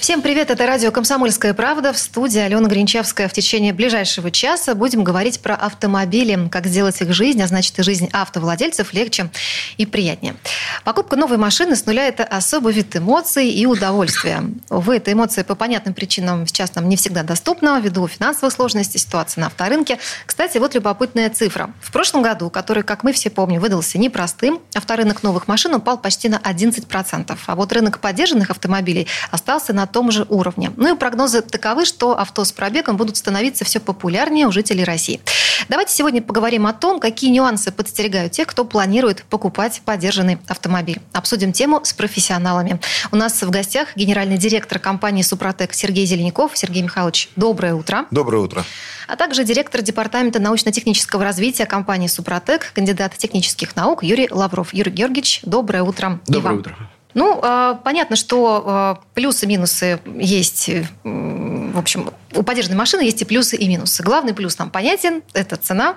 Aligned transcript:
Всем 0.00 0.22
привет, 0.22 0.48
это 0.50 0.64
радио 0.64 0.92
«Комсомольская 0.92 1.54
правда». 1.54 1.92
В 1.92 1.98
студии 1.98 2.38
Алена 2.38 2.68
Гринчевская. 2.68 3.28
В 3.28 3.32
течение 3.32 3.72
ближайшего 3.72 4.30
часа 4.30 4.76
будем 4.76 5.02
говорить 5.02 5.40
про 5.40 5.56
автомобили, 5.56 6.48
как 6.50 6.66
сделать 6.66 7.00
их 7.02 7.12
жизнь, 7.12 7.42
а 7.42 7.48
значит 7.48 7.76
и 7.80 7.82
жизнь 7.82 8.08
автовладельцев 8.12 8.92
легче 8.94 9.28
и 9.76 9.86
приятнее. 9.86 10.36
Покупка 10.84 11.16
новой 11.16 11.36
машины 11.36 11.74
с 11.74 11.84
нуля– 11.84 12.06
это 12.08 12.22
особый 12.22 12.74
вид 12.74 12.96
эмоций 12.96 13.50
и 13.50 13.66
удовольствия. 13.66 14.44
Увы, 14.70 14.96
эта 14.96 15.12
эмоция 15.12 15.42
по 15.42 15.56
понятным 15.56 15.94
причинам 15.94 16.46
сейчас 16.46 16.76
нам 16.76 16.88
не 16.88 16.96
всегда 16.96 17.24
доступна, 17.24 17.80
ввиду 17.80 18.06
финансовых 18.06 18.54
сложностей, 18.54 19.00
ситуации 19.00 19.40
на 19.40 19.48
авторынке. 19.48 19.98
Кстати, 20.24 20.58
вот 20.58 20.76
любопытная 20.76 21.28
цифра. 21.28 21.72
В 21.82 21.90
прошлом 21.90 22.22
году, 22.22 22.50
который, 22.50 22.84
как 22.84 23.02
мы 23.02 23.12
все 23.12 23.30
помним, 23.30 23.60
выдался 23.60 23.98
непростым, 23.98 24.60
авторынок 24.74 25.24
новых 25.24 25.48
машин 25.48 25.74
упал 25.74 25.98
почти 25.98 26.28
на 26.28 26.36
11%. 26.36 27.36
А 27.46 27.56
вот 27.56 27.72
рынок 27.72 27.98
поддержанных 27.98 28.50
автомобилей 28.50 29.08
остался 29.32 29.72
на 29.72 29.87
том 29.88 30.12
же 30.12 30.26
уровне. 30.28 30.70
Ну 30.76 30.94
и 30.94 30.96
прогнозы 30.96 31.42
таковы, 31.42 31.84
что 31.84 32.16
авто 32.18 32.44
с 32.44 32.52
пробегом 32.52 32.96
будут 32.96 33.16
становиться 33.16 33.64
все 33.64 33.80
популярнее 33.80 34.46
у 34.46 34.52
жителей 34.52 34.84
России. 34.84 35.20
Давайте 35.68 35.92
сегодня 35.92 36.22
поговорим 36.22 36.66
о 36.66 36.72
том, 36.72 37.00
какие 37.00 37.30
нюансы 37.30 37.72
подстерегают 37.72 38.32
тех, 38.32 38.46
кто 38.46 38.64
планирует 38.64 39.24
покупать 39.24 39.82
поддержанный 39.84 40.38
автомобиль. 40.46 41.00
Обсудим 41.12 41.52
тему 41.52 41.80
с 41.82 41.92
профессионалами. 41.92 42.80
У 43.10 43.16
нас 43.16 43.42
в 43.42 43.50
гостях 43.50 43.88
генеральный 43.96 44.38
директор 44.38 44.78
компании 44.78 45.22
«Супротек» 45.22 45.74
Сергей 45.74 46.06
Зеленяков. 46.06 46.52
Сергей 46.54 46.82
Михайлович, 46.82 47.28
доброе 47.36 47.74
утро. 47.74 48.06
Доброе 48.10 48.38
утро. 48.38 48.64
А 49.08 49.16
также 49.16 49.42
директор 49.42 49.82
департамента 49.82 50.38
научно-технического 50.38 51.24
развития 51.24 51.66
компании 51.66 52.08
«Супротек», 52.08 52.72
кандидат 52.74 53.16
технических 53.16 53.74
наук 53.74 54.02
Юрий 54.02 54.28
Лавров. 54.30 54.74
Юрий 54.74 54.92
Георгиевич, 54.92 55.40
доброе 55.42 55.82
утро. 55.82 56.20
Доброе 56.26 56.58
утро. 56.58 56.76
Ну, 57.18 57.40
э, 57.42 57.74
понятно, 57.82 58.14
что 58.16 58.96
э, 59.00 59.04
плюсы-минусы 59.14 59.98
есть. 60.20 60.68
э, 60.68 60.84
В 61.02 61.78
общем, 61.78 62.10
у 62.34 62.42
поддержанной 62.44 62.78
машины 62.78 63.00
есть 63.02 63.20
и 63.22 63.24
плюсы, 63.24 63.56
и 63.56 63.66
минусы. 63.68 64.02
Главный 64.04 64.34
плюс 64.34 64.56
нам 64.58 64.70
понятен– 64.70 65.22
это 65.32 65.56
цена. 65.56 65.96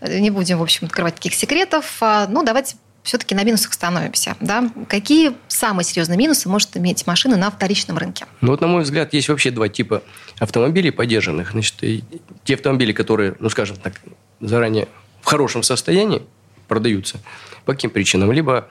Э, 0.00 0.18
Не 0.20 0.30
будем, 0.30 0.58
в 0.58 0.62
общем, 0.62 0.86
открывать 0.86 1.16
таких 1.16 1.34
секретов. 1.34 1.96
А, 2.00 2.26
Ну, 2.28 2.44
давайте 2.44 2.76
все-таки 3.02 3.34
на 3.34 3.42
минусах 3.44 3.70
остановимся. 3.70 4.36
Да? 4.40 4.70
Какие 4.88 5.32
самые 5.48 5.84
серьезные 5.84 6.18
минусы 6.18 6.48
может 6.48 6.76
иметь 6.76 7.06
машина 7.06 7.36
на 7.36 7.50
вторичном 7.50 7.98
рынке? 7.98 8.26
Ну 8.40 8.50
вот, 8.52 8.60
на 8.60 8.66
мой 8.68 8.82
взгляд, 8.82 9.12
есть 9.14 9.28
вообще 9.28 9.50
два 9.50 9.68
типа 9.68 10.02
автомобилей 10.38 10.90
поддержанных. 10.92 11.50
Значит, 11.52 11.76
те 12.44 12.54
автомобили, 12.54 12.92
которые, 12.92 13.34
ну, 13.40 13.48
скажем 13.50 13.76
так, 13.76 13.94
заранее 14.40 14.86
в 15.22 15.26
хорошем 15.26 15.62
состоянии 15.62 16.22
продаются. 16.68 17.18
По 17.64 17.72
каким 17.72 17.90
причинам? 17.90 18.30
Либо 18.32 18.68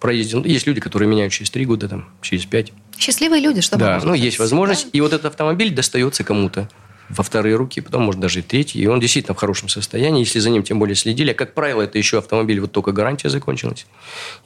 проезден. 0.00 0.42
Есть 0.44 0.66
люди, 0.66 0.80
которые 0.80 1.08
меняют 1.08 1.32
через 1.32 1.50
три 1.50 1.64
года, 1.66 1.88
там, 1.88 2.08
через 2.22 2.46
пять. 2.46 2.72
Счастливые 2.98 3.40
люди, 3.40 3.60
что 3.60 3.76
да, 3.76 4.00
ну, 4.02 4.14
есть 4.14 4.38
возможность. 4.38 4.84
Да. 4.84 4.90
И 4.92 5.00
вот 5.00 5.12
этот 5.12 5.26
автомобиль 5.26 5.70
достается 5.70 6.24
кому-то 6.24 6.68
во 7.10 7.24
вторые 7.24 7.56
руки, 7.56 7.80
потом, 7.80 8.02
может, 8.02 8.20
даже 8.20 8.38
и 8.38 8.42
третий. 8.42 8.80
И 8.80 8.86
он 8.86 9.00
действительно 9.00 9.34
в 9.34 9.38
хорошем 9.38 9.68
состоянии, 9.68 10.20
если 10.20 10.38
за 10.38 10.48
ним 10.50 10.62
тем 10.62 10.78
более 10.78 10.94
следили. 10.94 11.32
А, 11.32 11.34
как 11.34 11.54
правило, 11.54 11.82
это 11.82 11.98
еще 11.98 12.18
автомобиль, 12.18 12.60
вот 12.60 12.72
только 12.72 12.92
гарантия 12.92 13.28
закончилась. 13.28 13.86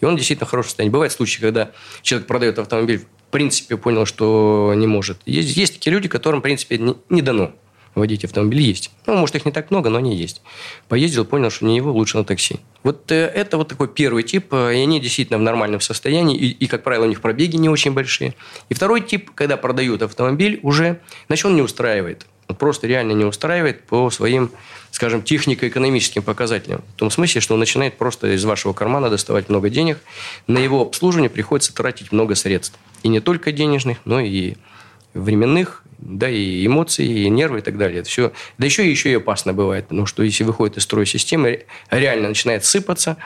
И 0.00 0.04
он 0.04 0.16
действительно 0.16 0.46
в 0.46 0.50
хорошем 0.50 0.70
состоянии. 0.70 0.92
Бывают 0.92 1.12
случаи, 1.12 1.40
когда 1.40 1.70
человек 2.02 2.26
продает 2.26 2.58
автомобиль, 2.58 3.00
в 3.00 3.30
принципе, 3.30 3.76
понял, 3.76 4.06
что 4.06 4.72
не 4.76 4.86
может. 4.86 5.18
Есть, 5.26 5.56
есть 5.56 5.74
такие 5.74 5.92
люди, 5.92 6.08
которым, 6.08 6.40
в 6.40 6.42
принципе, 6.42 6.78
не, 6.78 6.94
не 7.10 7.22
дано 7.22 7.52
водить 7.94 8.24
автомобиль. 8.24 8.60
Есть. 8.60 8.90
Ну, 9.06 9.14
может, 9.16 9.36
их 9.36 9.44
не 9.44 9.52
так 9.52 9.70
много, 9.70 9.90
но 9.90 9.98
они 9.98 10.16
есть. 10.16 10.42
Поездил, 10.88 11.24
понял, 11.24 11.50
что 11.50 11.64
не 11.64 11.76
его, 11.76 11.92
лучше 11.92 12.18
на 12.18 12.24
такси. 12.24 12.56
Вот 12.82 13.10
э, 13.12 13.26
это 13.26 13.56
вот 13.56 13.68
такой 13.68 13.88
первый 13.88 14.22
тип, 14.22 14.52
э, 14.52 14.74
и 14.76 14.80
они 14.80 15.00
действительно 15.00 15.38
в 15.38 15.42
нормальном 15.42 15.80
состоянии, 15.80 16.36
и, 16.36 16.50
и, 16.50 16.66
как 16.66 16.82
правило, 16.82 17.04
у 17.04 17.08
них 17.08 17.20
пробеги 17.20 17.56
не 17.56 17.68
очень 17.68 17.92
большие. 17.92 18.34
И 18.68 18.74
второй 18.74 19.00
тип, 19.00 19.30
когда 19.34 19.56
продают 19.56 20.02
автомобиль 20.02 20.60
уже, 20.62 21.00
значит, 21.28 21.46
он 21.46 21.56
не 21.56 21.62
устраивает. 21.62 22.26
Он 22.48 22.56
просто 22.56 22.86
реально 22.86 23.12
не 23.12 23.24
устраивает 23.24 23.84
по 23.84 24.10
своим, 24.10 24.50
скажем, 24.90 25.22
технико-экономическим 25.22 26.22
показателям. 26.22 26.82
В 26.94 26.98
том 26.98 27.10
смысле, 27.10 27.40
что 27.40 27.54
он 27.54 27.60
начинает 27.60 27.96
просто 27.96 28.34
из 28.34 28.44
вашего 28.44 28.72
кармана 28.72 29.08
доставать 29.08 29.48
много 29.48 29.70
денег. 29.70 29.98
На 30.46 30.58
его 30.58 30.82
обслуживание 30.82 31.30
приходится 31.30 31.74
тратить 31.74 32.12
много 32.12 32.34
средств. 32.34 32.78
И 33.02 33.08
не 33.08 33.20
только 33.20 33.50
денежных, 33.50 33.98
но 34.04 34.20
и 34.20 34.54
временных, 35.14 35.82
да, 36.04 36.28
и 36.28 36.66
эмоции, 36.66 37.06
и 37.06 37.28
нервы 37.28 37.58
и 37.58 37.62
так 37.62 37.78
далее. 37.78 38.00
Это 38.00 38.08
все. 38.08 38.32
Да 38.58 38.66
еще 38.66 38.86
и 38.86 38.90
еще 38.90 39.10
и 39.10 39.14
опасно 39.14 39.52
бывает, 39.52 39.88
потому 39.88 40.06
что 40.06 40.22
если 40.22 40.44
выходит 40.44 40.76
из 40.76 40.82
строя 40.82 41.04
системы, 41.04 41.64
реально 41.90 42.28
начинает 42.28 42.64
сыпаться. 42.64 43.16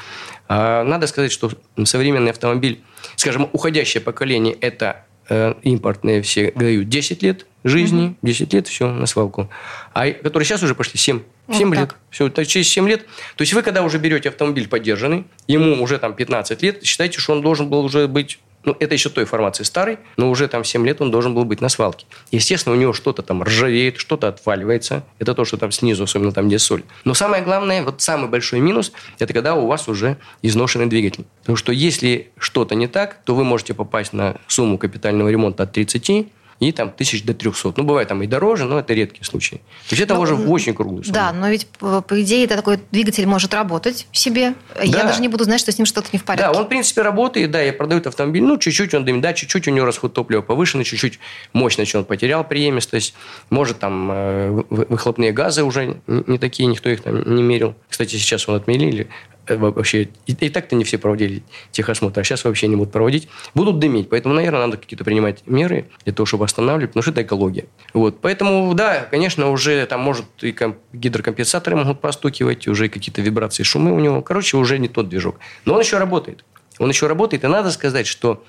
А 0.49 0.85
надо 0.85 1.07
сказать, 1.07 1.33
что 1.33 1.51
современный 1.85 2.31
автомобиль, 2.31 2.81
скажем, 3.17 3.49
уходящее 3.53 4.01
поколение– 4.01 4.55
это 4.61 5.05
э, 5.29 5.55
импортные 5.63 6.23
все 6.23 6.53
дают 6.53 6.89
10 6.89 7.23
лет 7.23 7.47
жизни, 7.65 8.17
10 8.23 8.53
лет, 8.55 8.69
все, 8.69 8.91
на 8.91 9.07
свалку. 9.07 9.51
А 9.93 10.11
которые 10.11 10.47
сейчас 10.47 10.63
уже 10.63 10.75
пошли 10.75 10.99
7, 10.99 11.21
7 11.53 11.69
Вот 11.69 11.77
лет. 11.77 11.89
так. 11.89 11.99
Все, 12.11 12.29
так 12.31 12.47
через 12.47 12.69
7 12.69 12.89
лет. 12.89 13.07
То 13.37 13.43
есть 13.43 13.53
вы, 13.53 13.63
когда 13.63 13.83
уже 13.83 13.99
берете 13.99 14.29
автомобиль 14.29 14.69
поддержанный, 14.69 15.25
ему 15.47 15.83
уже 15.83 15.99
там 15.99 16.15
15 16.15 16.63
лет, 16.63 16.85
считайте, 16.85 17.21
что 17.21 17.33
он 17.33 17.43
должен 17.43 17.69
был 17.69 17.85
уже 17.85 18.07
быть 18.09 18.39
ну, 18.69 18.77
это 18.81 18.93
еще 18.93 19.09
той 19.09 19.25
формации 19.25 19.65
старой, 19.65 19.99
но 20.19 20.29
уже 20.29 20.47
там 20.47 20.63
7 20.63 20.87
лет 20.87 21.01
он 21.01 21.11
должен 21.11 21.35
был 21.35 21.47
быть 21.47 21.63
на 21.63 21.71
свалке. 21.71 22.05
Естественно, 22.31 22.77
у 22.77 22.79
него 22.79 22.93
что-то 22.93 23.23
там 23.23 23.43
ржавеет, 23.43 23.97
что-то 23.97 24.29
отваливается. 24.29 25.05
Это 25.19 25.35
то, 25.35 25.47
что 25.47 25.57
там 25.57 25.73
снизу, 25.73 26.05
особенно 26.05 26.33
там, 26.33 26.49
где 26.49 26.59
соль. 26.59 26.83
Но 27.05 27.15
самое 27.15 27.43
главное, 27.43 27.83
вот 27.83 28.03
самый 28.03 28.29
большой 28.29 28.61
минус, 28.61 28.93
это 29.19 29.33
когда 29.33 29.55
у 29.55 29.67
вас 29.67 29.89
уже 29.89 30.19
изношенный 30.43 30.85
двигатель. 30.85 31.25
Потому 31.41 31.57
что 31.57 31.73
если 31.73 32.31
что-то 32.37 32.75
не 32.75 32.89
так, 32.89 33.23
то 33.25 33.35
вы 33.35 33.43
можете 33.43 33.73
попасть 33.73 34.13
на 34.13 34.37
сумму 34.49 34.77
капитального 34.77 35.31
ремонта 35.31 35.63
от 35.63 35.73
30 35.73 36.29
и 36.61 36.73
там 36.73 36.91
тысяч 36.91 37.23
до 37.25 37.35
300. 37.35 37.75
Ну, 37.77 37.85
бывает 37.85 38.09
там 38.09 38.23
и 38.23 38.27
дороже, 38.27 38.65
но 38.65 38.79
это 38.81 38.93
редкие 38.93 39.25
случаи. 39.25 39.57
То 39.89 39.93
есть 39.95 40.03
это 40.03 40.15
Ну, 40.15 40.21
уже 40.21 40.35
в 40.35 40.51
очень 40.51 40.75
круглую 40.75 41.05
сумму. 41.05 41.15
Да, 41.15 41.33
но 41.33 41.49
ведь, 41.49 41.67
по 41.69 42.01
по 42.01 42.21
идее, 42.23 42.45
это 42.45 42.57
такой 42.57 42.81
двигатель 42.91 43.27
может 43.27 43.55
работать 43.55 44.07
себе. 44.13 44.55
Я 44.83 44.93
Да. 44.93 45.03
даже 45.05 45.21
не 45.21 45.29
буду 45.29 45.45
знать, 45.45 45.61
что 45.61 45.71
с 45.71 45.79
ним 45.79 45.87
что-то 45.87 46.09
не 46.13 46.19
в 46.19 46.25
порядке. 46.25 46.53
Да, 46.53 46.59
он, 46.59 46.67
в 46.67 46.69
принципе, 46.69 47.03
работает, 47.03 47.51
да, 47.53 47.63
и 47.65 47.71
продают 47.71 48.07
автомобиль, 48.09 48.43
ну, 48.43 48.59
чуть-чуть 48.59 48.93
он 48.95 49.05
дымит, 49.05 49.21
да, 49.23 49.33
чуть-чуть 49.35 49.69
у 49.69 49.71
него 49.71 49.87
расход 49.87 50.13
топлива 50.15 50.43
повышенный, 50.43 50.85
чуть-чуть 50.85 51.21
мощность 51.53 51.95
он 51.95 52.05
потерял 52.05 52.43
преемистость, 52.45 53.15
может, 53.51 53.79
там, 53.79 54.11
э, 54.11 54.51
вы- 54.69 54.87
выхлопные 54.89 55.31
газы 55.33 55.63
уже 55.63 56.01
не 56.07 56.39
такие, 56.39 56.67
никто 56.67 56.89
их 56.91 57.03
там 57.03 57.35
не 57.37 57.43
мерил. 57.43 57.75
Кстати, 57.89 58.17
сейчас 58.17 58.49
он 58.49 58.57
отменили, 58.57 59.05
э, 59.05 59.09
вообще, 59.51 60.09
и, 60.27 60.33
и 60.33 60.49
так-то 60.49 60.77
не 60.77 60.85
все 60.85 60.99
проводили 60.99 61.43
техосмотр, 61.71 62.21
а 62.21 62.25
сейчас 62.25 62.45
вообще 62.45 62.69
не 62.69 62.77
будут 62.77 62.93
проводить. 62.93 63.29
Будут 63.55 63.79
дымить, 63.79 64.09
поэтому, 64.09 64.35
наверное, 64.35 64.67
надо 64.67 64.77
какие-то 64.77 65.05
принимать 65.05 65.43
меры 65.47 65.89
для 66.05 66.13
того, 66.13 66.27
чтобы 66.27 66.45
останавливать, 66.45 66.91
потому 66.91 67.03
что 67.03 67.13
это 67.13 67.23
экология. 67.23 67.67
Вот, 67.95 68.21
поэтому, 68.21 68.75
да, 68.75 69.01
конечно, 69.11 69.51
уже 69.51 69.85
там, 69.87 70.01
может, 70.01 70.27
и 70.41 70.53
ком- 70.53 70.77
гидрокомпенсаторы 70.93 71.77
могут 71.77 72.01
постукивать, 72.01 72.69
уже 72.69 72.89
какие-то 72.89 73.23
вибрации, 73.23 73.63
шумы 73.63 73.93
у 73.93 74.01
него. 74.01 74.23
Короче, 74.23 74.57
уже 74.57 74.79
не 74.79 74.89
тот 74.89 75.09
движок. 75.09 75.37
Но 75.65 75.75
он 75.75 75.81
еще 75.81 75.99
работает. 75.99 76.45
Он 76.79 76.89
еще 76.89 77.07
работает, 77.07 77.45
и 77.45 77.47
надо 77.47 77.71
сказать, 77.71 78.07
что 78.07 78.45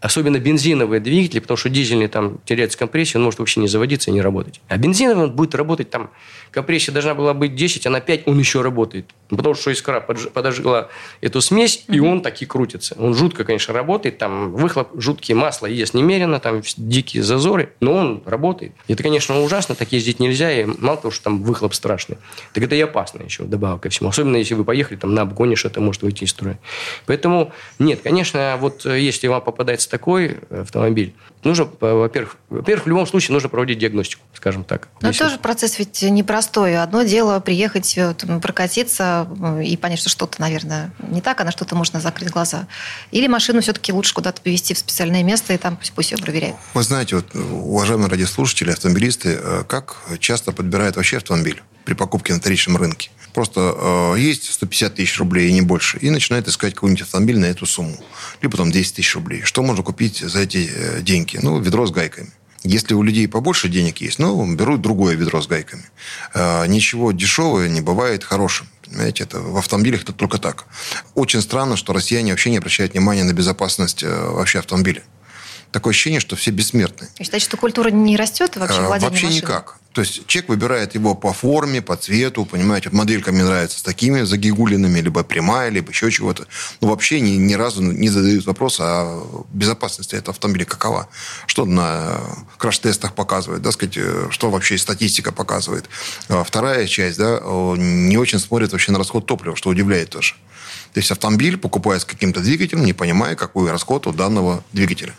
особенно 0.00 0.38
бензиновые 0.38 1.00
двигатели, 1.00 1.40
потому 1.40 1.56
что 1.56 1.70
дизельный 1.70 2.08
там 2.08 2.38
теряется 2.44 2.76
компрессия, 2.76 3.18
он 3.18 3.24
может 3.24 3.40
вообще 3.40 3.60
не 3.60 3.68
заводиться 3.68 4.10
и 4.10 4.14
не 4.14 4.20
работать. 4.20 4.60
А 4.68 4.76
бензиновый 4.76 5.24
он 5.24 5.32
будет 5.32 5.54
работать 5.54 5.90
там, 5.90 6.10
компрессия 6.50 6.92
должна 6.92 7.14
была 7.14 7.32
быть 7.32 7.54
10, 7.54 7.86
а 7.86 7.90
на 7.90 8.00
5 8.00 8.22
он 8.26 8.38
еще 8.38 8.60
работает. 8.60 9.06
Потому 9.28 9.54
что 9.54 9.70
искра 9.70 10.00
подожгла 10.00 10.88
эту 11.20 11.40
смесь, 11.40 11.84
и 11.88 12.00
он 12.00 12.20
так 12.20 12.42
и 12.42 12.46
крутится. 12.46 12.94
Он 12.98 13.14
жутко, 13.14 13.44
конечно, 13.44 13.72
работает, 13.72 14.18
там 14.18 14.52
выхлоп 14.52 14.90
жуткий, 15.00 15.34
масло 15.34 15.66
ест 15.66 15.94
немерено, 15.94 16.38
там 16.38 16.62
дикие 16.76 17.22
зазоры, 17.22 17.72
но 17.80 17.94
он 17.94 18.22
работает. 18.26 18.72
Это, 18.88 19.02
конечно, 19.02 19.40
ужасно, 19.40 19.74
так 19.74 19.92
ездить 19.92 20.20
нельзя, 20.20 20.52
и 20.52 20.64
мало 20.64 20.98
того, 20.98 21.12
что 21.12 21.24
там 21.24 21.42
выхлоп 21.42 21.74
страшный, 21.74 22.18
так 22.52 22.64
это 22.64 22.74
и 22.74 22.80
опасно 22.80 23.22
еще, 23.22 23.44
добавок 23.44 23.82
ко 23.82 23.88
всему. 23.88 24.10
Особенно, 24.10 24.36
если 24.36 24.54
вы 24.54 24.64
поехали 24.64 24.98
там 24.98 25.14
на 25.14 25.22
обгоне, 25.22 25.56
что-то 25.56 25.80
может 25.80 26.02
выйти 26.02 26.24
из 26.24 26.30
строя. 26.30 26.58
Поэтому, 27.06 27.52
нет, 27.78 28.00
конечно, 28.02 28.56
вот 28.60 28.86
э, 28.86 29.00
если 29.00 29.26
вам 29.26 29.42
попадается 29.42 29.90
такой 29.90 30.38
э, 30.50 30.62
автомобиль, 30.62 31.14
нужно, 31.42 31.68
э, 31.80 31.92
во-первых, 31.92 32.36
во-первых, 32.48 32.84
в 32.86 32.88
любом 32.88 33.06
случае 33.06 33.32
нужно 33.32 33.48
проводить 33.48 33.78
диагностику, 33.78 34.22
скажем 34.34 34.64
так. 34.64 34.88
Но 35.00 35.08
Если- 35.08 35.24
тоже 35.24 35.38
процесс 35.38 35.78
ведь 35.78 36.02
непростой. 36.02 36.80
Одно 36.80 37.02
дело 37.02 37.40
приехать, 37.40 37.98
там, 38.18 38.40
прокатиться 38.40 39.28
и 39.64 39.76
понять, 39.76 39.98
что 39.98 40.08
что-то, 40.08 40.40
наверное, 40.40 40.92
не 41.08 41.20
так, 41.20 41.40
а 41.40 41.44
на 41.44 41.50
что-то 41.50 41.74
можно 41.74 42.00
закрыть 42.00 42.30
глаза. 42.30 42.68
Или 43.10 43.26
машину 43.26 43.60
все-таки 43.60 43.92
лучше 43.92 44.14
куда-то 44.14 44.40
повезти 44.40 44.74
в 44.74 44.78
специальное 44.78 45.22
место, 45.24 45.52
и 45.52 45.56
там 45.56 45.76
пусть, 45.76 45.92
пусть 45.92 46.12
ее 46.12 46.18
проверяют. 46.18 46.56
Вы 46.74 46.82
знаете, 46.82 47.16
вот, 47.16 47.34
уважаемые 47.34 48.08
радиослушатели, 48.08 48.70
автомобилисты, 48.70 49.38
как 49.66 49.96
часто 50.20 50.52
подбирают 50.52 50.96
вообще 50.96 51.16
автомобиль 51.16 51.62
при 51.84 51.94
покупке 51.94 52.32
на 52.32 52.40
вторичном 52.40 52.76
рынке? 52.76 53.10
Просто 53.34 54.14
э, 54.16 54.20
есть 54.20 54.52
150 54.52 54.94
тысяч 54.94 55.18
рублей 55.18 55.50
и 55.50 55.52
не 55.52 55.60
больше, 55.60 55.98
и 55.98 56.08
начинает 56.10 56.46
искать 56.46 56.74
какой-нибудь 56.74 57.02
автомобиль 57.02 57.38
на 57.38 57.46
эту 57.46 57.66
сумму. 57.66 57.96
Либо 58.40 58.56
там 58.56 58.70
10 58.70 58.94
тысяч 58.94 59.14
рублей. 59.14 59.42
Что 59.42 59.62
можно 59.62 59.82
купить 59.82 60.18
за 60.18 60.40
эти 60.40 60.70
э, 60.72 61.02
деньги? 61.02 61.38
Ну, 61.42 61.58
ведро 61.58 61.84
с 61.86 61.90
гайками. 61.90 62.30
Если 62.62 62.94
у 62.94 63.02
людей 63.02 63.28
побольше 63.28 63.68
денег 63.68 64.00
есть, 64.00 64.18
ну, 64.18 64.54
берут 64.54 64.80
другое 64.80 65.16
ведро 65.16 65.42
с 65.42 65.48
гайками. 65.48 65.84
Э, 66.32 66.66
ничего 66.68 67.10
дешевого 67.10 67.66
не 67.66 67.80
бывает 67.80 68.22
хорошим. 68.22 68.68
Понимаете, 68.84 69.24
это 69.24 69.40
в 69.40 69.56
автомобилях 69.56 70.02
это 70.02 70.12
только 70.12 70.38
так. 70.38 70.66
Очень 71.14 71.42
странно, 71.42 71.76
что 71.76 71.92
россияне 71.92 72.30
вообще 72.30 72.50
не 72.50 72.58
обращают 72.58 72.92
внимания 72.92 73.24
на 73.24 73.32
безопасность 73.32 74.04
э, 74.04 74.28
вообще 74.30 74.60
автомобиля. 74.60 75.02
Такое 75.74 75.90
ощущение, 75.90 76.20
что 76.20 76.36
все 76.36 76.52
бессмертны. 76.52 77.08
Считаете, 77.20 77.46
что 77.46 77.56
культура 77.56 77.88
не 77.88 78.16
растет 78.16 78.54
вообще 78.54 78.78
Э, 78.78 78.86
владения 78.86 79.10
Вообще 79.10 79.26
машиной? 79.26 79.42
никак. 79.42 79.78
То 79.92 80.02
есть 80.02 80.24
человек 80.28 80.48
выбирает 80.48 80.94
его 80.94 81.16
по 81.16 81.32
форме, 81.32 81.82
по 81.82 81.96
цвету, 81.96 82.44
понимаете, 82.44 82.90
вот 82.90 82.96
моделька 82.96 83.32
мне 83.32 83.42
нравится 83.42 83.80
с 83.80 83.82
такими 83.82 84.22
загигулинами, 84.22 85.00
либо 85.00 85.24
прямая, 85.24 85.70
либо 85.70 85.90
еще 85.90 86.12
чего-то. 86.12 86.46
Но 86.80 86.86
вообще 86.86 87.18
ни, 87.18 87.30
ни 87.30 87.54
разу 87.54 87.82
не 87.82 88.08
задают 88.08 88.46
вопрос 88.46 88.78
о 88.78 89.44
безопасности 89.52 90.14
этого 90.14 90.30
автомобиля 90.30 90.64
какова. 90.64 91.08
Что 91.46 91.64
на 91.64 92.20
краш-тестах 92.56 93.12
показывает, 93.14 93.62
да, 93.62 93.72
сказать, 93.72 93.96
э, 93.96 94.28
что 94.30 94.50
вообще 94.50 94.78
статистика 94.78 95.32
показывает. 95.32 95.86
А 96.28 96.44
Вторая 96.44 96.86
часть, 96.86 97.18
да, 97.18 97.40
не 97.76 98.16
очень 98.16 98.38
смотрит 98.38 98.70
вообще 98.70 98.92
на 98.92 98.98
расход 98.98 99.26
топлива, 99.26 99.56
что 99.56 99.70
удивляет 99.70 100.10
тоже. 100.10 100.36
То 100.92 101.00
есть 101.00 101.10
автомобиль 101.10 101.56
покупает 101.56 102.02
с 102.02 102.04
каким-то 102.04 102.38
двигателем, 102.38 102.84
не 102.84 102.92
понимая, 102.92 103.34
какой 103.34 103.68
расход 103.72 104.06
у 104.06 104.12
данного 104.12 104.62
двигателя. 104.72 105.12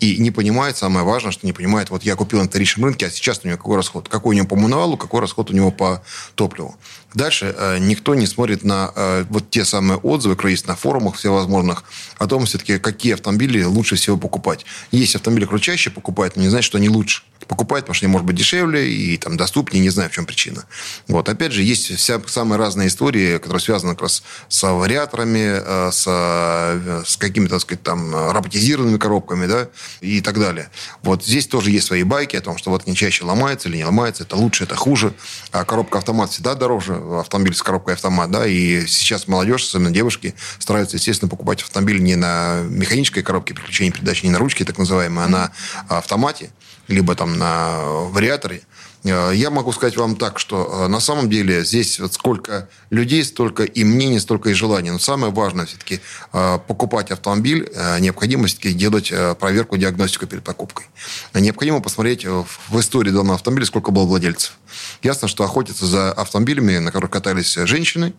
И 0.00 0.18
не 0.18 0.30
понимает, 0.30 0.76
самое 0.76 1.04
важное, 1.04 1.32
что 1.32 1.46
не 1.46 1.52
понимает, 1.52 1.90
вот 1.90 2.02
я 2.02 2.16
купил 2.16 2.40
на 2.40 2.46
вторичном 2.46 2.86
рынке, 2.86 3.06
а 3.06 3.10
сейчас 3.10 3.40
у 3.44 3.48
него 3.48 3.56
какой 3.56 3.76
расход? 3.76 4.08
Какой 4.08 4.34
у 4.34 4.38
него 4.38 4.46
по 4.46 4.56
мануалу, 4.56 4.96
какой 4.96 5.20
расход 5.20 5.50
у 5.50 5.54
него 5.54 5.70
по 5.70 6.02
топливу? 6.34 6.76
Дальше 7.14 7.54
э, 7.56 7.78
никто 7.78 8.14
не 8.14 8.26
смотрит 8.26 8.64
на 8.64 8.92
э, 8.94 9.24
вот 9.30 9.50
те 9.50 9.64
самые 9.64 9.98
отзывы, 9.98 10.36
которые 10.36 10.54
есть 10.54 10.66
на 10.66 10.76
форумах 10.76 11.16
всевозможных, 11.16 11.84
о 12.18 12.26
том, 12.26 12.44
все-таки, 12.46 12.78
какие 12.78 13.14
автомобили 13.14 13.62
лучше 13.64 13.96
всего 13.96 14.16
покупать. 14.16 14.66
Есть 14.90 15.16
автомобили, 15.16 15.46
чаще 15.58 15.90
покупают, 15.90 16.36
но 16.36 16.42
не 16.42 16.48
значит, 16.48 16.66
что 16.66 16.78
они 16.78 16.88
лучше. 16.88 17.22
Покупают, 17.48 17.86
потому 17.86 17.94
что 17.94 18.06
они, 18.06 18.12
может 18.12 18.26
быть, 18.26 18.36
дешевле 18.36 18.90
и 18.90 19.16
там 19.16 19.36
доступнее, 19.36 19.82
не 19.82 19.90
знаю, 19.90 20.10
в 20.10 20.12
чем 20.12 20.26
причина. 20.26 20.64
Вот. 21.08 21.28
Опять 21.28 21.52
же, 21.52 21.62
есть 21.62 21.96
вся 21.96 22.20
самые 22.26 22.58
разные 22.58 22.88
истории, 22.88 23.38
которые 23.38 23.60
связаны 23.60 23.94
как 23.94 24.02
раз 24.02 24.22
с 24.48 24.70
вариаторами, 24.70 25.60
э, 25.64 25.90
с, 25.90 26.04
э, 26.06 27.02
с 27.06 27.16
какими-то, 27.16 27.54
так 27.54 27.62
сказать, 27.62 27.82
там, 27.82 28.14
роботизированными 28.32 28.98
коробками, 28.98 29.46
да, 29.46 29.68
и 30.00 30.20
так 30.20 30.38
далее. 30.38 30.70
Вот 31.02 31.24
здесь 31.24 31.46
тоже 31.46 31.70
есть 31.70 31.86
свои 31.86 32.02
байки 32.02 32.36
о 32.36 32.40
том, 32.40 32.58
что 32.58 32.70
вот 32.70 32.86
не 32.86 32.94
чаще 32.94 33.24
ломается 33.24 33.68
или 33.68 33.78
не 33.78 33.84
ломается, 33.84 34.24
это 34.24 34.36
лучше, 34.36 34.64
это 34.64 34.76
хуже. 34.76 35.14
А 35.50 35.64
коробка 35.64 35.98
автомат 35.98 36.30
всегда 36.30 36.54
дороже, 36.54 36.94
автомобиль 36.94 37.54
с 37.54 37.62
коробкой 37.62 37.94
автомат, 37.94 38.30
да, 38.30 38.46
и 38.46 38.86
сейчас 38.86 39.26
молодежь, 39.26 39.64
особенно 39.64 39.90
девушки, 39.90 40.34
стараются, 40.58 40.96
естественно, 40.96 41.28
покупать 41.28 41.62
автомобиль 41.62 42.02
не 42.02 42.16
на 42.16 42.62
механической 42.62 43.22
коробке 43.22 43.54
переключения 43.54 43.92
передач, 43.92 44.22
не 44.22 44.30
на 44.30 44.38
ручке, 44.38 44.64
так 44.64 44.78
называемой, 44.78 45.24
а 45.24 45.28
на 45.28 45.52
автомате, 45.88 46.50
либо 46.88 47.14
там 47.14 47.38
на 47.38 47.78
вариаторе. 48.10 48.62
Э, 49.04 49.32
Я 49.34 49.50
могу 49.50 49.72
сказать 49.72 49.96
вам 49.96 50.16
так, 50.16 50.38
что 50.38 50.84
э, 50.84 50.88
на 50.88 51.00
самом 51.00 51.30
деле 51.30 51.64
здесь 51.64 52.00
вот 52.00 52.14
сколько 52.14 52.68
людей, 52.90 53.22
столько 53.24 53.62
и 53.64 53.84
мнений, 53.84 54.18
столько 54.18 54.50
и 54.50 54.54
желаний. 54.54 54.90
Но 54.90 54.98
самое 54.98 55.32
важное 55.32 55.66
все-таки 55.66 56.00
э, 56.32 56.58
покупать 56.66 57.10
автомобиль, 57.10 57.70
необходимо 58.00 58.46
все-таки 58.46 58.72
делать 58.72 59.12
проверку, 59.38 59.76
диагностику 59.76 60.26
перед 60.26 60.42
покупкой. 60.42 60.86
Необходимо 61.34 61.80
посмотреть 61.80 62.24
в 62.24 62.80
истории 62.80 63.10
данного 63.10 63.34
автомобиля, 63.34 63.66
сколько 63.66 63.90
было 63.90 64.04
владельцев. 64.04 64.58
Ясно, 65.02 65.28
что 65.28 65.44
охотятся 65.44 65.86
за 65.86 66.12
автомобилями, 66.12 66.78
на 66.78 66.90
которых 66.90 67.10
катались 67.10 67.54
женщины, 67.54 68.14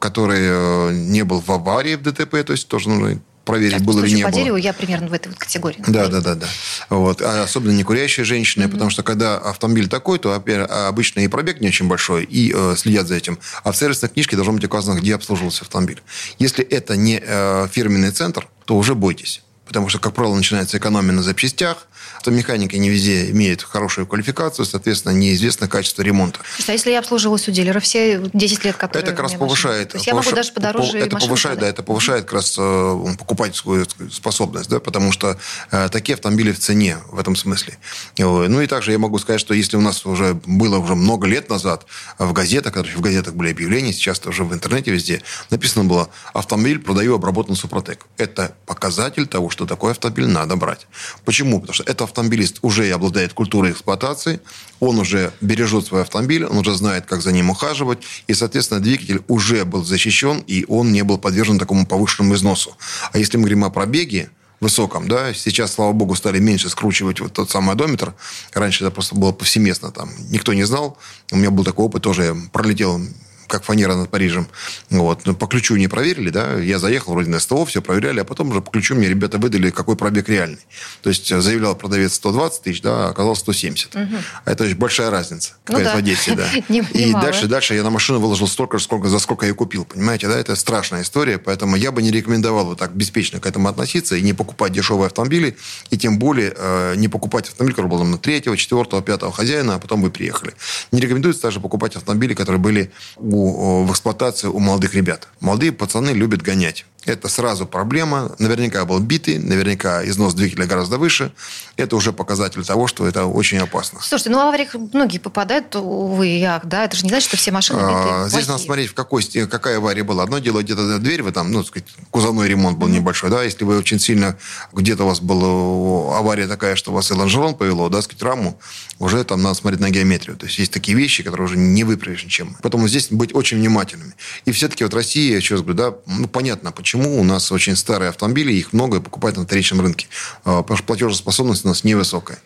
которые 0.00 0.50
э, 0.52 0.92
не 0.92 1.22
был 1.24 1.40
в 1.40 1.50
аварии 1.50 1.96
в 1.96 2.02
ДТП, 2.02 2.42
то 2.44 2.52
есть 2.52 2.68
тоже 2.68 2.88
нужно 2.88 3.20
проверить, 3.44 3.74
Так, 3.78 3.82
было 3.82 3.98
«Стучу 3.98 4.16
не 4.16 4.22
по 4.22 4.30
было. 4.30 4.40
дереву» 4.40 4.56
я 4.56 4.72
примерно 4.72 5.08
в 5.08 5.12
этой 5.12 5.28
вот 5.28 5.38
категории. 5.38 5.82
Да, 5.86 6.08
да, 6.08 6.20
да, 6.20 6.34
да. 6.34 6.46
Вот. 6.90 7.22
А 7.22 7.42
особенно 7.44 7.72
не 7.72 7.84
курящие 7.84 8.24
женщины, 8.24 8.68
потому 8.68 8.90
что 8.90 9.02
когда 9.02 9.38
автомобиль 9.38 9.88
такой, 9.88 10.18
то 10.18 10.32
опять, 10.32 10.68
обычно 10.70 11.20
и 11.20 11.28
пробег 11.28 11.60
не 11.60 11.68
очень 11.68 11.86
большой, 11.86 12.24
и 12.24 12.52
э, 12.54 12.74
следят 12.76 13.06
за 13.06 13.14
этим. 13.16 13.38
А 13.62 13.72
в 13.72 13.76
сервисной 13.76 14.10
книжке 14.10 14.36
должно 14.36 14.54
быть 14.54 14.64
указано, 14.64 14.98
где 14.98 15.14
обслуживался 15.14 15.62
автомобиль. 15.62 16.02
Если 16.38 16.64
это 16.64 16.96
не 16.96 17.22
э, 17.24 17.68
фирменный 17.70 18.10
центр, 18.10 18.48
то 18.64 18.76
уже 18.76 18.94
бойтесь. 18.94 19.42
Потому 19.66 19.88
что, 19.88 19.98
как 19.98 20.14
правило, 20.14 20.34
начинается 20.34 20.78
экономия 20.78 21.12
на 21.12 21.22
запчастях, 21.22 21.86
автомеханики 22.28 22.74
не 22.76 22.88
везде 22.88 23.30
имеют 23.30 23.62
хорошую 23.62 24.06
квалификацию, 24.06 24.64
соответственно, 24.64 25.12
неизвестно 25.12 25.68
качество 25.68 26.00
ремонта. 26.02 26.40
Слушайте, 26.56 26.72
а 26.72 26.74
если 26.74 26.90
я 26.92 26.98
обслуживалась 27.00 27.46
у 27.48 27.52
дилера 27.52 27.80
все 27.80 28.18
10 28.32 28.64
лет, 28.64 28.76
которые 28.76 29.02
Это 29.02 29.12
как 29.12 29.20
раз 29.24 29.34
повышает. 29.34 29.90
То 29.90 29.98
есть 29.98 30.06
я 30.06 30.14
могу 30.14 30.30
даже 30.32 30.52
подороже 30.52 30.92
по- 30.92 30.96
Это 30.96 31.16
повышает, 31.18 31.58
да, 31.58 31.68
это 31.68 31.82
повышает 31.82 32.24
как 32.24 32.32
раз 32.34 32.56
э, 32.58 33.14
покупательскую 33.18 33.86
способность, 34.10 34.70
да, 34.70 34.80
потому 34.80 35.12
что 35.12 35.38
э, 35.70 35.88
такие 35.90 36.14
автомобили 36.14 36.52
в 36.52 36.58
цене 36.58 36.96
в 37.10 37.18
этом 37.18 37.36
смысле. 37.36 37.76
Э, 38.16 38.24
Ну 38.24 38.60
и 38.62 38.66
также 38.66 38.92
я 38.92 38.98
могу 38.98 39.18
сказать, 39.18 39.40
что 39.40 39.52
если 39.52 39.76
у 39.76 39.80
нас 39.82 40.06
уже 40.06 40.34
было 40.46 40.78
уже 40.78 40.94
много 40.94 41.26
лет 41.26 41.50
назад 41.50 41.84
в 42.18 42.32
газетах, 42.32 42.74
в 42.74 43.00
газетах 43.02 43.34
были 43.34 43.50
объявления, 43.50 43.92
сейчас 43.92 44.18
это 44.18 44.30
уже 44.30 44.44
в 44.44 44.54
интернете 44.54 44.90
везде, 44.92 45.22
написано 45.50 45.84
было 45.84 46.08
«Автомобиль 46.32 46.78
продаю 46.78 47.16
обработан 47.16 47.54
Супротек». 47.54 48.06
Это 48.16 48.54
показатель 48.64 49.26
того, 49.26 49.50
что 49.50 49.66
такой 49.66 49.90
автомобиль 49.92 50.26
надо 50.26 50.56
брать. 50.56 50.86
Почему? 51.26 51.60
Потому 51.60 51.74
что 51.74 51.82
этот 51.84 52.13
автомобилист 52.14 52.58
уже 52.62 52.88
обладает 52.90 53.32
культурой 53.32 53.72
эксплуатации, 53.72 54.40
он 54.78 54.98
уже 54.98 55.32
бережет 55.40 55.86
свой 55.86 56.02
автомобиль, 56.02 56.44
он 56.44 56.58
уже 56.58 56.74
знает, 56.74 57.06
как 57.06 57.20
за 57.22 57.32
ним 57.32 57.50
ухаживать, 57.50 57.98
и, 58.28 58.34
соответственно, 58.34 58.80
двигатель 58.80 59.22
уже 59.28 59.64
был 59.64 59.84
защищен, 59.84 60.44
и 60.46 60.64
он 60.68 60.92
не 60.92 61.02
был 61.02 61.18
подвержен 61.18 61.58
такому 61.58 61.86
повышенному 61.86 62.34
износу. 62.34 62.76
А 63.12 63.18
если 63.18 63.36
мы 63.36 63.42
говорим 63.42 63.64
о 63.64 63.70
пробеге, 63.70 64.30
высоком, 64.60 65.08
да, 65.08 65.34
сейчас, 65.34 65.74
слава 65.74 65.92
богу, 65.92 66.14
стали 66.14 66.38
меньше 66.38 66.70
скручивать 66.70 67.20
вот 67.20 67.32
тот 67.32 67.50
самый 67.50 67.72
одометр. 67.72 68.14
Раньше 68.54 68.84
это 68.84 68.90
просто 68.90 69.14
было 69.14 69.32
повсеместно, 69.32 69.90
там, 69.90 70.10
никто 70.30 70.54
не 70.54 70.64
знал. 70.64 70.96
У 71.32 71.36
меня 71.36 71.50
был 71.50 71.64
такой 71.64 71.84
опыт, 71.84 72.02
тоже 72.02 72.34
пролетел 72.52 73.00
как 73.46 73.64
фанера 73.64 73.94
над 73.94 74.10
Парижем. 74.10 74.46
Вот. 74.90 75.26
Но 75.26 75.34
по 75.34 75.46
ключу 75.46 75.76
не 75.76 75.88
проверили, 75.88 76.30
да. 76.30 76.58
Я 76.58 76.78
заехал 76.78 77.12
вроде 77.12 77.30
на 77.30 77.38
СТО, 77.38 77.64
все 77.64 77.82
проверяли, 77.82 78.20
а 78.20 78.24
потом 78.24 78.50
уже 78.50 78.60
по 78.60 78.70
ключу 78.70 78.94
мне 78.94 79.08
ребята 79.08 79.38
выдали, 79.38 79.70
какой 79.70 79.96
пробег 79.96 80.28
реальный. 80.28 80.60
То 81.02 81.10
есть 81.10 81.30
э, 81.30 81.40
заявлял 81.40 81.74
продавец 81.76 82.14
120 82.14 82.62
тысяч, 82.62 82.82
да, 82.82 83.06
а 83.06 83.08
оказалось 83.10 83.40
170. 83.40 83.96
А 83.96 84.50
это 84.50 84.64
очень 84.64 84.76
большая 84.76 85.10
разница. 85.10 85.52
Ну 85.68 85.74
какая-то 85.74 85.90
да. 85.90 85.96
в 85.96 85.98
Одессе, 85.98 86.34
да. 86.34 86.48
И 86.68 87.12
дальше, 87.12 87.46
дальше 87.46 87.74
я 87.74 87.82
на 87.82 87.90
машину 87.90 88.20
выложил 88.20 88.46
столько 88.46 88.78
же, 88.78 88.84
сколько, 88.84 89.08
за 89.08 89.18
сколько 89.18 89.46
я 89.46 89.54
купил. 89.54 89.84
Понимаете, 89.84 90.28
да? 90.28 90.38
Это 90.38 90.56
страшная 90.56 91.02
история, 91.02 91.38
поэтому 91.38 91.76
я 91.76 91.92
бы 91.92 92.02
не 92.02 92.10
рекомендовал 92.10 92.66
вот 92.66 92.78
так 92.78 92.94
беспечно 92.94 93.40
к 93.40 93.46
этому 93.46 93.68
относиться 93.68 94.16
и 94.16 94.22
не 94.22 94.32
покупать 94.32 94.72
дешевые 94.72 95.06
автомобили, 95.06 95.56
и 95.90 95.98
тем 95.98 96.18
более 96.18 96.54
э, 96.56 96.94
не 96.96 97.08
покупать 97.08 97.48
автомобиль, 97.48 97.74
который 97.74 97.88
был 97.88 97.98
там, 97.98 98.10
на 98.10 98.18
третьего, 98.18 98.56
четвертого, 98.56 99.02
пятого 99.02 99.32
хозяина, 99.32 99.76
а 99.76 99.78
потом 99.78 100.02
вы 100.02 100.10
приехали. 100.10 100.54
Не 100.92 101.00
рекомендуется 101.00 101.42
даже 101.42 101.60
покупать 101.60 101.96
автомобили, 101.96 102.34
которые 102.34 102.60
были 102.60 102.92
у, 103.16 103.33
о, 103.36 103.84
в 103.84 103.90
эксплуатации 103.92 104.48
у 104.48 104.58
молодых 104.58 104.94
ребят. 104.94 105.28
Молодые 105.40 105.72
пацаны 105.72 106.10
любят 106.10 106.42
гонять. 106.42 106.86
Это 107.06 107.28
сразу 107.28 107.66
проблема. 107.66 108.34
Наверняка 108.38 108.84
был 108.84 108.98
битый, 108.98 109.38
наверняка 109.38 110.06
износ 110.06 110.34
двигателя 110.34 110.66
гораздо 110.66 110.96
выше. 110.98 111.32
Это 111.76 111.96
уже 111.96 112.12
показатель 112.12 112.64
того, 112.64 112.86
что 112.86 113.06
это 113.06 113.26
очень 113.26 113.58
опасно. 113.58 114.00
Слушайте, 114.00 114.30
ну 114.30 114.38
в 114.38 114.40
авариях 114.42 114.74
многие 114.74 115.18
попадают, 115.18 115.74
увы 115.76 116.28
и 116.28 116.42
ах, 116.42 116.64
да? 116.64 116.84
Это 116.84 116.96
же 116.96 117.02
не 117.02 117.10
значит, 117.10 117.28
что 117.28 117.36
все 117.36 117.50
машины 117.50 117.78
битые, 117.78 117.94
А, 118.14 118.28
Здесь 118.28 118.42
надо 118.42 118.52
плохие. 118.52 118.66
смотреть, 118.66 118.90
в 118.90 118.94
какой, 118.94 119.22
какая 119.46 119.76
авария 119.78 120.02
была. 120.02 120.22
Одно 120.22 120.38
дело, 120.38 120.62
где-то 120.62 120.98
дверь, 120.98 121.22
вы 121.22 121.32
там, 121.32 121.50
ну, 121.52 121.60
так 121.62 121.68
сказать, 121.68 121.88
кузовной 122.10 122.48
ремонт 122.48 122.78
был 122.78 122.88
небольшой, 122.88 123.28
да, 123.30 123.42
если 123.42 123.64
вы 123.64 123.76
очень 123.78 123.98
сильно, 123.98 124.38
где-то 124.72 125.04
у 125.04 125.08
вас 125.08 125.20
была 125.20 126.18
авария 126.18 126.46
такая, 126.46 126.76
что 126.76 126.90
у 126.92 126.94
вас 126.94 127.10
и 127.10 127.14
лонжерон 127.14 127.54
повело, 127.54 127.88
да, 127.88 128.00
сказать, 128.02 128.22
раму, 128.22 128.58
уже 128.98 129.22
там 129.24 129.42
надо 129.42 129.54
смотреть 129.56 129.80
на 129.80 129.90
геометрию. 129.90 130.36
То 130.36 130.46
есть 130.46 130.58
есть 130.58 130.72
такие 130.72 130.96
вещи, 130.96 131.22
которые 131.22 131.46
уже 131.46 131.56
не 131.56 131.84
выправишь 131.84 132.24
ничем. 132.24 132.56
Поэтому 132.62 132.88
здесь 132.88 133.08
быть 133.10 133.34
очень 133.34 133.58
внимательными. 133.58 134.14
И 134.44 134.52
все-таки 134.52 134.84
вот 134.84 134.94
Россия, 134.94 135.36
еще 135.36 135.54
раз 135.56 135.62
говорю, 135.62 135.76
да, 135.76 135.94
ну, 136.06 136.28
понятно, 136.28 136.70
почему 136.72 136.93
у 136.94 137.24
нас 137.24 137.50
очень 137.52 137.76
старые 137.76 138.08
автомобили, 138.08 138.52
их 138.52 138.72
много 138.72 139.00
покупают 139.00 139.36
на 139.36 139.44
вторичном 139.44 139.80
рынке. 139.80 140.06
А, 140.44 140.62
Потому 140.62 140.76
что 140.76 140.86
платежеспособность 140.86 141.64
у 141.64 141.68
нас 141.68 141.84
невысокая. 141.84 142.38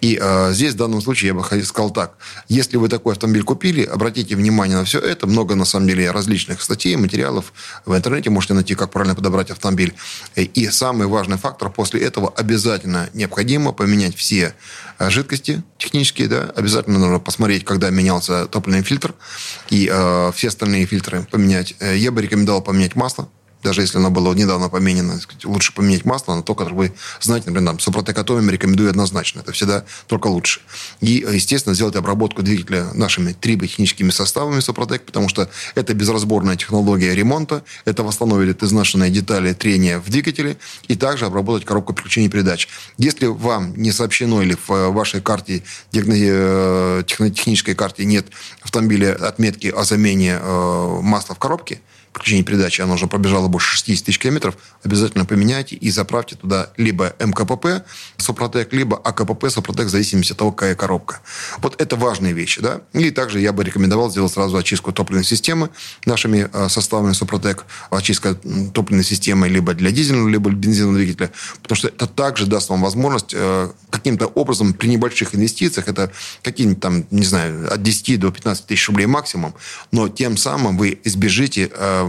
И 0.00 0.18
а, 0.20 0.52
здесь 0.52 0.74
в 0.74 0.76
данном 0.76 1.00
случае 1.00 1.28
я 1.28 1.34
бы 1.34 1.44
сказал 1.64 1.90
так. 1.90 2.16
Если 2.48 2.76
вы 2.76 2.88
такой 2.88 3.14
автомобиль 3.14 3.42
купили, 3.42 3.84
обратите 3.84 4.36
внимание 4.36 4.76
на 4.76 4.84
все 4.84 4.98
это. 4.98 5.26
Много, 5.26 5.54
на 5.54 5.64
самом 5.64 5.88
деле, 5.88 6.10
различных 6.10 6.62
статей, 6.62 6.96
материалов. 6.96 7.52
В 7.86 7.94
интернете 7.94 8.30
можете 8.30 8.54
найти, 8.54 8.74
как 8.74 8.90
правильно 8.90 9.14
подобрать 9.14 9.50
автомобиль. 9.50 9.94
И 10.36 10.68
самый 10.68 11.06
важный 11.06 11.36
фактор, 11.36 11.70
после 11.70 12.00
этого 12.00 12.32
обязательно 12.36 13.08
необходимо 13.14 13.72
поменять 13.72 14.16
все 14.16 14.54
а, 14.98 15.10
жидкости 15.10 15.62
технические. 15.78 16.28
Да? 16.28 16.52
Обязательно 16.54 16.98
нужно 16.98 17.18
посмотреть, 17.18 17.64
когда 17.64 17.90
менялся 17.90 18.46
топливный 18.46 18.82
фильтр. 18.82 19.14
И 19.70 19.88
а, 19.90 20.32
все 20.32 20.48
остальные 20.48 20.86
фильтры 20.86 21.26
поменять. 21.30 21.74
Э, 21.80 21.96
Я 21.96 22.10
бы 22.10 22.22
рекомендовал 22.22 22.62
поменять 22.62 22.94
масло 22.96 23.28
даже 23.64 23.80
если 23.80 23.98
оно 23.98 24.10
было 24.10 24.32
недавно 24.34 24.68
поменено, 24.68 25.18
лучше 25.44 25.74
поменять 25.74 26.04
масло 26.04 26.34
на 26.34 26.42
то, 26.42 26.54
которое 26.54 26.74
вы 26.76 26.92
знаете, 27.20 27.50
например, 27.50 27.70
там, 27.70 27.80
Супротек 27.80 28.18
Атомим 28.18 28.50
рекомендую 28.50 28.90
однозначно. 28.90 29.40
Это 29.40 29.52
всегда 29.52 29.84
только 30.06 30.28
лучше. 30.28 30.60
И, 31.00 31.26
естественно, 31.32 31.74
сделать 31.74 31.96
обработку 31.96 32.42
двигателя 32.42 32.92
нашими 32.92 33.32
триботехническими 33.32 34.10
составами 34.10 34.60
Супротек, 34.60 35.04
потому 35.06 35.28
что 35.28 35.48
это 35.74 35.94
безразборная 35.94 36.56
технология 36.56 37.14
ремонта, 37.14 37.64
это 37.86 38.02
восстановит 38.02 38.62
изнашенные 38.62 39.10
детали 39.10 39.54
трения 39.54 39.98
в 39.98 40.10
двигателе, 40.10 40.58
и 40.88 40.94
также 40.94 41.24
обработать 41.24 41.66
коробку 41.66 41.94
переключения 41.94 42.28
передач. 42.28 42.68
Если 42.98 43.26
вам 43.26 43.74
не 43.76 43.92
сообщено 43.92 44.42
или 44.42 44.56
в 44.66 44.90
вашей 44.90 45.22
карте, 45.22 45.62
э, 45.92 47.02
технической 47.06 47.74
карте 47.74 48.04
нет 48.04 48.26
автомобиля 48.60 49.14
отметки 49.14 49.68
о 49.68 49.84
замене 49.84 50.38
э, 50.40 51.00
масла 51.02 51.34
в 51.34 51.38
коробке, 51.38 51.80
включения 52.14 52.44
передачи, 52.44 52.80
она 52.80 52.94
уже 52.94 53.08
пробежала 53.08 53.48
больше 53.48 53.76
60 53.76 54.06
тысяч 54.06 54.18
километров, 54.20 54.56
обязательно 54.84 55.24
поменяйте 55.24 55.74
и 55.74 55.90
заправьте 55.90 56.36
туда 56.36 56.70
либо 56.76 57.14
МКПП 57.18 57.84
Сопротек, 58.18 58.72
либо 58.72 58.96
АКПП 58.96 59.50
Сопротек, 59.50 59.86
в 59.86 59.90
зависимости 59.90 60.30
от 60.32 60.38
того, 60.38 60.52
какая 60.52 60.76
коробка. 60.76 61.20
Вот 61.58 61.80
это 61.80 61.96
важные 61.96 62.32
вещи. 62.32 62.60
Да? 62.60 62.82
И 62.92 63.10
также 63.10 63.40
я 63.40 63.52
бы 63.52 63.64
рекомендовал 63.64 64.10
сделать 64.10 64.32
сразу 64.32 64.56
очистку 64.56 64.92
топливной 64.92 65.24
системы 65.24 65.70
нашими 66.06 66.48
э, 66.52 66.68
составами 66.68 67.14
Сопротек, 67.14 67.64
очистка 67.90 68.34
топливной 68.72 69.04
системы 69.04 69.48
либо 69.48 69.74
для 69.74 69.90
дизельного, 69.90 70.28
либо 70.28 70.50
бензинового 70.50 70.98
двигателя, 70.98 71.32
потому 71.62 71.76
что 71.76 71.88
это 71.88 72.06
также 72.06 72.46
даст 72.46 72.70
вам 72.70 72.82
возможность 72.82 73.32
э, 73.34 73.70
каким-то 73.90 74.26
образом 74.26 74.72
при 74.72 74.86
небольших 74.86 75.34
инвестициях, 75.34 75.88
это 75.88 76.12
какие-нибудь 76.42 76.80
там, 76.80 77.06
не 77.10 77.24
знаю, 77.24 77.72
от 77.72 77.82
10 77.82 78.20
до 78.20 78.30
15 78.30 78.66
тысяч 78.66 78.88
рублей 78.88 79.06
максимум, 79.06 79.54
но 79.90 80.08
тем 80.08 80.36
самым 80.36 80.78
вы 80.78 81.00
избежите 81.02 81.70
э, 81.72 82.03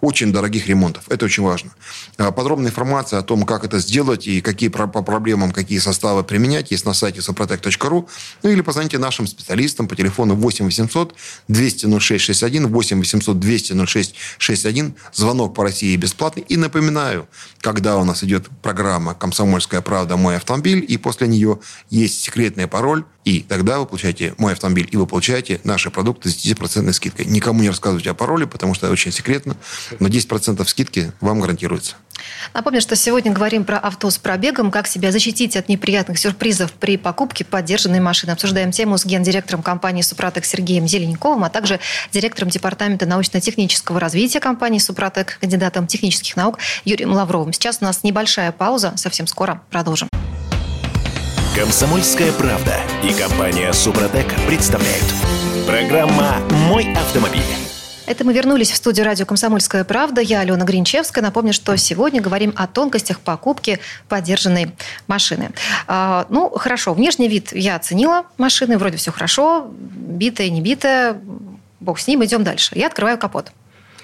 очень 0.00 0.32
дорогих 0.32 0.66
ремонтов. 0.68 1.04
Это 1.08 1.24
очень 1.24 1.42
важно. 1.42 1.70
А, 2.18 2.30
подробная 2.30 2.70
информация 2.70 3.18
о 3.18 3.22
том, 3.22 3.44
как 3.44 3.64
это 3.64 3.78
сделать 3.78 4.26
и 4.26 4.40
какие 4.40 4.68
по 4.68 4.86
проблемам, 4.86 5.52
какие 5.52 5.78
составы 5.78 6.24
применять, 6.24 6.70
есть 6.70 6.84
на 6.84 6.94
сайте 6.94 7.20
soprotec.ru. 7.20 8.08
Ну 8.42 8.50
или 8.50 8.60
позвоните 8.60 8.98
нашим 8.98 9.26
специалистам 9.26 9.88
по 9.88 9.96
телефону 9.96 10.34
8 10.34 10.64
800 10.64 11.14
200 11.48 11.86
0661, 11.86 12.66
8 12.68 12.98
800 12.98 13.38
200 13.38 13.86
0661. 13.86 14.94
Звонок 15.12 15.54
по 15.54 15.62
России 15.62 15.96
бесплатный. 15.96 16.44
И 16.48 16.56
напоминаю, 16.56 17.28
когда 17.60 17.96
у 17.96 18.04
нас 18.04 18.24
идет 18.24 18.48
программа 18.62 19.14
«Комсомольская 19.14 19.80
правда. 19.80 20.16
Мой 20.16 20.36
автомобиль», 20.36 20.84
и 20.86 20.96
после 20.96 21.28
нее 21.28 21.58
есть 21.90 22.22
секретный 22.22 22.66
пароль, 22.66 23.04
и 23.26 23.40
тогда 23.40 23.80
вы 23.80 23.86
получаете 23.86 24.34
мой 24.38 24.52
автомобиль, 24.52 24.88
и 24.92 24.96
вы 24.96 25.04
получаете 25.04 25.60
наши 25.64 25.90
продукты 25.90 26.30
с 26.30 26.36
10% 26.36 26.92
скидкой. 26.92 27.26
Никому 27.26 27.60
не 27.60 27.68
рассказывайте 27.68 28.10
о 28.10 28.14
пароле, 28.14 28.46
потому 28.46 28.72
что 28.72 28.86
это 28.86 28.92
очень 28.92 29.10
секретно, 29.10 29.56
но 29.98 30.06
10% 30.06 30.64
скидки 30.66 31.12
вам 31.20 31.40
гарантируется. 31.40 31.96
Напомню, 32.54 32.80
что 32.80 32.94
сегодня 32.94 33.32
говорим 33.32 33.64
про 33.64 33.78
авто 33.78 34.10
с 34.10 34.16
пробегом, 34.16 34.70
как 34.70 34.86
себя 34.86 35.10
защитить 35.10 35.56
от 35.56 35.68
неприятных 35.68 36.20
сюрпризов 36.20 36.72
при 36.72 36.96
покупке 36.96 37.44
поддержанной 37.44 37.98
машины. 37.98 38.30
Обсуждаем 38.30 38.70
тему 38.70 38.96
с 38.96 39.04
гендиректором 39.04 39.60
компании 39.60 40.02
«Супротек» 40.02 40.44
Сергеем 40.44 40.86
Зеленниковым, 40.86 41.42
а 41.42 41.50
также 41.50 41.80
директором 42.12 42.48
Департамента 42.48 43.06
научно-технического 43.06 43.98
развития 43.98 44.38
компании 44.38 44.78
«Супротек», 44.78 45.38
кандидатом 45.40 45.88
технических 45.88 46.36
наук 46.36 46.58
Юрием 46.84 47.12
Лавровым. 47.12 47.52
Сейчас 47.52 47.78
у 47.80 47.84
нас 47.84 48.04
небольшая 48.04 48.52
пауза, 48.52 48.92
совсем 48.96 49.26
скоро 49.26 49.62
продолжим. 49.70 50.08
Комсомольская 51.56 52.32
правда 52.32 52.74
и 53.02 53.14
компания 53.18 53.72
«Супротек» 53.72 54.26
представляют. 54.46 55.06
Программа 55.66 56.36
«Мой 56.68 56.92
автомобиль». 56.92 57.40
Это 58.04 58.26
мы 58.26 58.34
вернулись 58.34 58.70
в 58.70 58.76
студию 58.76 59.06
радио 59.06 59.24
«Комсомольская 59.24 59.82
правда». 59.84 60.20
Я 60.20 60.40
Алена 60.40 60.66
Гринчевская. 60.66 61.24
Напомню, 61.24 61.54
что 61.54 61.74
сегодня 61.78 62.20
говорим 62.20 62.52
о 62.56 62.66
тонкостях 62.66 63.20
покупки 63.20 63.78
поддержанной 64.06 64.72
машины. 65.06 65.52
А, 65.86 66.26
ну, 66.28 66.50
хорошо, 66.50 66.92
внешний 66.92 67.26
вид 67.26 67.52
я 67.52 67.76
оценила 67.76 68.26
машины, 68.36 68.76
вроде 68.76 68.98
все 68.98 69.10
хорошо, 69.10 69.66
битая, 69.70 70.50
не 70.50 70.60
битая, 70.60 71.18
бог 71.80 71.98
с 71.98 72.06
ним, 72.06 72.22
идем 72.22 72.44
дальше. 72.44 72.72
Я 72.74 72.88
открываю 72.88 73.16
капот. 73.16 73.50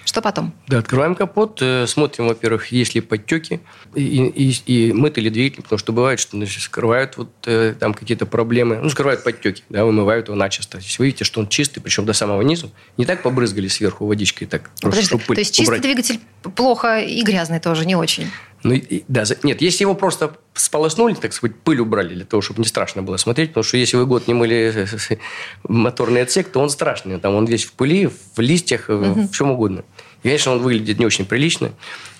Что 0.04 0.20
потом? 0.20 0.52
Да, 0.66 0.78
открываем 0.78 1.14
капот, 1.14 1.58
э, 1.62 1.86
смотрим, 1.86 2.28
во-первых, 2.28 2.68
есть 2.72 2.94
ли 2.94 3.00
подтеки 3.00 3.60
и, 3.94 4.26
и, 4.26 4.52
и 4.66 4.92
мыты 4.92 5.20
ли 5.20 5.30
двигатель, 5.30 5.62
потому 5.62 5.78
что 5.78 5.92
бывает, 5.92 6.20
что 6.20 6.36
значит, 6.36 6.62
скрывают 6.62 7.16
вот 7.16 7.30
э, 7.46 7.74
там 7.78 7.94
какие-то 7.94 8.26
проблемы, 8.26 8.80
ну, 8.82 8.90
скрывают 8.90 9.22
подтеки, 9.24 9.62
да, 9.68 9.84
вымывают 9.84 10.28
его 10.28 10.36
начисто. 10.36 10.78
Если 10.78 10.98
вы 10.98 11.06
видите, 11.06 11.24
что 11.24 11.40
он 11.40 11.48
чистый, 11.48 11.80
причем 11.80 12.04
до 12.04 12.12
самого 12.12 12.42
низу, 12.42 12.70
не 12.96 13.04
так 13.04 13.22
побрызгали 13.22 13.68
сверху 13.68 14.06
водичкой, 14.06 14.46
так 14.48 14.70
просто, 14.80 15.12
Подожди, 15.12 15.34
то 15.34 15.40
есть 15.40 15.54
чистый 15.54 15.68
убрать. 15.68 15.82
двигатель 15.82 16.20
плохо 16.56 17.00
и 17.00 17.22
грязный 17.22 17.60
тоже 17.60 17.86
не 17.86 17.96
очень? 17.96 18.30
Ну, 18.62 18.80
да, 19.08 19.24
нет, 19.42 19.60
если 19.60 19.82
его 19.82 19.94
просто 19.94 20.36
сполоснули, 20.54 21.14
так 21.14 21.32
сказать, 21.32 21.56
пыль 21.56 21.80
убрали 21.80 22.14
для 22.14 22.24
того, 22.24 22.42
чтобы 22.42 22.60
не 22.60 22.66
страшно 22.66 23.02
было 23.02 23.16
смотреть, 23.16 23.50
потому 23.50 23.64
что 23.64 23.76
если 23.76 23.96
вы 23.96 24.06
год 24.06 24.28
не 24.28 24.34
мыли 24.34 24.86
моторный 25.68 26.22
отсек, 26.22 26.48
то 26.50 26.60
он 26.60 26.70
страшный. 26.70 27.18
Там 27.18 27.34
он 27.34 27.46
весь 27.46 27.64
в 27.64 27.72
пыли, 27.72 28.06
в 28.06 28.40
листьях, 28.40 28.88
угу. 28.88 29.22
в 29.22 29.32
чем 29.32 29.50
угодно. 29.50 29.84
И, 30.22 30.28
конечно, 30.28 30.52
он 30.52 30.60
выглядит 30.60 30.98
не 30.98 31.06
очень 31.06 31.24
прилично 31.24 31.72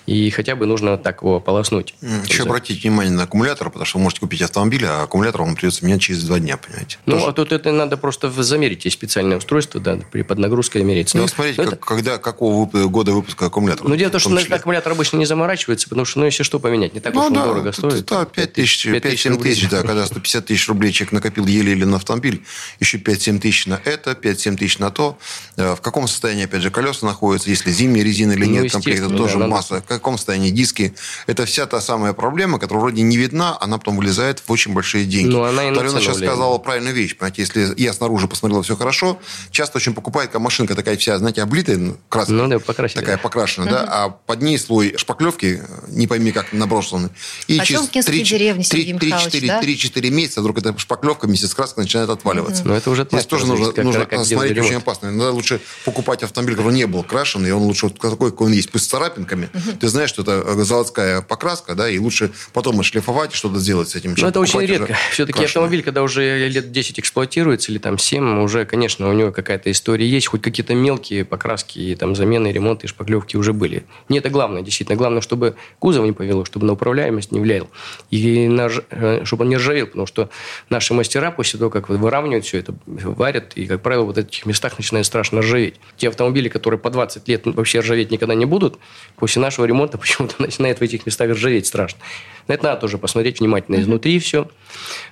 и 0.05 0.29
хотя 0.29 0.55
бы 0.55 0.65
нужно 0.65 0.97
так 0.97 1.21
его 1.21 1.39
полоснуть. 1.39 1.95
Еще 2.27 2.43
обратите 2.43 2.79
внимание 2.87 3.13
на 3.13 3.23
аккумулятор, 3.23 3.69
потому 3.69 3.85
что 3.85 3.97
вы 3.97 4.03
можете 4.03 4.21
купить 4.21 4.41
автомобиль, 4.41 4.85
а 4.85 5.03
аккумулятор 5.03 5.41
вам 5.41 5.55
придется 5.55 5.85
менять 5.85 6.01
через 6.01 6.23
два 6.23 6.39
дня, 6.39 6.57
понимаете? 6.57 6.97
Ну, 7.05 7.13
Тоже... 7.13 7.25
а 7.27 7.31
тут 7.33 7.51
это 7.51 7.71
надо 7.71 7.97
просто 7.97 8.29
замерить. 8.31 8.85
Есть 8.85 8.97
специальное 8.97 9.37
устройство, 9.37 9.79
да, 9.79 9.97
при 10.11 10.23
под 10.23 10.39
нагрузкой 10.39 10.83
мерить. 10.83 11.13
Ну, 11.13 11.21
Но, 11.21 11.27
смотрите, 11.27 11.57
как, 11.57 11.67
это... 11.67 11.75
когда, 11.77 12.17
какого 12.17 12.65
года 12.87 13.13
выпуска 13.13 13.45
аккумулятора. 13.45 13.87
Ну, 13.87 13.95
дело 13.95 14.09
в 14.09 14.11
том, 14.13 14.21
что 14.21 14.37
числе. 14.37 14.55
аккумулятор 14.55 14.91
обычно 14.91 15.17
не 15.17 15.25
заморачивается, 15.25 15.87
потому 15.87 16.05
что, 16.05 16.19
ну, 16.19 16.25
если 16.25 16.43
что, 16.43 16.59
поменять, 16.59 16.93
не 16.93 16.99
так 16.99 17.13
ну, 17.13 17.27
уж 17.27 17.33
да, 17.33 17.45
дорого 17.45 17.71
стоит. 17.71 18.05
Да, 18.05 18.25
5 18.25 18.53
тысяч, 18.53 18.87
5-7 18.87 19.41
тысяч, 19.41 19.69
да, 19.69 19.81
когда 19.81 20.05
150 20.05 20.45
тысяч 20.45 20.67
рублей 20.67 20.91
человек 20.91 21.13
накопил 21.13 21.45
еле-еле 21.45 21.85
на 21.85 21.97
автомобиль, 21.97 22.43
еще 22.79 22.97
5-7 22.97 23.39
тысяч 23.39 23.67
на 23.67 23.79
это, 23.83 24.11
5-7 24.11 24.57
тысяч 24.57 24.79
на 24.79 24.91
то. 24.91 25.17
Э, 25.55 25.75
в 25.75 25.81
каком 25.81 26.07
состоянии, 26.07 26.45
опять 26.45 26.61
же, 26.61 26.71
колеса 26.71 27.05
находятся, 27.05 27.49
если 27.49 27.71
зимняя 27.71 28.03
резина 28.03 28.33
или 28.33 28.45
ну, 28.45 28.51
нет, 28.51 28.71
комплекта 28.71 29.09
тоже 29.09 29.39
да, 29.39 29.47
масса. 29.47 29.83
В 29.93 29.99
каком 29.99 30.17
состоянии 30.17 30.49
диск 30.49 30.73
диски. 30.73 30.93
Это 31.27 31.45
вся 31.45 31.65
та 31.65 31.81
самая 31.81 32.13
проблема, 32.13 32.59
которая 32.59 32.81
вроде 32.81 33.01
не 33.01 33.17
видна, 33.17 33.57
она 33.61 33.77
потом 33.77 33.97
вылезает 33.97 34.41
в 34.45 34.51
очень 34.51 34.73
большие 34.73 35.05
деньги. 35.05 35.29
Ну, 35.29 35.43
она 35.43 35.69
и 35.69 35.75
Тарина 35.75 35.99
сейчас 35.99 36.17
сказала 36.17 36.57
правильную 36.57 36.95
вещь. 36.95 37.17
Понимаете, 37.17 37.41
если 37.41 37.73
я 37.77 37.93
снаружи 37.93 38.27
посмотрел, 38.27 38.61
все 38.61 38.75
хорошо, 38.75 39.19
часто 39.51 39.77
очень 39.77 39.93
покупает, 39.93 40.31
как 40.31 40.41
машинка 40.41 40.75
такая 40.75 40.97
вся, 40.97 41.17
знаете, 41.17 41.41
облитая, 41.41 41.77
ну, 41.77 41.97
краской. 42.09 42.35
Ну, 42.35 42.47
да, 42.47 42.59
покрасили. 42.59 42.99
Такая 42.99 43.17
покрашенная, 43.17 43.69
да, 43.69 43.85
а 43.87 44.09
под 44.09 44.41
ней 44.41 44.57
слой 44.57 44.95
шпаклевки, 44.97 45.61
не 45.89 46.07
пойми 46.07 46.31
как 46.31 46.53
наброшенный. 46.53 47.09
И 47.47 47.59
а 47.59 47.65
через 47.65 47.89
3-4 47.89 50.09
месяца 50.09 50.41
вдруг 50.41 50.57
эта 50.57 50.77
шпаклевка 50.77 51.27
вместе 51.27 51.47
с 51.47 51.53
краской 51.53 51.83
начинает 51.83 52.09
отваливаться. 52.09 52.63
Но 52.65 52.75
это 52.75 52.89
уже 52.89 53.07
Здесь 53.11 53.25
тоже 53.25 53.45
нужно, 53.45 53.73
нужно 53.83 54.25
смотреть 54.25 54.57
очень 54.57 54.75
опасно. 54.75 55.11
Надо 55.11 55.31
лучше 55.31 55.59
покупать 55.85 56.23
автомобиль, 56.23 56.55
который 56.55 56.73
не 56.73 56.87
был 56.87 57.03
крашен, 57.03 57.45
и 57.45 57.51
он 57.51 57.63
лучше 57.63 57.87
вот 57.87 57.99
такой, 57.99 58.31
какой 58.31 58.47
он 58.47 58.53
есть, 58.53 58.71
пусть 58.71 58.85
с 58.85 58.87
царапинками. 58.87 59.49
Ты 59.83 59.89
знаешь, 59.89 60.11
что 60.11 60.21
это 60.21 60.63
заводская 60.63 61.21
покраска, 61.21 61.75
да, 61.75 61.89
и 61.89 61.99
лучше 61.99 62.31
потом 62.53 62.79
отшлифовать 62.79 63.33
и 63.33 63.35
что-то 63.35 63.59
сделать 63.59 63.89
с 63.89 63.95
этим. 63.97 64.15
Ну, 64.17 64.27
это 64.29 64.39
очень 64.39 64.61
редко. 64.61 64.95
Все-таки 65.11 65.39
крашеный. 65.39 65.45
автомобиль, 65.47 65.83
когда 65.83 66.03
уже 66.03 66.47
лет 66.47 66.71
10 66.71 67.01
эксплуатируется, 67.01 67.69
или 67.69 67.79
там 67.79 67.97
7, 67.97 68.43
уже, 68.43 68.63
конечно, 68.63 69.09
у 69.09 69.11
него 69.11 69.33
какая-то 69.33 69.69
история 69.69 70.07
есть, 70.07 70.27
хоть 70.27 70.41
какие-то 70.41 70.73
мелкие 70.73 71.25
покраски, 71.25 71.79
и 71.79 71.95
там 71.95 72.15
замены, 72.15 72.47
ремонты, 72.53 72.87
шпаклевки 72.87 73.35
уже 73.35 73.51
были. 73.51 73.83
Не 74.07 74.19
это 74.19 74.29
главное, 74.29 74.61
действительно. 74.61 74.97
Главное, 74.97 75.19
чтобы 75.19 75.55
кузов 75.79 76.05
не 76.05 76.13
повело, 76.13 76.45
чтобы 76.45 76.65
на 76.65 76.71
управляемость 76.71 77.33
не 77.33 77.41
влиял. 77.41 77.69
И 78.09 78.47
на, 78.47 78.69
э, 78.89 79.25
чтобы 79.25 79.43
он 79.43 79.49
не 79.49 79.57
ржавел, 79.57 79.87
потому 79.87 80.05
что 80.05 80.29
наши 80.69 80.93
мастера 80.93 81.29
после 81.29 81.59
того, 81.59 81.69
как 81.69 81.89
выравнивают 81.89 82.45
все 82.45 82.59
это, 82.59 82.73
варят, 82.85 83.51
и, 83.55 83.65
как 83.65 83.81
правило, 83.81 84.05
вот 84.05 84.15
в 84.15 84.19
этих 84.19 84.45
местах 84.45 84.77
начинает 84.77 85.05
страшно 85.05 85.41
ржаветь. 85.41 85.75
Те 85.97 86.07
автомобили, 86.07 86.47
которые 86.47 86.79
по 86.79 86.89
20 86.89 87.27
лет 87.27 87.41
вообще 87.47 87.81
ржаветь 87.81 88.11
никогда 88.11 88.33
не 88.33 88.45
будут, 88.45 88.79
после 89.17 89.41
нашего 89.41 89.72
ремонта 89.73 89.97
почему-то 90.03 90.41
начинает 90.41 90.79
в 90.79 90.81
этих 90.81 91.05
местах 91.05 91.31
ржаветь 91.31 91.67
страшно. 91.67 91.99
На 92.47 92.53
это 92.53 92.65
надо 92.65 92.81
тоже 92.81 92.97
посмотреть 92.97 93.39
внимательно 93.39 93.77
изнутри 93.77 94.19
все. 94.19 94.47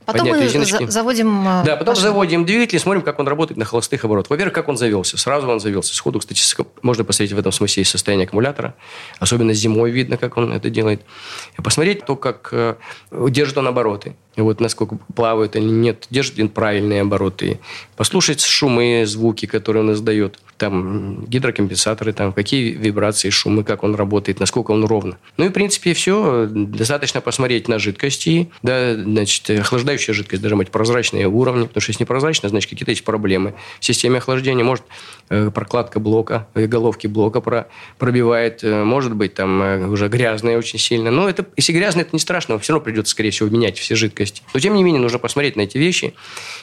Потом 0.05 0.29
мы 0.29 0.43
резиночки. 0.43 0.89
заводим... 0.89 1.47
Э, 1.47 1.63
да, 1.63 1.75
потом 1.75 1.93
машину. 1.93 2.09
заводим 2.09 2.45
двигатель, 2.45 2.79
смотрим, 2.79 3.01
как 3.01 3.19
он 3.19 3.27
работает 3.27 3.57
на 3.57 3.65
холостых 3.65 4.03
оборотах. 4.03 4.31
Во-первых, 4.31 4.53
как 4.53 4.67
он 4.67 4.77
завелся. 4.77 5.17
Сразу 5.17 5.47
он 5.47 5.59
завелся. 5.59 5.95
Сходу, 5.95 6.19
кстати, 6.19 6.41
можно 6.81 7.03
посмотреть 7.03 7.33
в 7.33 7.39
этом 7.39 7.51
смысле 7.51 7.85
состояние 7.85 8.25
аккумулятора. 8.25 8.75
Особенно 9.19 9.53
зимой 9.53 9.91
видно, 9.91 10.17
как 10.17 10.37
он 10.37 10.51
это 10.51 10.69
делает. 10.69 11.01
И 11.57 11.61
посмотреть 11.61 12.05
то, 12.05 12.15
как 12.15 12.49
э, 12.51 12.75
держит 13.11 13.57
он 13.57 13.67
обороты. 13.67 14.15
И 14.35 14.41
вот 14.41 14.61
насколько 14.61 14.97
плавают 15.13 15.55
или 15.55 15.65
нет, 15.65 16.07
держит 16.09 16.37
ли 16.37 16.43
он 16.43 16.49
правильные 16.49 17.01
обороты. 17.01 17.59
Послушать 17.95 18.41
шумы, 18.41 19.03
звуки, 19.05 19.45
которые 19.45 19.83
он 19.83 19.93
издает. 19.93 20.39
Там 20.57 21.25
гидрокомпенсаторы, 21.25 22.13
там 22.13 22.31
какие 22.33 22.71
вибрации, 22.71 23.29
шумы, 23.29 23.63
как 23.63 23.83
он 23.83 23.95
работает, 23.95 24.39
насколько 24.39 24.71
он 24.71 24.85
ровно. 24.85 25.17
Ну 25.37 25.45
и, 25.45 25.49
в 25.49 25.51
принципе, 25.51 25.93
все. 25.93 26.47
Достаточно 26.49 27.20
посмотреть 27.23 27.67
на 27.67 27.79
жидкости, 27.79 28.49
да, 28.61 28.95
значит, 28.95 29.49
охлаждающая 29.49 30.13
жидкость 30.13 30.41
должна 30.41 30.57
быть 30.57 30.71
прозрачные 30.71 31.27
уровни, 31.27 31.65
потому 31.65 31.81
что 31.81 31.91
если 31.91 32.03
непрозрачная, 32.03 32.49
значит, 32.49 32.69
какие-то 32.69 32.91
есть 32.91 33.03
проблемы 33.03 33.53
в 33.79 33.85
системе 33.85 34.17
охлаждения. 34.17 34.63
Может, 34.63 34.85
э, 35.29 35.51
прокладка 35.53 35.99
блока, 35.99 36.47
э, 36.53 36.65
головки 36.65 37.07
блока 37.07 37.41
про, 37.41 37.67
пробивает, 37.97 38.63
э, 38.63 38.83
может 38.83 39.15
быть, 39.15 39.33
там 39.33 39.91
уже 39.91 40.07
грязная 40.07 40.57
очень 40.57 40.79
сильно. 40.79 41.11
Но 41.11 41.29
это, 41.29 41.45
если 41.57 41.73
грязно, 41.73 42.01
это 42.01 42.09
не 42.13 42.19
страшно, 42.19 42.57
все 42.59 42.73
равно 42.73 42.83
придется, 42.83 43.11
скорее 43.11 43.31
всего, 43.31 43.49
менять 43.49 43.77
все 43.77 43.95
жидкости. 43.95 44.41
Но, 44.53 44.59
тем 44.59 44.75
не 44.75 44.83
менее, 44.83 45.01
нужно 45.01 45.19
посмотреть 45.19 45.55
на 45.55 45.61
эти 45.61 45.77
вещи, 45.77 46.13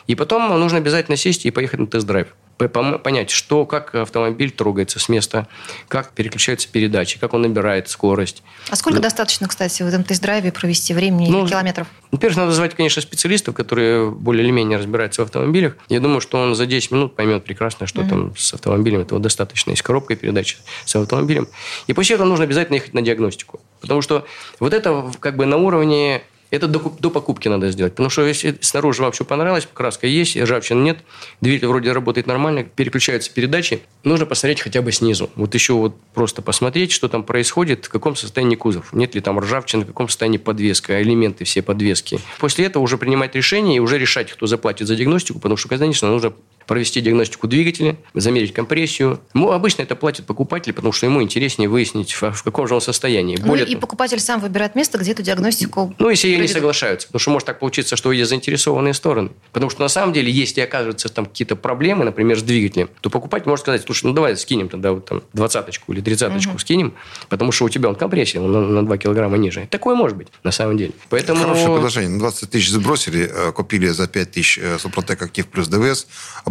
и 0.07 0.15
потом 0.15 0.49
нужно 0.59 0.79
обязательно 0.79 1.17
сесть 1.17 1.47
и 1.47 1.51
поехать 1.51 1.81
на 1.81 1.87
тест-драйв 1.87 2.29
понять, 2.59 3.31
что, 3.31 3.65
как 3.65 3.95
автомобиль 3.95 4.51
трогается 4.51 4.99
с 4.99 5.09
места, 5.09 5.47
как 5.87 6.11
переключаются 6.11 6.69
передачи, 6.69 7.19
как 7.19 7.35
он 7.35 7.43
набирает 7.43 7.89
скорость. 7.89 8.43
А 8.69 8.77
сколько 8.77 8.97
ну, 8.97 9.03
достаточно, 9.03 9.47
кстати, 9.47 9.83
в 9.83 9.87
этом 9.87 10.03
тест-драйве 10.03 10.51
провести 10.51 10.93
времени 10.93 11.31
ну, 11.31 11.47
километров? 11.47 11.87
Во-первых, 12.11 12.37
надо 12.37 12.53
звать, 12.53 12.75
конечно, 12.75 13.01
специалистов, 13.01 13.55
которые 13.55 14.11
более 14.11 14.45
или 14.45 14.51
менее 14.51 14.79
разбираются 14.79 15.23
в 15.23 15.27
автомобилях. 15.27 15.77
Я 15.89 16.01
думаю, 16.01 16.21
что 16.21 16.39
он 16.39 16.55
за 16.55 16.67
10 16.67 16.91
минут 16.91 17.15
поймет 17.15 17.45
прекрасно, 17.45 17.87
что 17.87 18.01
угу. 18.01 18.09
там 18.09 18.37
с 18.37 18.55
автомобилем 18.55 19.01
этого 19.01 19.21
достаточно, 19.21 19.71
и 19.71 19.77
с 19.77 19.83
коробкой 19.83 20.17
передач 20.17 20.59
с 20.85 20.97
автомобилем. 20.97 21.49
И 21.87 21.93
после 21.93 22.17
этого 22.17 22.27
нужно 22.27 22.45
обязательно 22.45 22.77
ехать 22.77 22.95
на 22.95 23.03
диагностику. 23.03 23.61
Потому 23.81 24.03
что 24.03 24.27
вот 24.59 24.75
это 24.75 25.13
как 25.21 25.37
бы 25.37 25.47
на 25.47 25.57
уровне 25.57 26.23
это 26.51 26.67
до, 26.67 26.79
до 26.99 27.11
покупки 27.11 27.49
надо 27.49 27.71
сделать. 27.71 27.93
Потому 27.93 28.11
что 28.11 28.27
если 28.27 28.57
снаружи 28.61 29.03
вам 29.03 29.13
все 29.13 29.25
понравилось, 29.25 29.69
краска 29.73 30.07
есть, 30.07 30.37
ржавчины 30.37 30.81
нет, 30.81 30.99
двигатель 31.41 31.69
вроде 31.69 31.93
работает 31.93 32.27
нормально, 32.27 32.65
переключаются 32.65 33.33
передачи, 33.33 33.81
нужно 34.05 34.27
посмотреть 34.27 34.61
хотя 34.61 34.83
бы 34.83 34.93
снизу. 34.93 35.31
Вот 35.35 35.55
еще 35.55 35.75
вот 35.75 35.95
просто 36.15 36.43
посмотреть, 36.43 36.93
что 36.93 37.09
там 37.09 37.23
происходит, 37.23 37.87
в 37.87 37.89
каком 37.91 38.17
состоянии 38.17 38.57
кузов. 38.57 38.93
Нет 38.93 39.15
ли 39.15 39.21
там 39.21 39.39
ржавчины, 39.39 39.85
в 39.85 39.89
каком 39.89 40.09
состоянии 40.09 40.39
подвеска, 40.39 41.03
элементы 41.03 41.45
все 41.45 41.63
подвески. 41.63 42.21
После 42.39 42.67
этого 42.67 42.83
уже 42.83 42.99
принимать 42.99 43.35
решение 43.35 43.77
и 43.77 43.81
уже 43.81 43.99
решать, 43.99 44.33
кто 44.33 44.47
заплатит 44.47 44.87
за 44.87 44.97
диагностику, 44.97 45.39
потому 45.39 45.57
что, 45.57 45.69
конечно, 45.69 46.09
нужно 46.09 46.33
провести 46.69 47.01
диагностику 47.01 47.49
двигателя, 47.49 47.97
замерить 48.15 48.53
компрессию. 48.53 49.21
Ну, 49.35 49.51
обычно 49.51 49.83
это 49.83 49.97
платит 49.97 50.27
покупатель, 50.27 50.73
потому 50.73 50.93
что 50.93 51.07
ему 51.07 51.23
интереснее 51.23 51.69
выяснить, 51.69 52.13
в 52.13 52.43
каком 52.45 52.69
же 52.69 52.75
он 52.75 52.81
состоянии. 52.81 53.37
Ну, 53.41 53.47
Более 53.47 53.67
и 53.67 53.71
того, 53.71 53.81
покупатель 53.81 54.21
сам 54.21 54.41
выбирает 54.41 54.75
место, 54.75 54.99
где 54.99 55.13
эту 55.13 55.23
диагностику 55.23 55.95
Ну, 55.99 56.11
если 56.11 56.29
проведут. 56.29 56.43
не 56.43 56.53
соглашаются. 56.53 57.09
Потому 57.09 57.21
что 57.21 57.31
может 57.31 57.47
так 57.47 57.59
получиться, 57.59 57.97
что 57.97 58.13
есть 58.13 58.29
заинтересованные 58.29 58.93
стороны. 58.93 59.31
Потому 59.53 59.71
что 59.71 59.81
на 59.81 59.89
самом 59.89 60.13
деле, 60.13 60.31
если 60.31 60.61
оказываются 60.61 61.09
там 61.09 61.25
какие-то 61.27 61.57
проблемы, 61.57 62.05
например, 62.05 62.39
с 62.39 62.43
двигателем, 62.43 62.91
то 63.01 63.09
покупатель 63.09 63.49
может 63.49 63.63
сказать, 63.63 63.83
слушай, 63.85 64.05
ну 64.05 64.13
давай 64.13 64.37
скинем 64.37 64.69
тогда 64.69 64.93
вот 64.93 65.07
там 65.07 65.23
двадцаточку 65.33 65.93
или 65.93 66.03
тридцаточку 66.03 66.53
угу. 66.53 66.59
скинем, 66.59 66.95
потому 67.31 67.51
что 67.51 67.65
у 67.65 67.69
тебя 67.71 67.89
он 67.89 67.95
компрессия 67.95 68.43
на, 68.43 68.61
на 68.61 68.85
2 68.85 68.99
килограмма 68.99 69.39
ниже. 69.39 69.67
Такое 69.71 69.97
может 69.97 70.19
быть, 70.19 70.29
на 70.45 70.51
самом 70.51 70.77
деле. 70.77 70.93
Поэтому... 71.09 71.41
Хорошее 71.41 71.73
предложение. 71.73 72.19
20 72.19 72.51
тысяч 72.51 72.71
сбросили, 72.71 73.31
э, 73.33 73.53
купили 73.53 73.89
за 73.89 74.07
5 74.07 74.31
тысяч 74.31 74.59
э, 74.59 74.79
Супротек 74.79 75.23
Актив 75.23 75.47
плюс 75.47 75.69
ДВС, 75.69 76.07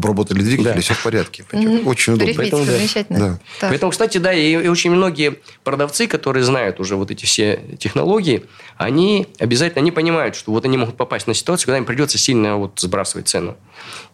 обработали 0.08 0.40
двигатель, 0.40 0.74
да. 0.74 0.82
все 0.82 0.94
в 0.94 1.04
порядке. 1.04 1.46
Очень 1.86 2.14
удобно. 2.14 2.34
Поэтому, 2.36 2.64
замечательно. 2.64 3.20
Да. 3.20 3.40
Да. 3.62 3.70
Поэтому, 3.70 3.92
кстати, 3.92 4.18
да, 4.18 4.34
и, 4.34 4.52
и 4.52 4.68
очень 4.68 4.92
многие 4.92 5.40
продавцы, 5.64 6.08
которые 6.08 6.44
знают 6.44 6.80
уже 6.80 6.96
вот 6.96 7.12
эти 7.12 7.26
все 7.26 7.60
технологии, 7.78 8.46
они 8.78 9.28
обязательно, 9.40 9.82
они 9.82 9.92
понимают, 9.92 10.36
что 10.36 10.52
вот 10.52 10.66
они 10.66 10.78
могут 10.78 10.96
попасть 10.96 11.28
на 11.28 11.34
ситуацию, 11.34 11.68
когда 11.68 11.78
им 11.78 11.86
придется 11.86 12.18
сильно 12.18 12.58
вот 12.58 12.80
сбрасывать 12.80 13.28
цену. 13.28 13.58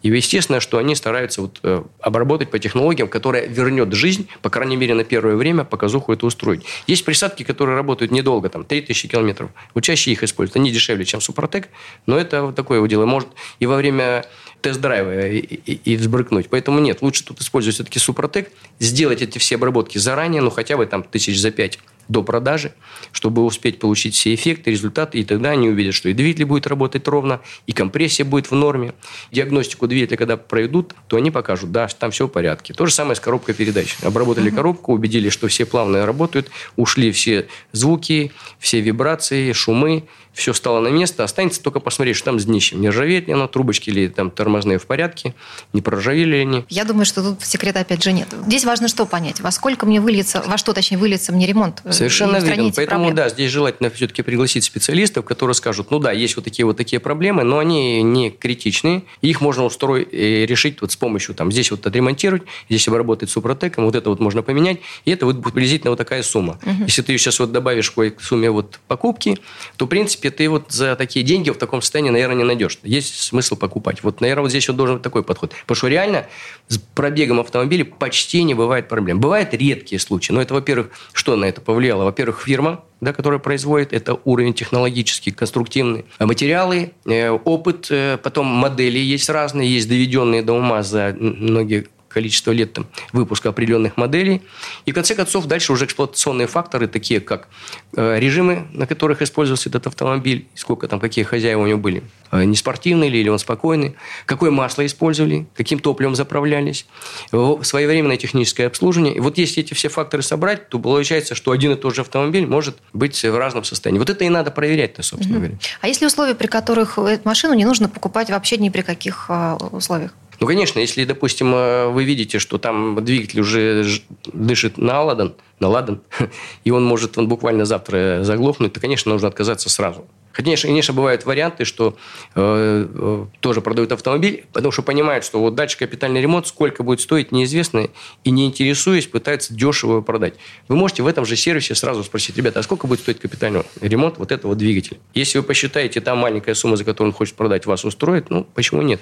И 0.02 0.08
естественно, 0.08 0.60
что 0.60 0.78
они 0.78 0.94
стараются 0.94 1.42
вот, 1.42 1.60
э, 1.62 1.82
обработать 2.00 2.50
по 2.50 2.58
технологиям, 2.58 3.08
которая 3.08 3.46
вернет 3.46 3.92
жизнь, 3.92 4.28
по 4.42 4.50
крайней 4.50 4.76
мере, 4.76 4.94
на 4.94 5.04
первое 5.04 5.36
время 5.36 5.64
показуху 5.64 6.12
это 6.12 6.26
устроить. 6.26 6.64
Есть 6.86 7.04
присадки, 7.04 7.42
которые 7.42 7.76
работают 7.76 8.10
недолго, 8.10 8.48
там, 8.48 8.64
3000 8.64 9.08
километров. 9.08 9.50
Вот 9.74 9.82
чаще 9.82 10.12
их 10.12 10.22
используют. 10.22 10.56
Они 10.56 10.70
дешевле, 10.70 11.04
чем 11.04 11.20
Супротек, 11.20 11.68
но 12.06 12.18
это 12.18 12.42
вот 12.42 12.54
такое 12.54 12.80
вот 12.80 12.88
дело. 12.88 13.06
Может 13.06 13.28
и 13.58 13.66
во 13.66 13.76
время 13.76 14.24
тест-драйва 14.64 15.28
и, 15.28 15.38
и, 15.38 15.92
и 15.92 15.96
взбрыкнуть. 15.96 16.48
Поэтому 16.48 16.80
нет, 16.80 17.02
лучше 17.02 17.22
тут 17.24 17.40
использовать 17.42 17.74
все-таки 17.74 17.98
Супротек, 17.98 18.50
сделать 18.78 19.20
эти 19.20 19.38
все 19.38 19.56
обработки 19.56 19.98
заранее, 19.98 20.40
ну 20.40 20.50
хотя 20.50 20.78
бы 20.78 20.86
там 20.86 21.02
тысяч 21.02 21.38
за 21.38 21.50
пять 21.50 21.78
до 22.08 22.22
продажи, 22.22 22.72
чтобы 23.12 23.44
успеть 23.44 23.78
получить 23.78 24.14
все 24.14 24.34
эффекты, 24.34 24.70
результаты, 24.70 25.18
и 25.18 25.24
тогда 25.24 25.50
они 25.50 25.68
увидят, 25.68 25.94
что 25.94 26.08
и 26.08 26.12
двигатель 26.12 26.44
будет 26.44 26.66
работать 26.66 27.06
ровно, 27.08 27.40
и 27.66 27.72
компрессия 27.72 28.24
будет 28.24 28.50
в 28.50 28.54
норме. 28.54 28.94
Диагностику 29.32 29.86
двигателя, 29.86 30.16
когда 30.16 30.36
проведут, 30.36 30.94
то 31.08 31.16
они 31.16 31.30
покажут, 31.30 31.72
да, 31.72 31.88
там 31.88 32.10
все 32.10 32.26
в 32.26 32.30
порядке. 32.30 32.74
То 32.74 32.86
же 32.86 32.92
самое 32.92 33.16
с 33.16 33.20
коробкой 33.20 33.54
передач. 33.54 33.96
Обработали 34.02 34.48
угу. 34.48 34.56
коробку, 34.56 34.92
убедились, 34.92 35.32
что 35.32 35.48
все 35.48 35.64
плавно 35.64 36.04
работают, 36.04 36.50
ушли 36.76 37.12
все 37.12 37.46
звуки, 37.72 38.32
все 38.58 38.80
вибрации, 38.80 39.52
шумы, 39.52 40.04
все 40.34 40.52
стало 40.52 40.80
на 40.80 40.88
место, 40.88 41.24
останется 41.24 41.62
только 41.62 41.80
посмотреть, 41.80 42.16
что 42.16 42.26
там 42.26 42.40
с 42.40 42.44
днищем. 42.44 42.80
Не 42.80 42.90
ржавеет 42.90 43.28
ли 43.28 43.32
оно, 43.32 43.46
трубочки 43.46 43.90
или 43.90 44.08
там 44.08 44.30
тормозные 44.30 44.78
в 44.78 44.86
порядке, 44.86 45.34
не 45.72 45.80
проржавели 45.80 46.24
ли 46.24 46.38
они. 46.40 46.64
Я 46.68 46.84
думаю, 46.84 47.06
что 47.06 47.22
тут 47.22 47.44
секрета 47.44 47.80
опять 47.80 48.02
же 48.02 48.12
нет. 48.12 48.28
Здесь 48.46 48.64
важно 48.64 48.88
что 48.88 49.06
понять, 49.06 49.40
во 49.40 49.50
сколько 49.50 49.86
мне 49.86 50.00
выльется, 50.00 50.42
во 50.46 50.58
что 50.58 50.72
точнее 50.72 50.98
выльется 50.98 51.32
мне 51.32 51.46
ремонт. 51.46 51.80
Э, 51.84 51.92
Совершенно 51.92 52.38
верно. 52.38 52.72
Поэтому, 52.74 53.04
проблемы. 53.04 53.14
да, 53.14 53.28
здесь 53.28 53.50
желательно 53.50 53.90
все-таки 53.90 54.22
пригласить 54.22 54.64
специалистов, 54.64 55.24
которые 55.24 55.54
скажут, 55.54 55.90
ну 55.90 55.98
да, 55.98 56.12
есть 56.12 56.36
вот 56.36 56.44
такие 56.44 56.66
вот 56.66 56.76
такие 56.76 56.98
проблемы, 56.98 57.44
но 57.44 57.58
они 57.58 58.02
не 58.02 58.30
критичные, 58.30 59.04
их 59.20 59.40
можно 59.40 59.64
устроить 59.64 60.08
и 60.10 60.46
решить 60.46 60.80
вот 60.80 60.92
с 60.92 60.96
помощью, 60.96 61.34
там, 61.34 61.52
здесь 61.52 61.70
вот 61.70 61.86
отремонтировать, 61.86 62.42
здесь 62.68 62.88
обработать 62.88 63.30
супротеком, 63.30 63.84
вот 63.84 63.94
это 63.94 64.10
вот 64.10 64.20
можно 64.20 64.42
поменять, 64.42 64.78
и 65.04 65.10
это 65.10 65.26
вот 65.26 65.42
приблизительно 65.42 65.90
вот 65.90 65.96
такая 65.96 66.22
сумма. 66.22 66.58
Угу. 66.62 66.84
Если 66.86 67.02
ты 67.02 67.16
сейчас 67.18 67.38
вот 67.38 67.52
добавишь 67.52 67.90
к 67.90 68.20
сумме 68.20 68.50
вот 68.50 68.80
покупки, 68.88 69.38
то, 69.76 69.86
в 69.86 69.88
принципе, 69.88 70.23
принципе, 70.24 70.30
ты 70.30 70.48
вот 70.48 70.72
за 70.72 70.96
такие 70.96 71.24
деньги 71.24 71.50
в 71.50 71.56
таком 71.56 71.82
состоянии, 71.82 72.10
наверное, 72.10 72.36
не 72.36 72.44
найдешь. 72.44 72.78
Есть 72.82 73.20
смысл 73.20 73.56
покупать. 73.56 74.02
Вот, 74.02 74.20
наверное, 74.20 74.42
вот 74.42 74.50
здесь 74.50 74.68
вот 74.68 74.76
должен 74.76 74.96
быть 74.96 75.02
такой 75.02 75.22
подход. 75.22 75.52
Потому 75.62 75.76
что 75.76 75.88
реально 75.88 76.26
с 76.68 76.78
пробегом 76.78 77.40
автомобиля 77.40 77.84
почти 77.84 78.42
не 78.42 78.54
бывает 78.54 78.88
проблем. 78.88 79.20
Бывают 79.20 79.54
редкие 79.54 79.98
случаи. 79.98 80.32
Но 80.32 80.40
это, 80.40 80.54
во-первых, 80.54 80.90
что 81.12 81.36
на 81.36 81.44
это 81.46 81.60
повлияло? 81.60 82.04
Во-первых, 82.04 82.42
фирма, 82.42 82.84
да, 83.00 83.12
которая 83.12 83.38
производит, 83.38 83.92
это 83.92 84.18
уровень 84.24 84.54
технологический, 84.54 85.30
конструктивный. 85.30 86.04
А 86.18 86.26
материалы, 86.26 86.92
э, 87.06 87.30
опыт, 87.30 87.88
э, 87.90 88.18
потом 88.22 88.46
модели 88.46 88.98
есть 88.98 89.28
разные, 89.28 89.72
есть 89.72 89.88
доведенные 89.88 90.42
до 90.42 90.54
ума 90.54 90.82
за 90.82 91.14
многие 91.18 91.86
количество 92.14 92.52
лет 92.52 92.72
там, 92.72 92.86
выпуска 93.12 93.50
определенных 93.50 93.96
моделей. 93.96 94.42
И, 94.86 94.92
в 94.92 94.94
конце 94.94 95.14
концов, 95.14 95.46
дальше 95.46 95.72
уже 95.72 95.84
эксплуатационные 95.84 96.46
факторы, 96.46 96.86
такие 96.86 97.20
как 97.20 97.48
э, 97.96 98.18
режимы, 98.18 98.66
на 98.72 98.86
которых 98.86 99.20
использовался 99.20 99.68
этот 99.68 99.88
автомобиль, 99.88 100.46
сколько 100.54 100.88
там, 100.88 101.00
какие 101.00 101.24
хозяева 101.24 101.62
у 101.62 101.66
него 101.66 101.78
были, 101.78 102.02
э, 102.30 102.44
не 102.44 102.56
спортивный 102.56 103.08
ли, 103.08 103.20
или 103.20 103.28
он 103.28 103.38
спокойный, 103.38 103.96
какое 104.26 104.50
масло 104.50 104.86
использовали, 104.86 105.46
каким 105.54 105.78
топливом 105.78 106.14
заправлялись, 106.14 106.86
своевременное 107.30 108.16
техническое 108.16 108.66
обслуживание. 108.66 109.14
И 109.14 109.20
вот 109.20 109.38
если 109.38 109.62
эти 109.62 109.74
все 109.74 109.88
факторы 109.88 110.22
собрать, 110.22 110.68
то 110.68 110.78
получается, 110.78 111.34
что 111.34 111.50
один 111.50 111.72
и 111.72 111.76
тот 111.76 111.94
же 111.94 112.02
автомобиль 112.02 112.46
может 112.46 112.76
быть 112.92 113.20
в 113.22 113.36
разном 113.36 113.64
состоянии. 113.64 113.98
Вот 113.98 114.10
это 114.10 114.24
и 114.24 114.28
надо 114.28 114.50
проверять-то, 114.50 115.02
собственно 115.02 115.38
угу. 115.38 115.46
говоря. 115.46 115.58
А 115.80 115.88
есть 115.88 116.00
ли 116.00 116.06
условия, 116.06 116.34
при 116.34 116.46
которых 116.46 116.98
эту 116.98 117.28
машину 117.28 117.54
не 117.54 117.64
нужно 117.64 117.88
покупать 117.88 118.30
вообще 118.30 118.56
ни 118.56 118.68
при 118.68 118.82
каких 118.82 119.26
э, 119.28 119.54
условиях? 119.72 120.12
Ну, 120.44 120.48
конечно, 120.48 120.78
если, 120.78 121.06
допустим, 121.06 121.54
э, 121.54 121.86
вы 121.86 122.04
видите, 122.04 122.38
что 122.38 122.58
там 122.58 123.02
двигатель 123.02 123.40
уже 123.40 123.86
дышит 124.26 124.76
на 124.76 125.02
ладан, 125.02 125.36
на 125.58 125.68
ладан, 125.68 126.02
и 126.64 126.70
он 126.70 126.84
может 126.84 127.16
он 127.16 127.28
буквально 127.28 127.64
завтра 127.64 128.18
заглохнуть, 128.24 128.74
то, 128.74 128.78
конечно, 128.78 129.10
нужно 129.10 129.28
отказаться 129.28 129.70
сразу. 129.70 130.06
Конечно, 130.34 130.68
конечно, 130.68 130.92
бывают 130.92 131.24
варианты, 131.26 131.64
что 131.64 131.96
э, 132.34 132.86
э, 132.92 133.26
тоже 133.38 133.60
продают 133.60 133.92
автомобиль, 133.92 134.44
потому 134.52 134.72
что 134.72 134.82
понимают, 134.82 135.24
что 135.24 135.38
вот 135.38 135.54
дальше 135.54 135.78
капитальный 135.78 136.20
ремонт, 136.20 136.48
сколько 136.48 136.82
будет 136.82 137.00
стоить, 137.00 137.30
неизвестно, 137.30 137.88
и 138.24 138.30
не 138.32 138.46
интересуясь, 138.46 139.06
пытаются 139.06 139.54
дешево 139.54 140.00
продать. 140.00 140.34
Вы 140.66 140.74
можете 140.74 141.04
в 141.04 141.06
этом 141.06 141.24
же 141.24 141.36
сервисе 141.36 141.76
сразу 141.76 142.02
спросить, 142.02 142.36
ребята, 142.36 142.58
а 142.58 142.62
сколько 142.64 142.88
будет 142.88 142.98
стоить 142.98 143.20
капитальный 143.20 143.62
ремонт 143.80 144.18
вот 144.18 144.32
этого 144.32 144.56
двигателя? 144.56 144.98
Если 145.14 145.38
вы 145.38 145.44
посчитаете, 145.44 146.00
там 146.00 146.18
маленькая 146.18 146.54
сумма, 146.54 146.76
за 146.76 146.82
которую 146.82 147.12
он 147.12 147.16
хочет 147.16 147.36
продать, 147.36 147.64
вас 147.66 147.84
устроит, 147.84 148.28
ну, 148.28 148.44
почему 148.54 148.82
нет? 148.82 149.00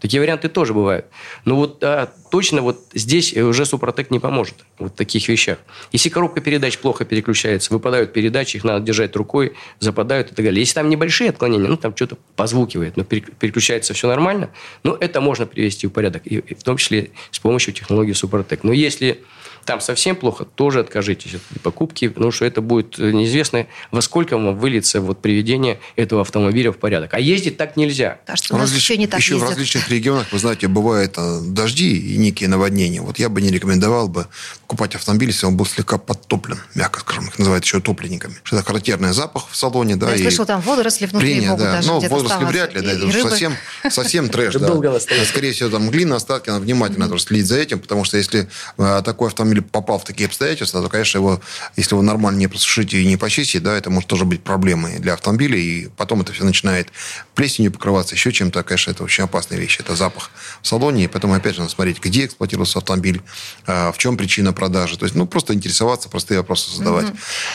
Такие 0.00 0.20
варианты 0.20 0.50
тоже 0.50 0.74
бывают. 0.74 1.06
Но 1.46 1.56
вот 1.56 1.82
а, 1.82 2.12
точно 2.30 2.60
вот 2.60 2.80
здесь 2.92 3.34
уже 3.34 3.64
Супротек 3.64 4.10
не 4.10 4.18
поможет 4.18 4.56
вот 4.78 4.92
в 4.92 4.94
таких 4.96 5.28
вещах. 5.28 5.58
Если 5.92 6.10
коробка 6.10 6.42
передач 6.42 6.76
плохо 6.76 7.06
переключается, 7.06 7.72
выпадают 7.72 8.12
передачи, 8.12 8.58
их 8.58 8.64
надо 8.64 8.84
держать 8.84 9.16
рукой, 9.16 9.54
западают 9.80 10.32
и 10.32 10.34
так 10.34 10.44
далее. 10.44 10.60
Если 10.60 10.73
там 10.74 10.88
небольшие 10.88 11.30
отклонения, 11.30 11.68
ну, 11.68 11.76
там 11.76 11.94
что-то 11.96 12.16
позвукивает, 12.36 12.96
но 12.96 13.04
переключается 13.04 13.94
все 13.94 14.08
нормально, 14.08 14.50
ну, 14.82 14.94
это 14.94 15.20
можно 15.20 15.46
привести 15.46 15.86
в 15.86 15.90
порядок, 15.90 16.26
и 16.26 16.54
в 16.54 16.62
том 16.62 16.76
числе 16.76 17.10
с 17.30 17.38
помощью 17.38 17.72
технологии 17.72 18.12
Супротек. 18.12 18.64
Но 18.64 18.72
если 18.72 19.22
там 19.64 19.80
совсем 19.80 20.16
плохо, 20.16 20.44
тоже 20.44 20.80
откажитесь 20.80 21.34
от 21.34 21.60
покупки, 21.62 22.08
потому 22.08 22.30
что 22.32 22.44
это 22.44 22.60
будет 22.60 22.98
неизвестно, 22.98 23.66
во 23.90 24.00
сколько 24.02 24.36
вам 24.36 24.56
выльется 24.58 25.00
вот 25.00 25.20
приведение 25.22 25.80
этого 25.96 26.20
автомобиля 26.22 26.72
в 26.72 26.76
порядок. 26.78 27.14
А 27.14 27.20
ездить 27.20 27.56
так 27.56 27.76
нельзя. 27.76 28.18
Кажется, 28.26 28.54
у 28.54 28.58
нас 28.58 28.70
Различ- 28.70 28.76
еще 28.76 28.96
не 28.96 29.06
так 29.06 29.20
еще 29.20 29.34
в 29.34 29.38
ездят. 29.38 29.50
различных 29.50 29.88
регионах, 29.90 30.26
вы 30.32 30.38
знаете, 30.38 30.68
бывают 30.68 31.14
э, 31.16 31.40
дожди 31.42 31.96
и 31.96 32.16
некие 32.16 32.48
наводнения. 32.48 33.00
Вот 33.00 33.18
я 33.18 33.28
бы 33.28 33.40
не 33.42 33.50
рекомендовал 33.50 34.08
бы 34.08 34.26
покупать 34.62 34.94
автомобиль, 34.94 35.28
если 35.28 35.46
он 35.46 35.56
был 35.56 35.66
слегка 35.66 35.98
подтоплен, 35.98 36.58
мягко 36.74 37.00
скажем. 37.00 37.26
Их 37.26 37.38
называют 37.38 37.64
еще 37.64 37.80
топленниками. 37.80 38.34
Что 38.42 38.56
это 38.56 38.66
характерный 38.66 39.12
запах 39.12 39.48
в 39.50 39.56
салоне. 39.56 39.96
Да, 39.96 40.10
Я 40.10 40.16
и 40.16 40.22
слышал, 40.22 40.46
там 40.46 40.60
водоросли 40.60 41.06
внутри 41.06 41.28
трение, 41.32 41.50
могут 41.50 41.64
да. 41.64 41.72
даже 41.72 41.88
Ну, 41.88 41.98
где-то 41.98 42.14
возраст 42.14 42.32
оставаться. 42.34 42.58
вряд 42.58 42.74
ли, 42.74 42.80
да, 42.80 42.92
И- 42.92 42.96
это 42.96 43.18
и 43.18 43.22
совсем, 43.22 43.54
совсем 43.90 44.28
трэш, 44.28 44.54
да. 44.54 45.00
Скорее 45.26 45.52
всего, 45.52 45.68
там 45.70 45.90
глина, 45.90 46.16
остатки, 46.16 46.50
надо 46.50 46.62
внимательно 46.62 47.18
следить 47.18 47.46
за 47.46 47.56
этим, 47.58 47.78
потому 47.78 48.04
что 48.04 48.16
если 48.16 48.48
э, 48.78 49.02
такой 49.04 49.28
автомобиль 49.28 49.53
попал 49.60 49.98
в 49.98 50.04
такие 50.04 50.26
обстоятельства, 50.26 50.82
то, 50.82 50.88
конечно, 50.88 51.18
его, 51.18 51.40
если 51.76 51.94
его 51.94 52.02
нормально 52.02 52.38
не 52.38 52.48
просушить 52.48 52.94
и 52.94 53.04
не 53.06 53.16
почистить, 53.16 53.62
да, 53.62 53.76
это 53.76 53.90
может 53.90 54.08
тоже 54.08 54.24
быть 54.24 54.42
проблемой 54.42 54.98
для 54.98 55.14
автомобиля, 55.14 55.58
и 55.58 55.88
потом 55.88 56.22
это 56.22 56.32
все 56.32 56.44
начинает 56.44 56.88
плесенью 57.34 57.72
покрываться, 57.72 58.14
еще 58.14 58.32
чем-то, 58.32 58.62
конечно, 58.62 58.90
это 58.90 59.04
очень 59.04 59.24
опасная 59.24 59.58
вещь, 59.58 59.78
это 59.80 59.96
запах 59.96 60.30
в 60.62 60.66
салоне, 60.66 61.04
и 61.04 61.08
поэтому, 61.08 61.34
опять 61.34 61.54
же, 61.54 61.60
надо 61.60 61.72
смотреть, 61.72 62.00
где 62.00 62.26
эксплуатировался 62.26 62.78
автомобиль, 62.78 63.22
э, 63.66 63.92
в 63.92 63.98
чем 63.98 64.16
причина 64.16 64.52
продажи, 64.52 64.98
то 64.98 65.04
есть, 65.04 65.14
ну, 65.14 65.26
просто 65.26 65.54
интересоваться, 65.54 66.08
простые 66.08 66.38
вопросы 66.38 66.74
задавать. 66.76 67.06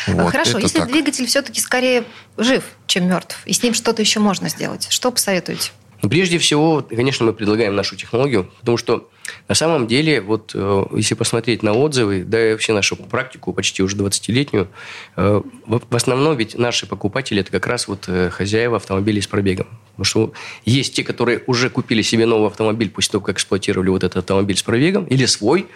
А, 0.08 0.12
Вот, 0.12 0.32
Хорошо, 0.32 0.52
это 0.52 0.62
если 0.62 0.80
так. 0.80 0.92
двигатель 0.92 1.26
все-таки 1.28 1.62
скорее 1.62 2.04
жив, 2.38 2.64
чем 2.88 3.08
мертв, 3.08 3.38
и 3.46 3.54
с 3.54 3.64
ним 3.64 3.74
что-то 3.74 4.02
еще 4.02 4.20
можно 4.20 4.50
сделать, 4.50 4.88
что 4.90 5.12
посоветуете? 5.12 5.72
Ну, 6.02 6.10
прежде 6.10 6.40
всего, 6.40 6.82
конечно, 6.82 7.26
мы 7.26 7.34
предлагаем 7.34 7.76
нашу 7.76 7.96
технологию, 7.96 8.46
потому 8.60 8.78
что 8.78 9.10
на 9.48 9.56
самом 9.56 9.88
деле, 9.88 10.22
вот 10.22 10.52
э, 10.54 10.86
если 10.96 11.16
посмотреть 11.16 11.64
на 11.64 11.74
отзывы, 11.74 12.24
да 12.24 12.50
и 12.50 12.52
вообще 12.52 12.74
нашу 12.74 12.96
практику, 12.96 13.54
почти 13.54 13.84
уже 13.84 13.96
20-летнюю, 13.98 14.68
э, 15.16 15.42
в 15.66 15.96
основном 15.96 16.38
ведь 16.38 16.58
наши 16.58 16.88
покупатели– 16.88 17.42
это 17.42 17.52
как 17.52 17.68
раз 17.68 17.88
вот 17.88 18.06
э, 18.08 18.30
хозяева 18.30 18.78
автомобилей 18.78 19.22
с 19.22 19.28
пробегом. 19.28 19.68
Потому 19.92 20.06
что 20.06 20.34
есть 20.66 20.96
те, 20.96 21.04
которые 21.04 21.44
уже 21.46 21.70
купили 21.70 22.02
себе 22.02 22.26
новый 22.26 22.48
автомобиль 22.48 22.90
после 22.90 23.12
того, 23.14 23.26
как 23.26 23.36
эксплуатировали 23.36 23.90
вот 23.90 24.04
этот 24.04 24.18
автомобиль 24.18 24.56
с 24.56 24.64
пробегом, 24.64 25.04
или 25.06 25.26
свой, 25.26 25.68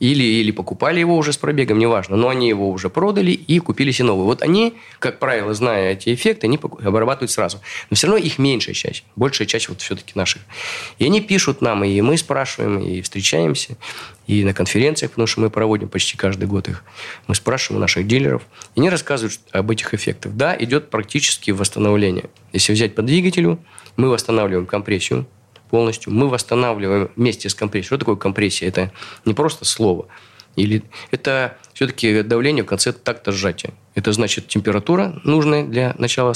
или, 0.00 0.22
или 0.22 0.50
покупали 0.50 1.00
его 1.00 1.16
уже 1.16 1.32
с 1.32 1.38
пробегом, 1.38 1.78
неважно, 1.78 2.16
но 2.16 2.28
они 2.28 2.48
его 2.48 2.70
уже 2.70 2.90
продали 2.90 3.30
и 3.30 3.58
купили 3.58 3.90
себе 3.90 4.06
новый. 4.06 4.24
Вот 4.24 4.42
они, 4.42 4.74
как 4.98 5.18
правило, 5.18 5.54
зная 5.54 5.92
эти 5.92 6.12
эффекты, 6.12 6.46
они 6.46 6.58
обрабатывают 6.58 7.30
сразу. 7.30 7.60
Но 7.90 7.96
все 7.96 8.06
равно 8.06 8.22
их 8.22 8.38
меньшая 8.38 8.74
часть. 8.74 9.04
Большая 9.16 9.46
часть 9.46 9.68
вот 9.68 9.80
все-таки 9.80 10.12
наших. 10.14 10.42
И 10.98 11.04
они 11.04 11.20
пишут 11.20 11.60
нам, 11.60 11.84
и 11.84 12.00
мы 12.00 12.16
спрашиваем, 12.16 12.80
и 12.80 12.99
встречаемся, 13.02 13.76
и 14.26 14.44
на 14.44 14.54
конференциях, 14.54 15.12
потому 15.12 15.26
что 15.26 15.40
мы 15.40 15.50
проводим 15.50 15.88
почти 15.88 16.16
каждый 16.16 16.46
год 16.46 16.68
их. 16.68 16.84
Мы 17.26 17.34
спрашиваем 17.34 17.78
у 17.78 17.80
наших 17.80 18.06
дилеров, 18.06 18.42
и 18.74 18.80
они 18.80 18.90
рассказывают 18.90 19.40
об 19.52 19.70
этих 19.70 19.94
эффектах. 19.94 20.32
Да, 20.34 20.56
идет 20.58 20.90
практически 20.90 21.50
восстановление. 21.50 22.30
Если 22.52 22.72
взять 22.72 22.94
по 22.94 23.02
двигателю, 23.02 23.58
мы 23.96 24.08
восстанавливаем 24.08 24.66
компрессию, 24.66 25.26
полностью. 25.70 26.12
Мы 26.12 26.28
восстанавливаем 26.28 27.10
вместе 27.16 27.48
с 27.48 27.54
компрессией. 27.54 27.86
Что 27.86 27.98
такое 27.98 28.16
компрессия? 28.16 28.68
Это 28.68 28.92
не 29.24 29.34
просто 29.34 29.64
слово. 29.64 30.06
Или 30.56 30.82
это 31.10 31.56
все-таки 31.72 32.22
давление 32.22 32.64
в 32.64 32.66
конце 32.66 32.92
такта 32.92 33.32
сжатия. 33.32 33.72
Это 33.94 34.12
значит 34.12 34.48
температура 34.48 35.20
нужная 35.24 35.64
для 35.64 35.94
начала 35.96 36.34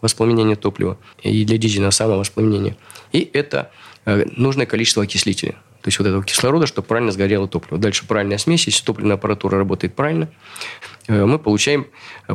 воспламенения 0.00 0.56
топлива 0.56 0.98
и 1.22 1.44
для 1.44 1.58
дизельного 1.58 1.90
самовоспламенения. 1.90 2.76
И 3.12 3.28
это 3.32 3.70
э, 4.04 4.26
нужное 4.36 4.66
количество 4.66 5.02
окислителя. 5.02 5.56
То 5.84 5.88
есть 5.88 5.98
вот 5.98 6.08
этого 6.08 6.24
кислорода, 6.24 6.66
чтобы 6.66 6.88
правильно 6.88 7.12
сгорело 7.12 7.46
топливо. 7.46 7.78
Дальше 7.78 8.06
правильная 8.06 8.38
смесь. 8.38 8.64
Если 8.64 8.82
топливная 8.82 9.16
аппаратура 9.16 9.58
работает 9.58 9.94
правильно, 9.94 10.30
э, 11.08 11.26
мы 11.26 11.38
получаем 11.38 11.88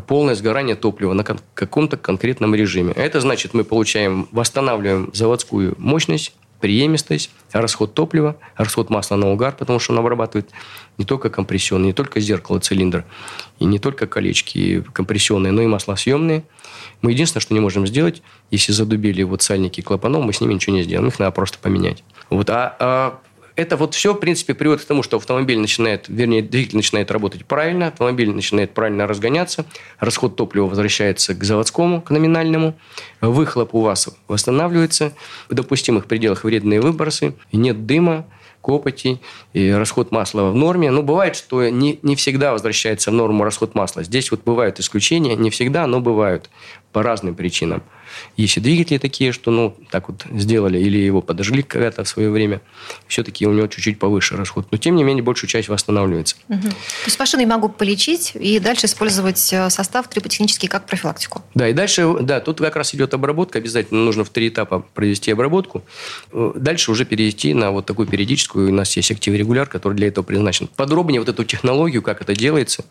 полное 0.06 0.36
сгорание 0.36 0.76
топлива 0.76 1.14
на 1.14 1.24
каком-то 1.24 1.98
конкретном 1.98 2.54
режиме. 2.54 2.94
А 2.96 3.02
Это 3.02 3.20
значит, 3.22 3.56
мы 3.56 3.64
получаем, 3.64 4.28
восстанавливаем 4.32 5.10
заводскую 5.14 5.74
мощность, 5.80 6.36
преемистость, 6.60 7.32
расход 7.52 7.96
топлива, 7.96 8.38
расход 8.56 8.92
масла 8.92 9.16
на 9.16 9.32
угар, 9.32 9.56
потому 9.58 9.80
что 9.80 9.94
он 9.94 10.00
обрабатывает 10.00 10.52
не 11.00 11.06
только 11.06 11.32
компрессионные, 11.32 11.88
не 11.88 11.94
только 11.94 12.20
зеркало 12.20 12.60
цилиндра, 12.60 13.04
и 13.58 13.66
не 13.66 13.80
только 13.80 14.06
колечки 14.06 14.84
компрессионные, 14.94 15.52
но 15.52 15.64
и 15.64 15.66
маслосъемные. 15.66 16.44
Мы 17.02 17.14
единственное, 17.14 17.42
что 17.42 17.56
не 17.56 17.62
можем 17.62 17.88
сделать, 17.88 18.22
если 18.52 18.74
задубили 18.74 19.24
вот 19.24 19.42
сальники 19.42 19.82
клапанов, 19.82 20.24
мы 20.24 20.34
с 20.34 20.42
ними 20.42 20.54
ничего 20.54 20.76
не 20.76 20.84
сделаем, 20.84 21.08
их 21.08 21.18
надо 21.18 21.32
просто 21.32 21.58
поменять. 21.58 22.04
Вот, 22.30 22.50
а, 22.52 22.76
а 22.80 23.20
это 23.60 23.76
вот 23.76 23.94
все, 23.94 24.14
в 24.14 24.18
принципе, 24.18 24.54
приводит 24.54 24.84
к 24.84 24.88
тому, 24.88 25.04
что 25.04 25.18
автомобиль 25.18 25.60
начинает, 25.60 26.06
вернее, 26.08 26.42
двигатель 26.42 26.78
начинает 26.78 27.12
работать 27.12 27.46
правильно, 27.46 27.88
автомобиль 27.88 28.32
начинает 28.32 28.74
правильно 28.74 29.06
разгоняться, 29.06 29.66
расход 30.00 30.38
топлива 30.38 30.68
возвращается 30.68 31.36
к 31.36 31.44
заводскому, 31.44 32.02
к 32.02 32.10
номинальному, 32.10 32.76
выхлоп 33.20 33.76
у 33.76 33.82
вас 33.82 34.10
восстанавливается, 34.30 35.12
в 35.50 35.54
допустимых 35.54 36.06
пределах 36.06 36.46
вредные 36.46 36.80
выбросы, 36.80 37.34
нет 37.52 37.86
дыма, 37.86 38.26
копоти, 38.62 39.20
и 39.54 39.72
расход 39.72 40.12
масла 40.12 40.52
в 40.52 40.56
норме. 40.56 40.90
Но 40.90 41.04
бывает, 41.04 41.36
что 41.36 41.68
не, 41.70 42.00
не 42.02 42.16
всегда 42.16 42.54
возвращается 42.54 43.12
в 43.12 43.14
норму 43.14 43.44
расход 43.44 43.76
масла. 43.76 44.04
Здесь 44.04 44.32
вот 44.32 44.44
бывают 44.44 44.80
исключения, 44.80 45.36
не 45.36 45.50
всегда, 45.50 45.86
но 45.88 46.00
бывают 46.00 46.50
по 46.92 47.04
разным 47.04 47.36
причинам. 47.36 47.84
Есть 48.38 48.58
и 48.58 48.60
двигатели 48.60 48.98
такие, 48.98 49.32
что, 49.32 49.52
ну, 49.52 49.76
так 49.92 50.10
вот 50.10 50.26
сделали, 50.34 50.80
или 50.80 50.98
его 50.98 51.22
подожгли 51.22 51.64
когда-то 51.64 52.04
в 52.04 52.08
свое 52.08 52.30
время, 52.30 52.62
все-таки 53.08 53.46
у 53.48 53.54
него 53.54 53.68
чуть-чуть 53.68 54.00
повыше 54.00 54.36
расход. 54.36 54.68
Но, 54.72 54.78
тем 54.78 54.96
не 54.96 55.04
менее, 55.04 55.24
большую 55.24 55.50
часть 55.50 55.70
восстанавливается. 55.70 56.36
Мгм. 56.48 56.70
То 56.70 56.76
есть 57.06 57.20
машину 57.20 57.42
я 57.42 57.48
могу 57.48 57.70
полечить 57.70 58.34
и 58.36 58.60
дальше 58.60 58.86
использовать 58.86 59.52
э, 59.54 59.70
состав 59.70 60.08
триботехнический 60.08 60.68
как 60.68 60.86
профилактику. 60.86 61.42
Да, 61.56 61.68
и 61.68 61.74
дальше, 61.74 62.08
да, 62.22 62.40
тут 62.40 62.60
как 62.60 62.76
раз 62.76 62.94
идет 62.94 63.14
обработка. 63.14 63.60
Обязательно 63.60 64.04
нужно 64.04 64.24
в 64.24 64.30
три 64.30 64.50
этапа 64.50 64.80
провести 64.94 65.32
обработку. 65.32 65.84
Э, 66.32 66.52
Дальше 66.56 66.92
уже 66.92 67.06
перейти 67.06 67.54
на 67.54 67.72
вот 67.72 67.86
такую 67.86 68.08
периодическую. 68.08 68.70
У 68.70 68.74
нас 68.74 68.96
есть 68.98 69.12
актив 69.12 69.34
регуляр, 69.34 69.68
который 69.68 69.94
для 69.94 70.08
этого 70.08 70.24
предназначен. 70.24 70.68
Подробнее 70.68 71.20
вот 71.22 71.30
эту 71.30 71.44
технологию, 71.44 72.02
как 72.02 72.22
это 72.22 72.36
делается, 72.36 72.86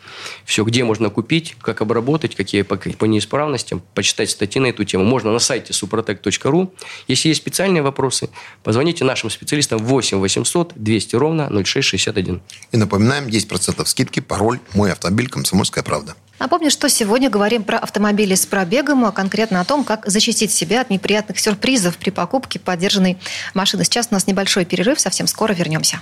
все, 0.45 0.65
где 0.65 0.85
можно 0.85 1.11
купить, 1.11 1.57
как 1.61 1.81
обработать, 1.81 2.35
какие 2.35 2.63
по, 2.63 2.77
по 2.77 3.05
неисправностям, 3.05 3.83
почитать 3.95 4.31
статьи 4.31 4.61
на 4.61 4.67
эту 4.67 4.85
тему. 4.85 5.05
Можно 5.19 5.33
на 5.33 5.41
сайте 5.41 5.73
suprotec.ru. 5.73 6.71
Если 7.09 7.31
есть 7.31 7.41
специальные 7.41 7.83
вопросы, 7.83 8.31
позвоните 8.63 9.05
нашим 9.05 9.31
специалистам 9.31 9.81
8 9.81 10.19
800 10.19 10.75
200 10.77 11.17
ровно 11.17 11.49
0661. 11.51 12.41
И 12.71 12.77
напоминаем, 12.77 13.27
10% 13.27 13.85
скидки, 13.87 14.21
пароль 14.21 14.61
«Мой 14.75 14.93
автомобиль. 14.93 15.29
Комсомольская 15.29 15.83
правда». 15.83 16.15
Напомню, 16.39 16.71
что 16.71 16.89
сегодня 16.89 17.31
говорим 17.31 17.65
про 17.65 17.79
автомобили 17.79 18.37
с 18.37 18.47
пробегом, 18.47 19.07
а 19.07 19.11
конкретно 19.11 19.61
о 19.61 19.65
том, 19.65 19.83
как 19.83 20.07
защитить 20.07 20.53
себя 20.53 20.83
от 20.83 20.91
неприятных 20.91 21.41
сюрпризов 21.41 21.97
при 21.97 22.11
покупке 22.11 22.61
поддержанной 22.61 23.19
машины. 23.55 23.83
Сейчас 23.83 24.07
у 24.13 24.15
нас 24.15 24.29
небольшой 24.29 24.67
перерыв, 24.67 25.01
совсем 25.01 25.27
скоро 25.27 25.53
вернемся. 25.53 26.01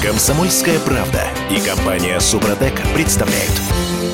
Комсомольская 0.00 0.78
правда 0.78 1.24
и 1.50 1.58
компания 1.58 2.20
Супротек 2.20 2.80
представляют. 2.94 3.50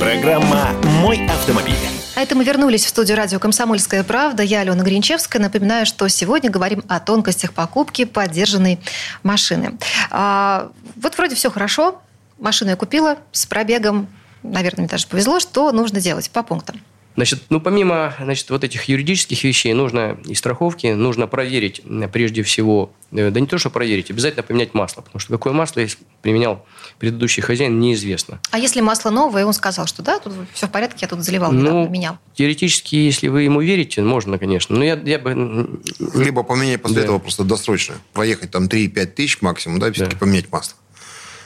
Программа 0.00 0.70
«Мой 1.02 1.26
автомобиль». 1.26 1.93
А 2.14 2.20
это 2.20 2.36
мы 2.36 2.44
вернулись 2.44 2.84
в 2.84 2.88
студию 2.88 3.16
радио 3.16 3.40
«Комсомольская 3.40 4.04
правда». 4.04 4.44
Я 4.44 4.60
Алена 4.60 4.84
Гринчевская. 4.84 5.42
Напоминаю, 5.42 5.84
что 5.84 6.06
сегодня 6.06 6.48
говорим 6.48 6.84
о 6.86 7.00
тонкостях 7.00 7.52
покупки 7.52 8.04
поддержанной 8.04 8.78
машины. 9.24 9.76
А, 10.12 10.70
вот 10.94 11.16
вроде 11.18 11.34
все 11.34 11.50
хорошо. 11.50 12.00
Машину 12.38 12.70
я 12.70 12.76
купила 12.76 13.18
с 13.32 13.46
пробегом. 13.46 14.06
Наверное, 14.44 14.82
мне 14.82 14.88
даже 14.88 15.08
повезло. 15.08 15.40
Что 15.40 15.72
нужно 15.72 16.00
делать 16.00 16.30
по 16.30 16.44
пунктам? 16.44 16.80
Значит, 17.16 17.42
ну, 17.48 17.60
помимо 17.60 18.12
значит, 18.20 18.50
вот 18.50 18.64
этих 18.64 18.84
юридических 18.88 19.44
вещей, 19.44 19.72
нужно 19.72 20.18
и 20.26 20.34
страховки, 20.34 20.88
нужно 20.88 21.26
проверить 21.28 21.80
прежде 22.12 22.42
всего, 22.42 22.92
э, 23.12 23.30
да 23.30 23.38
не 23.40 23.46
то, 23.46 23.56
что 23.56 23.70
проверить, 23.70 24.10
обязательно 24.10 24.42
поменять 24.42 24.74
масло, 24.74 25.00
потому 25.02 25.20
что 25.20 25.32
какое 25.32 25.52
масло 25.52 25.82
применял 26.22 26.66
предыдущий 26.98 27.42
хозяин, 27.42 27.78
неизвестно. 27.78 28.40
А 28.50 28.58
если 28.58 28.80
масло 28.80 29.10
новое, 29.10 29.42
и 29.42 29.44
он 29.44 29.52
сказал, 29.52 29.86
что 29.86 30.02
да, 30.02 30.18
тут 30.18 30.32
все 30.52 30.66
в 30.66 30.70
порядке, 30.70 30.98
я 31.02 31.08
тут 31.08 31.20
заливал, 31.20 31.52
Ну, 31.52 31.88
менял. 31.88 32.18
Теоретически, 32.34 32.96
если 32.96 33.28
вы 33.28 33.42
ему 33.42 33.60
верите, 33.60 34.02
можно, 34.02 34.38
конечно. 34.38 34.76
Но 34.76 34.84
я, 34.84 34.94
я 35.04 35.18
бы... 35.20 35.80
Либо 36.14 36.42
поменять 36.42 36.82
после 36.82 36.96
Да. 36.98 37.02
этого 37.04 37.18
просто 37.20 37.44
досрочно. 37.44 37.94
Проехать 38.12 38.50
там 38.50 38.64
3-5 38.66 39.06
тысяч 39.06 39.40
максимум, 39.40 39.78
да, 39.78 39.92
все-таки 39.92 40.16
Да. 40.16 40.20
поменять 40.20 40.50
масло. 40.50 40.76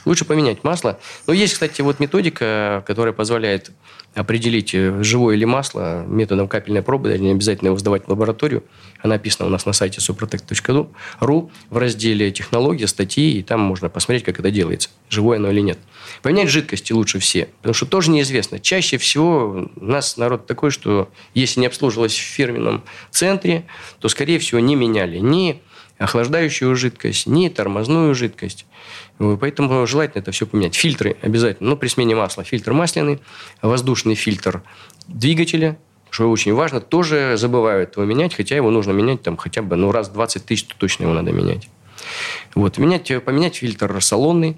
Лучше 0.08 0.24
поменять 0.24 0.64
масло. 0.64 0.98
Но 1.26 1.34
есть, 1.34 1.52
кстати, 1.52 1.82
вот 1.82 2.00
методика, 2.00 2.82
которая 2.86 3.12
позволяет 3.12 3.72
определить, 4.14 4.74
э, 4.74 5.02
живое 5.02 5.36
или 5.36 5.44
масло 5.44 6.02
методом 6.06 6.48
капельной 6.48 6.80
пробы, 6.80 7.10
даже 7.10 7.22
не 7.22 7.32
обязательно 7.32 7.68
его 7.68 7.76
сдавать 7.76 8.06
в 8.06 8.08
лабораторию. 8.08 8.64
Она 9.02 9.16
написана 9.16 9.46
у 9.48 9.52
нас 9.52 9.66
на 9.66 9.74
сайте 9.74 10.00
suprotec.ru 10.00 11.50
в 11.68 11.76
разделе 11.76 12.30
«Технологии», 12.30 12.86
статьи, 12.86 13.38
и 13.38 13.42
там 13.42 13.60
можно 13.60 13.90
посмотреть, 13.90 14.24
как 14.24 14.40
это 14.40 14.50
делается, 14.50 14.88
живое 15.10 15.36
оно 15.36 15.50
или 15.50 15.60
нет. 15.60 15.78
Поменять 16.22 16.48
жидкости 16.48 16.94
лучше 16.94 17.18
все, 17.18 17.50
потому 17.58 17.74
что 17.74 17.84
тоже 17.84 18.10
неизвестно. 18.10 18.58
Чаще 18.58 18.96
всего 18.96 19.68
у 19.76 19.84
нас 19.84 20.16
народ 20.16 20.46
такой, 20.46 20.70
что 20.70 21.10
если 21.34 21.60
не 21.60 21.66
обслуживалось 21.66 22.14
в 22.14 22.22
фирменном 22.22 22.82
центре, 23.10 23.66
то, 24.00 24.08
скорее 24.08 24.38
всего, 24.38 24.58
не 24.58 24.74
меняли 24.74 25.18
ни 25.18 25.60
охлаждающую 25.98 26.74
жидкость, 26.76 27.26
ни 27.26 27.48
тормозную 27.48 28.14
жидкость. 28.14 28.66
Поэтому 29.18 29.86
желательно 29.86 30.20
это 30.20 30.32
все 30.32 30.46
поменять. 30.46 30.74
Фильтры 30.74 31.16
обязательно. 31.22 31.70
Ну, 31.70 31.76
при 31.76 31.88
смене 31.88 32.14
масла 32.14 32.44
фильтр 32.44 32.72
масляный, 32.72 33.20
воздушный 33.62 34.14
фильтр 34.14 34.62
двигателя, 35.06 35.78
что 36.10 36.30
очень 36.30 36.54
важно, 36.54 36.80
тоже 36.80 37.34
забывают 37.36 37.96
его 37.96 38.06
менять, 38.06 38.34
хотя 38.34 38.56
его 38.56 38.70
нужно 38.70 38.92
менять 38.92 39.22
там 39.22 39.36
хотя 39.36 39.62
бы 39.62 39.76
ну, 39.76 39.92
раз 39.92 40.08
в 40.08 40.12
20 40.12 40.44
тысяч, 40.44 40.64
то 40.64 40.74
точно 40.76 41.04
его 41.04 41.12
надо 41.12 41.32
менять. 41.32 41.68
Вот. 42.54 42.78
Менять, 42.78 43.12
поменять 43.24 43.56
фильтр 43.56 44.00
салонный, 44.00 44.56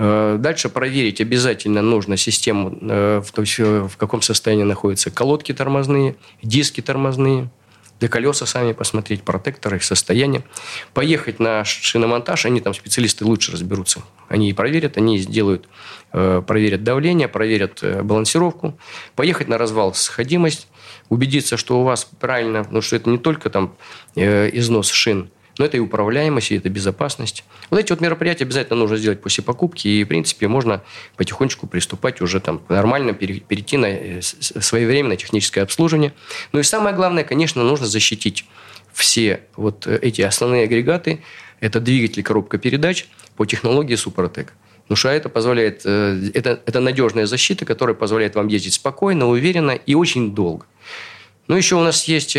Э, 0.00 0.36
дальше 0.38 0.68
проверить 0.68 1.20
обязательно 1.20 1.82
нужно 1.82 2.16
систему, 2.16 2.78
э, 2.80 3.20
э, 3.36 3.88
в 3.88 3.96
каком 3.96 4.22
состоянии 4.22 4.62
находятся 4.62 5.10
колодки 5.10 5.52
тормозные, 5.52 6.14
диски 6.40 6.80
тормозные, 6.80 7.50
да 8.00 8.08
колеса 8.08 8.46
сами 8.46 8.72
посмотреть, 8.72 9.22
протекторы, 9.22 9.76
их 9.76 9.84
состояние. 9.84 10.44
Поехать 10.94 11.40
на 11.40 11.64
шиномонтаж, 11.64 12.46
они 12.46 12.60
там 12.60 12.74
специалисты 12.74 13.24
лучше 13.24 13.52
разберутся. 13.52 14.02
Они 14.28 14.50
и 14.50 14.52
проверят, 14.52 14.96
они 14.96 15.18
сделают, 15.18 15.68
проверят 16.10 16.84
давление, 16.84 17.28
проверят 17.28 17.82
балансировку. 18.04 18.78
Поехать 19.16 19.48
на 19.48 19.58
развал 19.58 19.94
сходимость, 19.94 20.68
убедиться, 21.08 21.56
что 21.56 21.80
у 21.80 21.84
вас 21.84 22.08
правильно, 22.20 22.66
ну 22.70 22.82
что 22.82 22.96
это 22.96 23.10
не 23.10 23.18
только 23.18 23.50
там 23.50 23.74
износ 24.14 24.90
шин, 24.90 25.30
но 25.58 25.64
это 25.64 25.76
и 25.76 25.80
управляемость, 25.80 26.52
и 26.52 26.56
это 26.56 26.68
безопасность. 26.68 27.44
Вот 27.70 27.78
эти 27.78 27.90
вот 27.90 28.00
мероприятия 28.00 28.44
обязательно 28.44 28.78
нужно 28.78 28.96
сделать 28.96 29.20
после 29.20 29.44
покупки, 29.44 29.88
и, 29.88 30.04
в 30.04 30.08
принципе, 30.08 30.48
можно 30.48 30.82
потихонечку 31.16 31.66
приступать 31.66 32.20
уже 32.20 32.40
там 32.40 32.62
нормально, 32.68 33.12
перейти 33.12 33.76
на 33.76 33.86
э, 33.86 34.20
своевременное 34.22 35.16
техническое 35.16 35.62
обслуживание. 35.62 36.14
Ну 36.52 36.60
и 36.60 36.62
самое 36.62 36.94
главное, 36.94 37.24
конечно, 37.24 37.62
нужно 37.62 37.86
защитить 37.86 38.44
все 38.92 39.40
вот 39.56 39.86
э, 39.86 39.98
эти 40.00 40.22
основные 40.22 40.64
агрегаты. 40.64 41.22
Это 41.60 41.80
двигатель, 41.80 42.22
коробка 42.22 42.58
передач 42.58 43.08
по 43.36 43.44
технологии 43.44 43.96
Супротек. 43.96 44.54
Потому 44.82 44.96
что 44.96 45.08
это 45.08 45.28
позволяет, 45.28 45.82
э, 45.84 46.30
это, 46.34 46.62
это 46.64 46.80
надежная 46.80 47.26
защита, 47.26 47.64
которая 47.64 47.94
позволяет 47.94 48.36
вам 48.36 48.46
ездить 48.46 48.74
спокойно, 48.74 49.28
уверенно 49.28 49.72
и 49.72 49.94
очень 49.94 50.34
долго. 50.34 50.66
Ну, 51.48 51.56
еще 51.56 51.76
у 51.76 51.80
нас 51.80 52.04
есть 52.04 52.36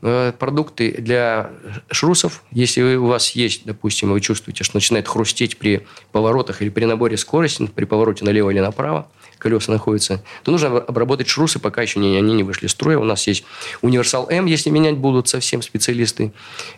продукты 0.00 0.92
для 0.98 1.50
шрусов. 1.90 2.44
Если 2.50 2.94
у 2.94 3.06
вас 3.06 3.30
есть, 3.32 3.64
допустим, 3.64 4.12
вы 4.12 4.20
чувствуете, 4.20 4.64
что 4.64 4.76
начинает 4.76 5.08
хрустеть 5.08 5.58
при 5.58 5.86
поворотах 6.12 6.62
или 6.62 6.68
при 6.68 6.84
наборе 6.84 7.16
скорости, 7.16 7.66
при 7.66 7.84
повороте 7.84 8.24
налево 8.24 8.50
или 8.50 8.60
направо, 8.60 9.08
колеса 9.38 9.72
находятся, 9.72 10.22
то 10.42 10.50
нужно 10.50 10.78
обработать 10.78 11.28
шрусы, 11.28 11.58
пока 11.58 11.82
еще 11.82 12.00
не, 12.00 12.16
они 12.16 12.34
не 12.34 12.42
вышли 12.42 12.66
из 12.66 12.72
строя. 12.72 12.98
У 12.98 13.04
нас 13.04 13.26
есть 13.26 13.44
универсал 13.82 14.28
М, 14.30 14.46
если 14.46 14.70
менять 14.70 14.96
будут 14.96 15.28
совсем 15.28 15.62
специалисты, 15.62 16.32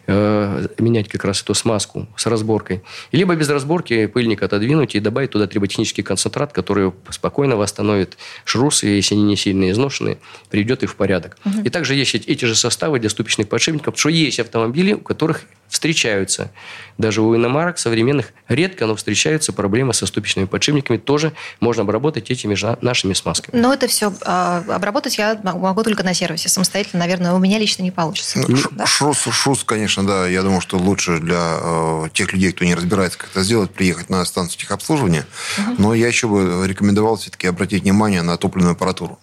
э, 0.07 0.69
менять 0.79 1.09
как 1.09 1.25
раз 1.25 1.43
эту 1.43 1.55
смазку 1.55 2.09
с 2.17 2.27
разборкой. 2.27 2.83
Либо 3.13 3.35
без 3.35 3.49
разборки 3.49 4.07
пыльник 4.07 4.43
отодвинуть 4.43 4.95
и 4.95 5.01
добавить 5.01 5.31
туда 5.31 5.47
триботехнический 5.47 6.03
концентрат, 6.03 6.53
который 6.53 6.93
спокойно 7.11 7.57
восстановит 7.57 8.17
шрусы, 8.45 8.87
если 8.87 9.15
они 9.15 9.25
не 9.25 9.37
сильно 9.37 9.71
изношены, 9.71 10.19
приведет 10.51 10.83
их 10.83 10.91
в 10.91 10.97
порядок. 10.97 11.39
Угу. 11.45 11.63
И 11.65 11.71
также 11.71 11.95
есть 11.95 12.15
эти 12.15 12.45
же 12.45 12.55
составы 12.55 12.99
для 12.99 13.11
ступичных 13.11 13.49
подшипников, 13.49 13.99
что 13.99 14.09
есть 14.09 14.41
автомобили, 14.41 14.93
у 14.93 15.01
которых 15.01 15.45
встречаются. 15.71 16.51
Даже 16.99 17.23
у 17.23 17.35
иномарок 17.35 17.79
современных 17.79 18.33
редко, 18.49 18.87
но 18.87 18.95
встречаются 18.95 19.53
проблемы 19.55 19.95
со 19.95 20.05
ступичными 20.05 20.45
подшипниками. 20.45 20.99
Тоже 20.99 21.33
можно 21.61 21.83
обработать 21.83 22.31
этими 22.31 22.55
же 22.55 22.77
нашими 22.83 23.15
смазками. 23.15 23.59
Но 23.59 23.73
это 23.73 23.87
все 23.87 24.13
а, 24.23 24.63
обработать 24.69 25.17
я 25.17 25.41
могу 25.43 25.83
только 25.83 26.03
на 26.03 26.13
сервисе. 26.13 26.51
Самостоятельно, 26.51 26.99
наверное, 27.01 27.33
у 27.33 27.39
меня 27.39 27.59
лично 27.59 27.83
не 27.83 27.91
получится. 27.91 28.41
Ну, 28.47 28.59
да? 28.73 28.85
Шрус, 28.85 29.27
шрус, 29.31 29.65
конечно, 29.65 30.07
да. 30.07 30.27
Я 30.27 30.43
думаю, 30.43 30.61
что 30.61 30.77
лучше 30.77 31.21
для 31.21 31.59
э, 31.63 32.09
тех 32.13 32.33
людей, 32.35 32.53
кто 32.53 32.65
не 32.65 32.75
разбирается, 32.75 33.19
как 33.19 33.31
это 33.31 33.43
сделать, 33.43 33.71
приехать 33.71 34.11
на 34.11 34.25
станцию 34.25 34.59
техобслуживания. 34.61 35.27
Угу. 35.57 35.77
Но 35.79 35.95
я 35.95 36.09
еще 36.09 36.29
бы 36.29 36.67
рекомендовал 36.67 37.17
все-таки 37.17 37.47
обратить 37.47 37.85
внимание 37.85 38.23
на 38.23 38.37
топливную 38.37 38.73
аппаратуру. 38.73 39.19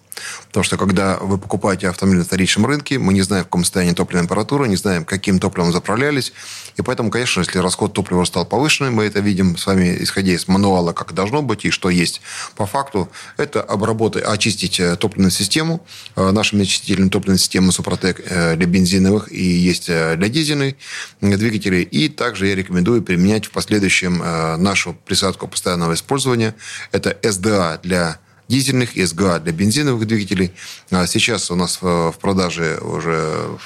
Потому 0.48 0.64
что 0.64 0.76
когда 0.76 1.18
вы 1.18 1.38
покупаете 1.38 1.88
автомобиль 1.88 2.18
на 2.18 2.24
вторичном 2.24 2.66
рынке, 2.66 2.98
мы 2.98 3.12
не 3.12 3.22
знаем, 3.22 3.44
в 3.44 3.46
каком 3.46 3.64
состоянии 3.64 3.94
топливная 3.94 4.26
аппаратура, 4.26 4.64
не 4.64 4.76
знаем, 4.76 5.04
каким 5.04 5.38
топливом 5.38 5.72
заправлялись. 5.72 6.32
И 6.76 6.82
поэтому, 6.82 7.10
конечно, 7.10 7.40
если 7.40 7.58
расход 7.58 7.92
топлива 7.92 8.24
стал 8.24 8.46
повышенным, 8.46 8.94
мы 8.94 9.04
это 9.04 9.20
видим 9.20 9.56
с 9.56 9.66
вами, 9.66 9.96
исходя 10.00 10.32
из 10.32 10.48
мануала, 10.48 10.92
как 10.92 11.12
должно 11.12 11.42
быть 11.42 11.64
и 11.64 11.70
что 11.70 11.90
есть 11.90 12.20
по 12.56 12.66
факту, 12.66 13.08
это 13.36 13.62
обработать, 13.62 14.24
очистить 14.24 14.80
э, 14.80 14.96
топливную 14.96 15.30
систему. 15.30 15.84
Э, 16.16 16.30
Нашими 16.30 16.62
очистителями 16.62 17.08
топливной 17.08 17.38
системы 17.38 17.72
Супротек 17.72 18.20
э, 18.24 18.56
для 18.56 18.66
бензиновых 18.66 19.32
и 19.32 19.42
есть 19.42 19.86
для 19.86 20.28
дизельных 20.28 20.74
двигателей. 21.20 21.82
И 21.82 22.08
также 22.08 22.46
я 22.46 22.54
рекомендую 22.54 23.02
применять 23.02 23.46
в 23.46 23.50
последующем 23.50 24.18
нашу 24.62 24.94
присадку 25.04 25.48
постоянного 25.48 25.94
использования. 25.94 26.54
Это 26.92 27.16
СДА 27.22 27.80
для 27.82 28.18
дизельных, 28.48 28.90
СГА 28.96 29.38
для 29.40 29.52
бензиновых 29.52 30.06
двигателей. 30.06 30.52
А 30.90 31.06
сейчас 31.06 31.50
у 31.50 31.54
нас 31.54 31.78
в 31.80 32.14
продаже 32.20 32.78
уже 32.80 33.58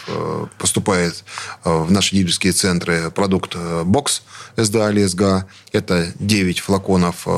поступает 0.58 1.24
в 1.64 1.90
наши 1.90 2.16
дилерские 2.16 2.52
центры 2.52 3.10
продукт 3.10 3.56
бокс 3.84 4.22
СДА 4.56 4.90
или 4.90 5.04
СГА. 5.06 5.46
Это 5.72 6.12
9 6.18 6.60
флаконов 6.60 7.22
э, 7.26 7.30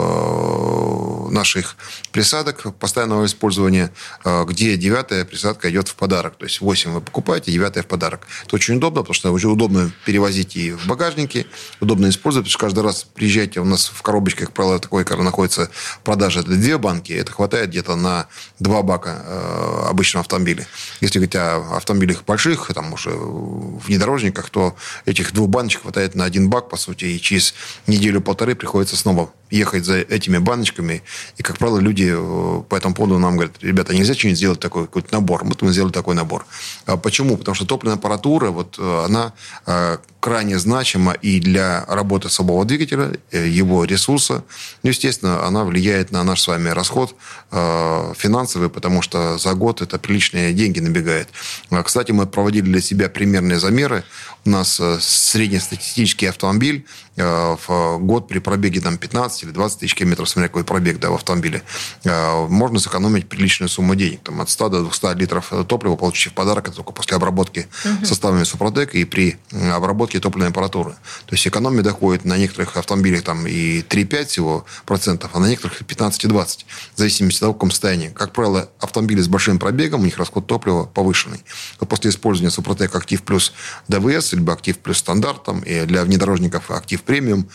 наших 1.31 1.77
присадок 2.13 2.75
постоянного 2.77 3.27
использования, 3.27 3.93
э, 4.25 4.45
где 4.47 4.77
девятая 4.77 5.25
присадка 5.25 5.71
идет 5.71 5.89
в 5.89 5.95
подарок. 5.95 6.37
То 6.37 6.45
есть 6.45 6.61
8 6.61 6.93
вы 6.93 7.01
покупаете, 7.01 7.53
девятая 7.53 7.83
в 7.83 7.87
подарок. 7.87 8.27
Это 8.45 8.57
очень 8.57 8.77
удобно, 8.77 9.01
потому 9.01 9.15
что 9.15 9.33
очень 9.33 9.51
удобно 9.51 9.91
перевозить 10.05 10.57
и 10.57 10.73
в 10.73 10.87
багажнике, 10.87 11.47
удобно 11.81 12.09
использовать, 12.09 12.47
потому 12.47 12.51
что 12.51 12.59
каждый 12.59 12.85
раз 12.85 13.07
приезжаете, 13.15 13.61
у 13.61 13.65
нас 13.65 13.87
в 13.87 14.03
коробочке, 14.03 14.47
как 14.47 14.53
правило, 14.53 14.79
такой, 14.79 15.05
находится 15.05 15.71
в 15.73 16.01
продаже, 16.01 16.41
это 16.41 16.51
две 16.51 16.79
банки, 16.79 17.13
это 17.13 17.33
хватает 17.33 17.71
где-то 17.71 17.97
на 17.97 18.27
два 18.59 18.83
бака 18.83 19.23
э, 19.25 19.87
обычного 19.91 20.23
автомобиля. 20.23 20.67
Если 21.01 21.19
говорить 21.19 21.37
о 21.37 21.77
автомобилях 21.77 22.25
больших, 22.25 22.71
там 22.75 22.93
уже 22.93 23.11
внедорожниках, 23.11 24.51
то 24.51 24.77
этих 25.05 25.33
двух 25.33 25.49
баночек 25.49 25.83
хватает 25.83 26.15
на 26.15 26.25
один 26.25 26.49
бак, 26.49 26.69
по 26.69 26.77
сути, 26.77 27.05
и 27.05 27.21
через 27.21 27.55
неделю-полторы 27.87 28.55
приходится 28.55 28.97
снова 28.97 29.31
ехать 29.51 29.85
за 29.85 29.99
этими 29.99 30.39
баночками. 30.39 31.03
И, 31.37 31.43
как 31.43 31.59
правило, 31.59 31.79
люди 31.79 32.13
э, 32.15 32.63
по 32.69 32.77
этому 32.77 32.95
поводу 32.95 33.19
нам 33.19 33.35
говорят, 33.35 33.55
ребята, 33.61 33.95
нельзя 33.95 34.15
что-нибудь 34.15 34.39
сделать 34.39 34.61
такой 34.61 34.85
какой-то 34.85 35.13
набор. 35.13 35.45
Вот 35.45 35.63
мы 35.63 35.73
сделали 35.73 35.93
такой 35.93 36.15
набор. 36.15 36.47
А 36.87 36.97
почему? 36.97 37.37
Потому 37.37 37.55
что 37.55 37.67
топливная 37.67 37.97
аппаратура, 37.97 38.51
вот 38.51 38.77
э, 38.79 39.05
она 39.05 39.33
э, 39.67 39.99
крайне 40.25 40.59
значима 40.59 41.13
и 41.13 41.39
для 41.39 41.85
работы 41.87 42.31
самого 42.31 42.65
двигателя, 42.65 43.13
его 43.31 43.85
ресурса. 43.85 44.43
Ну, 44.83 44.89
естественно, 44.89 45.45
она 45.47 45.65
влияет 45.65 46.13
на 46.13 46.25
наш 46.25 46.41
с 46.41 46.49
вами 46.49 46.71
расход 46.71 47.15
финансовый, 47.51 48.71
потому 48.71 49.03
что 49.03 49.37
за 49.37 49.53
год 49.53 49.83
это 49.83 49.99
приличные 49.99 50.55
деньги 50.55 50.81
набегает. 50.81 51.29
А, 51.69 51.83
кстати, 51.83 52.13
мы 52.13 52.27
проводили 52.27 52.65
для 52.65 52.81
себя 52.81 53.11
примерные 53.11 53.61
замеры. 53.61 54.03
У 54.47 54.51
нас 54.51 54.81
среднестатистический 55.01 56.27
автомобиль 56.27 56.87
в 57.17 57.99
год 58.01 58.27
при 58.27 58.41
пробеге 58.41 58.81
там, 58.81 58.99
15 58.99 59.45
или 59.45 59.51
20 59.51 59.79
тысяч 59.81 59.95
километров, 59.95 60.29
смотря 60.29 60.49
какой 60.49 60.65
пробег 60.65 60.99
да, 60.99 61.11
в 61.11 61.15
автомобиле, 61.15 61.63
э, 62.03 62.47
можно 62.49 62.81
сэкономить 62.81 63.29
приличную 63.29 63.69
сумму 63.69 63.95
денег. 63.95 64.21
Там, 64.25 64.41
от 64.41 64.51
100 64.51 64.69
до 64.69 64.83
200 64.83 65.17
литров 65.17 65.53
топлива, 65.69 65.97
получив 65.97 66.33
подарок, 66.33 66.69
это 66.69 66.77
только 66.77 66.93
после 66.93 67.17
обработки 67.17 67.69
угу. 67.85 68.05
составами 68.05 68.43
Супротек 68.43 68.95
и 68.95 69.05
при 69.05 69.37
обработке 69.53 70.14
топливной 70.21 70.51
аппаратуры. 70.51 70.93
То 71.27 71.35
есть 71.35 71.47
экономия 71.47 71.83
доходит 71.83 72.25
на 72.25 72.37
некоторых 72.37 72.77
автомобилях 72.77 73.23
там, 73.23 73.47
и 73.47 73.81
3-5 73.81 74.25
всего 74.27 74.67
процентов, 74.87 75.31
а 75.35 75.39
на 75.39 75.47
некоторых 75.47 75.83
15-20, 75.83 76.65
в 76.95 76.99
зависимости 76.99 77.37
от 77.37 77.41
того, 77.41 77.53
в 77.53 77.57
каком 77.57 77.71
состоянии. 77.71 78.09
Как 78.09 78.33
правило, 78.33 78.71
автомобили 78.81 79.21
с 79.21 79.29
большим 79.29 79.59
пробегом, 79.59 80.03
у 80.03 80.05
них 80.05 80.19
расход 80.19 80.47
топлива 80.47 80.85
повышенный. 80.85 81.43
Вот 81.81 81.89
после 81.89 82.11
использования 82.11 82.51
Супротек 82.51 82.95
Актив 82.95 83.23
Плюс 83.23 83.53
ДВС, 83.89 84.33
либо 84.33 84.53
Актив 84.53 84.79
Плюс 84.79 84.99
Стандарт, 84.99 85.45
там, 85.45 85.61
и 85.61 85.85
для 85.85 86.05
внедорожников 86.05 86.71
Актив 86.71 87.03
Премиум, 87.03 87.49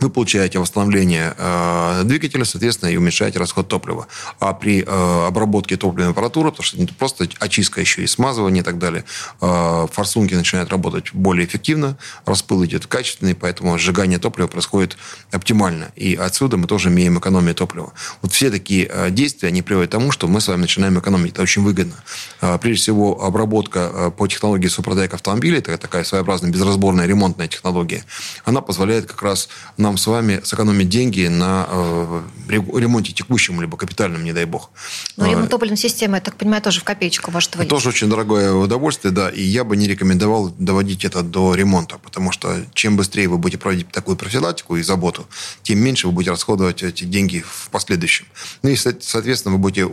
вы 0.00 0.10
получаете 0.10 0.58
восстановление 0.58 1.34
э, 1.36 2.02
двигателя, 2.04 2.44
соответственно, 2.44 2.90
и 2.90 2.96
уменьшаете 2.96 3.38
расход 3.38 3.68
топлива. 3.68 4.06
А 4.38 4.54
при 4.54 4.82
э, 4.82 5.26
обработке 5.26 5.76
топливной 5.76 6.10
аппаратуры, 6.12 6.50
потому 6.50 6.64
что 6.64 6.78
не 6.78 6.86
просто 6.86 7.28
очистка, 7.40 7.80
еще 7.80 8.02
и 8.02 8.06
смазывание 8.06 8.62
и 8.62 8.64
так 8.64 8.78
далее, 8.78 9.04
э, 9.40 9.86
форсунки 9.92 10.34
начинают 10.34 10.70
работать 10.70 11.12
более 11.12 11.46
эффективно, 11.46 11.96
распыл 12.24 12.64
идет 12.64 12.86
качественный, 12.86 13.34
поэтому 13.34 13.78
сжигание 13.78 14.18
топлива 14.18 14.46
происходит 14.46 14.96
оптимально. 15.32 15.90
И 15.96 16.14
отсюда 16.14 16.56
мы 16.56 16.66
тоже 16.66 16.88
имеем 16.90 17.18
экономию 17.18 17.54
топлива. 17.54 17.92
Вот 18.22 18.32
все 18.32 18.50
такие 18.50 18.88
э, 18.90 19.10
действия, 19.10 19.48
они 19.48 19.62
приводят 19.62 19.90
к 19.90 19.92
тому, 19.92 20.12
что 20.12 20.28
мы 20.28 20.40
с 20.40 20.48
вами 20.48 20.62
начинаем 20.62 20.98
экономить. 20.98 21.32
Это 21.32 21.42
очень 21.42 21.62
выгодно. 21.62 21.94
Э, 22.40 22.58
прежде 22.60 22.82
всего, 22.82 23.24
обработка 23.24 23.90
э, 23.92 24.10
по 24.16 24.26
технологии 24.28 24.68
Супротек 24.68 25.14
автомобиля, 25.14 25.58
это 25.58 25.76
такая 25.78 26.04
своеобразная 26.04 26.50
безразборная 26.50 27.06
ремонтная 27.06 27.48
технология, 27.48 28.04
она 28.44 28.60
позволяет 28.60 29.06
как 29.06 29.22
раз 29.22 29.48
на 29.76 29.87
нам 29.88 29.96
с 29.96 30.06
вами 30.06 30.40
сэкономить 30.44 30.88
деньги 30.88 31.26
на 31.28 31.66
э, 31.68 32.22
ремонте 32.48 33.12
текущем, 33.12 33.60
либо 33.60 33.76
капитальном, 33.76 34.22
не 34.22 34.32
дай 34.32 34.44
бог. 34.44 34.70
Но 35.16 35.24
ну, 35.24 35.30
ремонт 35.30 35.50
топливной 35.50 35.78
системы, 35.78 36.18
я 36.18 36.20
так 36.20 36.36
понимаю, 36.36 36.62
тоже 36.62 36.80
в 36.80 36.84
копеечку 36.84 37.30
может 37.30 37.56
вылить. 37.56 37.70
Тоже 37.70 37.88
очень 37.88 38.08
дорогое 38.08 38.52
удовольствие, 38.52 39.12
да, 39.12 39.30
и 39.30 39.42
я 39.42 39.64
бы 39.64 39.76
не 39.76 39.88
рекомендовал 39.88 40.50
доводить 40.58 41.04
это 41.04 41.22
до 41.22 41.54
ремонта, 41.54 41.98
потому 41.98 42.32
что 42.32 42.54
чем 42.74 42.96
быстрее 42.96 43.28
вы 43.28 43.38
будете 43.38 43.58
проводить 43.58 43.90
такую 43.90 44.16
профилактику 44.16 44.76
и 44.76 44.82
заботу, 44.82 45.26
тем 45.62 45.78
меньше 45.78 46.06
вы 46.06 46.12
будете 46.12 46.32
расходовать 46.32 46.82
эти 46.82 47.04
деньги 47.04 47.42
в 47.46 47.70
последующем. 47.70 48.26
Ну 48.62 48.70
и, 48.70 48.76
соответственно, 48.76 49.54
вы 49.54 49.60
будете 49.60 49.88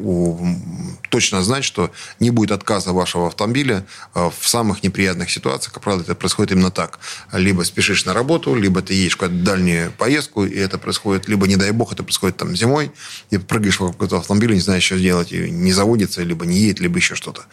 точно 1.10 1.42
знать, 1.42 1.64
что 1.64 1.92
не 2.20 2.32
будет 2.32 2.52
отказа 2.52 2.92
вашего 2.92 3.28
автомобиля 3.28 3.86
э, 4.14 4.30
в 4.38 4.48
самых 4.48 4.84
неприятных 4.84 5.32
ситуациях. 5.32 5.74
Как 5.74 5.84
правило, 5.84 6.02
это 6.02 6.16
происходит 6.16 6.52
именно 6.52 6.72
так. 6.72 7.00
Либо 7.32 7.64
спешишь 7.64 8.06
на 8.06 8.14
работу, 8.14 8.56
либо 8.56 8.82
ты 8.82 8.94
едешь 8.94 9.14
в 9.14 9.18
какую-то 9.18 9.46
дальнюю 9.46 9.85
поездку, 9.90 10.46
и 10.46 10.56
это 10.56 10.78
происходит, 10.78 11.28
либо, 11.28 11.48
не 11.48 11.56
дай 11.56 11.72
бог, 11.72 11.94
это 11.94 12.04
происходит 12.04 12.38
там 12.38 12.56
зимой, 12.56 12.92
и 13.30 13.38
прыгаешь 13.38 13.80
вокруг 13.80 14.04
этого 14.04 14.22
автомобиля, 14.22 14.54
не 14.54 14.60
знаешь, 14.60 14.84
что 14.84 15.00
делать, 15.00 15.32
и 15.32 15.50
не 15.50 15.74
заводится, 15.74 16.24
либо 16.24 16.46
не 16.46 16.60
едет, 16.60 16.80
либо 16.80 16.98
еще 16.98 17.16
что-то. 17.16 17.44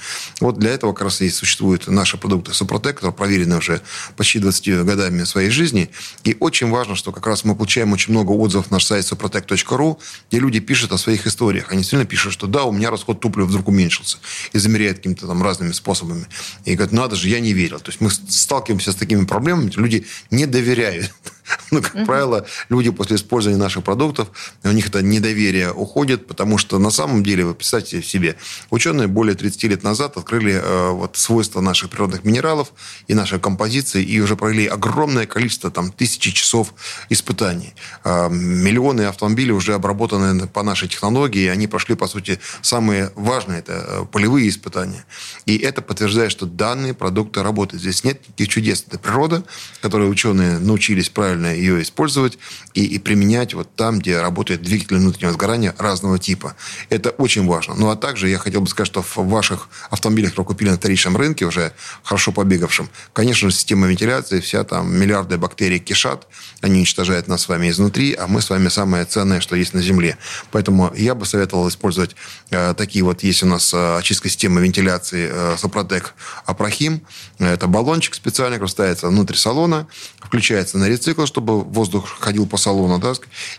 Вот 0.40 0.58
для 0.58 0.70
этого 0.70 0.92
как 0.92 1.02
раз 1.02 1.20
и 1.20 1.30
существуют 1.30 1.86
наши 1.88 2.16
продукты 2.16 2.52
Супротек, 2.52 2.96
которые 2.96 3.14
проверены 3.14 3.56
уже 3.56 3.80
почти 4.16 4.38
20 4.38 4.84
годами 4.84 5.24
своей 5.24 5.50
жизни. 5.50 5.90
И 6.24 6.36
очень 6.40 6.70
важно, 6.70 6.96
что 6.96 7.12
как 7.12 7.26
раз 7.26 7.44
мы 7.44 7.54
получаем 7.54 7.92
очень 7.92 8.12
много 8.12 8.32
отзывов 8.32 8.70
на 8.70 8.76
наш 8.76 8.84
сайт 8.84 9.04
suprotec.ru, 9.04 9.98
где 10.28 10.38
люди 10.40 10.60
пишут 10.60 10.92
о 10.92 10.98
своих 10.98 11.26
историях. 11.26 11.72
Они 11.72 11.82
сильно 11.82 12.04
пишут, 12.04 12.32
что 12.32 12.46
да, 12.46 12.64
у 12.64 12.72
меня 12.72 12.90
расход 12.90 13.20
топлива 13.20 13.46
вдруг 13.46 13.68
уменьшился. 13.68 14.18
И 14.52 14.58
замеряют 14.58 14.98
какими-то 14.98 15.26
там 15.26 15.42
разными 15.42 15.72
способами. 15.72 16.26
И 16.64 16.74
говорят, 16.74 16.92
надо 16.92 17.16
же, 17.16 17.28
я 17.28 17.40
не 17.40 17.52
верил. 17.52 17.80
То 17.80 17.90
есть 17.90 18.00
мы 18.00 18.10
сталкиваемся 18.10 18.92
с 18.92 18.94
такими 18.94 19.24
проблемами, 19.24 19.70
люди 19.76 20.06
не 20.30 20.46
доверяют 20.46 21.12
Ну, 21.70 21.80
как 21.80 21.94
угу. 21.94 22.06
правило, 22.06 22.46
люди 22.68 22.90
после 22.90 23.16
использования 23.16 23.58
наших 23.58 23.82
продуктов, 23.84 24.28
у 24.62 24.72
них 24.72 24.88
это 24.88 25.02
недоверие 25.02 25.72
уходит, 25.72 26.26
потому 26.26 26.58
что 26.58 26.78
на 26.78 26.90
самом 26.90 27.22
деле, 27.22 27.44
вы 27.44 27.54
представьте 27.54 28.02
себе, 28.02 28.36
ученые 28.70 29.08
более 29.08 29.34
30 29.34 29.64
лет 29.64 29.82
назад 29.82 30.16
открыли 30.16 30.60
э, 30.62 30.90
вот, 30.90 31.16
свойства 31.16 31.60
наших 31.60 31.90
природных 31.90 32.24
минералов 32.24 32.72
и 33.08 33.14
нашей 33.14 33.40
композиции, 33.40 34.02
и 34.02 34.20
уже 34.20 34.36
провели 34.36 34.66
огромное 34.66 35.26
количество, 35.26 35.70
там, 35.70 35.92
тысячи 35.92 36.30
часов 36.30 36.74
испытаний. 37.08 37.74
Э, 38.04 38.28
миллионы 38.30 39.02
автомобилей 39.02 39.52
уже 39.52 39.74
обработаны 39.74 40.46
по 40.46 40.62
нашей 40.62 40.88
технологии, 40.88 41.44
и 41.44 41.48
они 41.48 41.66
прошли, 41.66 41.94
по 41.94 42.06
сути, 42.06 42.38
самые 42.60 43.12
важные, 43.14 43.60
это 43.60 43.72
э, 43.72 44.04
полевые 44.12 44.48
испытания. 44.48 45.04
И 45.46 45.56
это 45.56 45.80
подтверждает, 45.82 46.30
что 46.30 46.46
данные 46.46 46.94
продукты 46.94 47.42
работают. 47.42 47.82
Здесь 47.82 48.04
нет 48.04 48.20
никаких 48.28 48.48
чудес. 48.48 48.84
Это 48.86 48.98
природа, 48.98 49.42
которой 49.80 50.10
ученые 50.10 50.58
научились 50.58 51.08
правильно 51.08 51.31
правильно 51.32 51.54
ее 51.54 51.82
использовать 51.82 52.38
и, 52.74 52.84
и 52.84 52.98
применять 52.98 53.54
вот 53.54 53.74
там, 53.74 54.00
где 54.00 54.20
работает 54.20 54.62
двигатель 54.62 54.96
внутреннего 54.96 55.32
сгорания 55.32 55.74
разного 55.78 56.18
типа. 56.18 56.54
Это 56.90 57.10
очень 57.10 57.46
важно. 57.46 57.74
Ну, 57.74 57.88
а 57.88 57.96
также 57.96 58.28
я 58.28 58.38
хотел 58.38 58.60
бы 58.60 58.66
сказать, 58.68 58.88
что 58.88 59.02
в 59.02 59.16
ваших 59.16 59.68
автомобилях, 59.90 60.30
которые 60.30 60.48
купили 60.48 60.70
на 60.70 60.76
вторичном 60.76 61.16
рынке, 61.16 61.46
уже 61.46 61.72
хорошо 62.02 62.32
побегавшем, 62.32 62.90
конечно 63.14 63.48
же, 63.48 63.56
система 63.56 63.86
вентиляции, 63.86 64.40
вся 64.40 64.64
там 64.64 64.94
миллиарды 64.94 65.38
бактерий 65.38 65.78
кишат, 65.78 66.26
они 66.60 66.78
уничтожают 66.78 67.28
нас 67.28 67.42
с 67.42 67.48
вами 67.48 67.70
изнутри, 67.70 68.14
а 68.14 68.26
мы 68.26 68.42
с 68.42 68.50
вами 68.50 68.68
самое 68.68 69.04
ценное, 69.06 69.40
что 69.40 69.56
есть 69.56 69.72
на 69.72 69.80
Земле. 69.80 70.18
Поэтому 70.50 70.92
я 70.94 71.14
бы 71.14 71.24
советовал 71.24 71.68
использовать 71.68 72.14
э, 72.50 72.74
такие 72.76 73.04
вот, 73.04 73.22
есть 73.22 73.42
у 73.42 73.46
нас 73.46 73.72
э, 73.72 73.98
очистка 73.98 74.28
системы 74.28 74.60
вентиляции 74.60 75.30
э, 75.32 75.56
Сопротек 75.58 76.14
Апрахим. 76.44 77.02
Это 77.38 77.66
баллончик 77.66 78.14
специальный, 78.14 78.58
который 78.58 78.70
ставится 78.70 79.08
внутрь 79.08 79.36
салона, 79.36 79.86
включается 80.20 80.78
на 80.78 80.88
рецикл, 80.88 81.21
чтобы 81.26 81.62
воздух 81.62 82.08
ходил 82.20 82.46
по 82.46 82.56
салону, 82.56 82.98
да, 82.98 83.12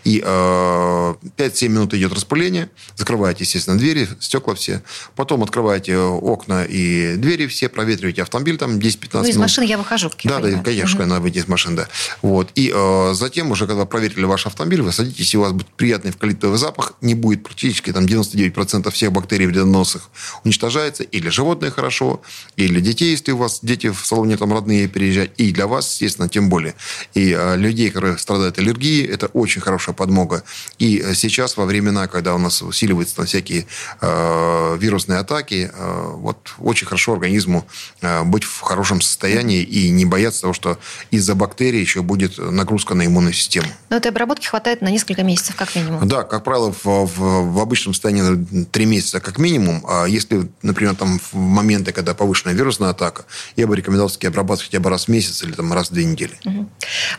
и 0.04 0.22
э, 0.24 1.14
5-7 1.38 1.68
минут 1.68 1.94
идет 1.94 2.14
распыление, 2.14 2.70
закрываете, 2.96 3.44
естественно, 3.44 3.78
двери, 3.78 4.08
стекла 4.20 4.56
все, 4.56 4.82
потом 5.16 5.44
открываете 5.44 5.98
окна 5.98 6.64
и 6.64 7.16
двери 7.18 7.48
все, 7.48 7.70
проветриваете 7.70 8.22
автомобиль 8.22 8.58
там 8.58 8.78
10-15 8.78 9.10
ну, 9.14 9.20
минут. 9.20 9.30
из 9.30 9.38
машины 9.38 9.66
я 9.66 9.78
выхожу, 9.78 10.10
как 10.10 10.20
Да, 10.24 10.40
да, 10.40 10.60
конечно, 10.60 11.02
угу. 11.02 11.10
надо 11.10 11.22
выйти 11.22 11.40
из 11.40 11.48
машины, 11.48 11.76
да. 11.76 11.88
Вот. 12.22 12.50
И 12.56 12.72
э, 12.74 13.14
затем 13.14 13.52
уже, 13.52 13.68
когда 13.68 13.86
проверили 13.86 14.26
ваш 14.26 14.46
автомобиль, 14.46 14.82
вы 14.82 14.92
садитесь, 14.92 15.34
и 15.34 15.38
у 15.38 15.42
вас 15.42 15.52
будет 15.52 15.68
приятный 15.68 16.12
эвкалиптовый 16.12 16.58
запах, 16.58 16.94
не 17.02 17.16
будет 17.16 17.44
практически 17.44 17.92
там 17.92 18.06
99% 18.06 18.92
всех 18.92 19.12
бактерий 19.12 19.46
вредоносных 19.46 20.10
уничтожается, 20.44 21.04
или 21.04 21.30
животные 21.30 21.72
хорошо, 21.72 22.22
или 22.56 22.80
детей, 22.80 23.12
если 23.12 23.32
у 23.32 23.38
вас 23.38 23.60
дети 23.62 23.90
в 23.90 24.06
салоне 24.06 24.38
там 24.38 24.54
родные 24.54 24.88
переезжать, 24.88 25.32
и 25.38 25.52
для 25.52 25.68
вас, 25.68 25.92
естественно, 25.92 26.30
тем 26.30 26.50
более. 26.50 26.76
И 27.14 27.32
э, 27.32 27.53
людей, 27.56 27.90
которые 27.90 28.18
страдают 28.18 28.58
аллергией, 28.60 29.06
это 29.06 29.28
очень 29.28 29.62
хорошая 29.62 29.96
подмога. 29.96 30.44
И 30.80 31.00
э, 31.04 31.14
сейчас, 31.14 31.58
во 31.58 31.66
времена, 31.66 32.08
когда 32.08 32.36
у 32.36 32.38
нас 32.38 32.62
усиливаются 32.62 33.16
там 33.16 33.26
всякие 33.26 33.66
э, 34.02 34.78
вирусные 34.80 35.20
атаки, 35.20 35.72
э, 35.74 36.12
вот 36.16 36.54
очень 36.60 36.88
хорошо 36.88 37.14
организму 37.14 37.66
э, 38.02 38.24
быть 38.24 38.44
в 38.44 38.62
хорошем 38.62 39.02
состоянии 39.02 39.62
и 39.62 39.90
не 39.90 40.06
бояться 40.06 40.42
того, 40.42 40.54
что 40.54 40.78
из-за 41.12 41.36
бактерий 41.36 41.80
еще 41.80 42.02
будет 42.02 42.38
нагрузка 42.38 42.96
на 42.96 43.06
иммунную 43.06 43.34
систему. 43.34 43.68
Но 43.90 43.98
этой 43.98 44.10
обработки 44.12 44.48
хватает 44.48 44.82
на 44.82 44.90
несколько 44.90 45.24
месяцев, 45.24 45.56
как 45.56 45.76
минимум. 45.76 46.08
Да, 46.08 46.24
как 46.24 46.44
правило, 46.44 46.72
в, 46.72 46.86
в, 46.86 47.54
в 47.54 47.60
обычном 47.60 47.94
состоянии 47.94 48.66
три 48.72 48.86
месяца 48.86 49.20
как 49.20 49.38
минимум. 49.38 49.84
А 49.88 50.06
если, 50.06 50.50
например, 50.62 50.96
там 50.96 51.20
в 51.20 51.36
моменты, 51.36 51.92
когда 51.92 52.14
повышенная 52.14 52.56
вирусная 52.56 52.92
атака, 52.92 53.26
я 53.56 53.68
бы 53.68 53.76
рекомендовал 53.76 54.08
все-таки 54.08 54.28
обрабатывать 54.28 54.70
хотя 54.70 54.80
бы 54.80 54.90
раз 54.90 55.06
в 55.06 55.08
месяц 55.10 55.44
или 55.44 55.52
там 55.52 55.74
раз 55.74 55.90
в 55.90 55.94
две 55.94 56.06
недели. 56.06 56.40
Угу. 56.46 56.70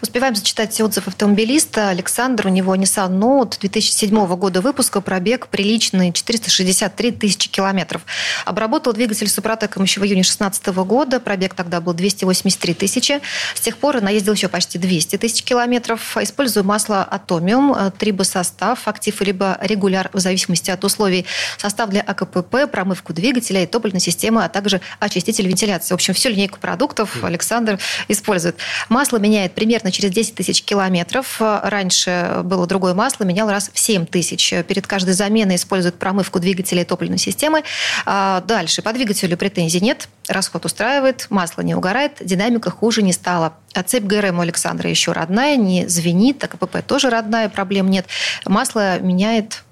Успеваем 0.02 0.23
зачитать 0.32 0.80
отзыв 0.80 1.06
автомобилиста. 1.06 1.90
Александр, 1.90 2.46
у 2.46 2.50
него 2.50 2.74
Nissan 2.74 3.18
Note 3.18 3.58
2007 3.60 4.26
года 4.36 4.62
выпуска, 4.62 5.02
пробег 5.02 5.48
приличный 5.48 6.12
463 6.12 7.10
тысячи 7.12 7.50
километров. 7.50 8.02
Обработал 8.46 8.94
двигатель 8.94 9.28
Супротеком 9.28 9.82
еще 9.82 10.00
в 10.00 10.04
июне 10.04 10.22
2016 10.22 10.66
года. 10.86 11.20
Пробег 11.20 11.54
тогда 11.54 11.82
был 11.82 11.92
283 11.92 12.74
тысячи. 12.74 13.20
С 13.54 13.60
тех 13.60 13.76
пор 13.76 14.00
наездил 14.00 14.32
еще 14.32 14.48
почти 14.48 14.78
200 14.78 15.18
тысяч 15.18 15.42
километров. 15.42 16.16
Использую 16.16 16.64
масло 16.64 17.06
Атомиум, 17.10 17.92
трибосостав, 17.98 18.88
актив 18.88 19.20
либо 19.20 19.58
регуляр 19.60 20.08
в 20.14 20.20
зависимости 20.20 20.70
от 20.70 20.82
условий. 20.84 21.26
Состав 21.58 21.90
для 21.90 22.00
АКПП, 22.00 22.70
промывку 22.72 23.12
двигателя 23.12 23.62
и 23.62 23.66
топливной 23.66 24.00
системы, 24.00 24.44
а 24.44 24.48
также 24.48 24.80
очиститель 25.00 25.46
вентиляции. 25.46 25.92
В 25.92 25.94
общем, 25.94 26.14
всю 26.14 26.30
линейку 26.30 26.58
продуктов 26.58 27.22
Александр 27.22 27.78
использует. 28.08 28.56
Масло 28.88 29.18
меняет 29.18 29.54
примерно 29.54 29.92
через 29.92 30.13
10 30.14 30.34
тысяч 30.34 30.62
километров. 30.62 31.36
Раньше 31.40 32.40
было 32.44 32.66
другое 32.66 32.94
масло, 32.94 33.24
менял 33.24 33.50
раз 33.50 33.70
в 33.72 33.78
7 33.78 34.06
тысяч. 34.06 34.54
Перед 34.66 34.86
каждой 34.86 35.12
заменой 35.12 35.56
используют 35.56 35.96
промывку 35.98 36.40
двигателя 36.40 36.82
и 36.82 36.84
топливной 36.84 37.18
системы. 37.18 37.64
А 38.06 38.40
дальше. 38.40 38.80
По 38.80 38.92
двигателю 38.92 39.36
претензий 39.36 39.80
нет. 39.80 40.08
Расход 40.28 40.64
устраивает, 40.64 41.26
масло 41.28 41.60
не 41.60 41.74
угорает, 41.74 42.12
динамика 42.20 42.70
хуже 42.70 43.02
не 43.02 43.12
стала. 43.12 43.54
А 43.74 43.82
цепь 43.82 44.04
ГРМ 44.04 44.38
у 44.38 44.42
Александра 44.42 44.88
еще 44.88 45.12
родная, 45.12 45.56
не 45.56 45.86
звенит, 45.88 46.38
так 46.38 46.54
АКПП 46.54 46.78
тоже 46.86 47.10
родная, 47.10 47.50
проблем 47.50 47.90
нет. 47.90 48.06
Масло 48.46 48.98
меняет 49.00 49.64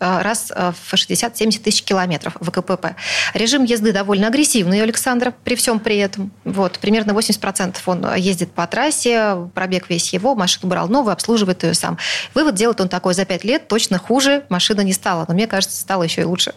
раз 0.00 0.52
э, 0.54 0.72
в 0.72 0.94
60-70 0.94 1.60
тысяч 1.60 1.82
километров 1.82 2.36
в 2.40 2.50
КПП. 2.50 2.96
Режим 3.34 3.64
езды 3.64 3.92
довольно 3.92 4.28
агрессивный 4.28 4.80
у 4.80 4.82
Александра 4.82 5.34
при 5.44 5.54
всем 5.54 5.78
при 5.78 5.98
этом. 5.98 6.32
Вот, 6.44 6.78
примерно 6.78 7.12
80% 7.12 7.76
он 7.86 8.14
ездит 8.16 8.52
по 8.52 8.66
трассе, 8.66 9.48
пробег 9.54 9.88
весь 9.88 10.12
его, 10.12 10.34
машину 10.34 10.68
брал 10.68 10.88
новую, 10.88 11.12
обслуживает 11.12 11.62
ее 11.62 11.74
сам. 11.74 11.98
Вывод 12.34 12.54
делает 12.54 12.80
он 12.80 12.88
такой, 12.88 13.14
за 13.14 13.24
5 13.24 13.44
лет 13.44 13.68
точно 13.68 13.98
хуже 13.98 14.44
машина 14.48 14.80
не 14.80 14.92
стала, 14.92 15.24
но 15.28 15.34
мне 15.34 15.46
кажется, 15.46 15.80
стало 15.80 16.02
еще 16.02 16.22
и 16.22 16.24
лучше. 16.24 16.54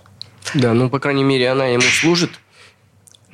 Да, 0.54 0.74
ну, 0.74 0.90
по 0.90 1.00
крайней 1.00 1.24
мере, 1.24 1.50
она 1.50 1.66
ему 1.66 1.82
служит, 1.82 2.32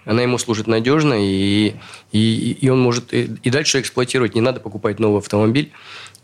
она 0.06 0.22
ему 0.22 0.38
служит 0.38 0.68
надежно, 0.68 1.14
и, 1.14 1.76
и, 2.12 2.58
и 2.62 2.70
он 2.70 2.80
может 2.82 3.14
и 3.14 3.50
дальше 3.50 3.80
эксплуатировать, 3.82 4.36
не 4.36 4.42
надо 4.42 4.60
покупать 4.60 5.00
новый 5.00 5.20
автомобиль. 5.20 5.72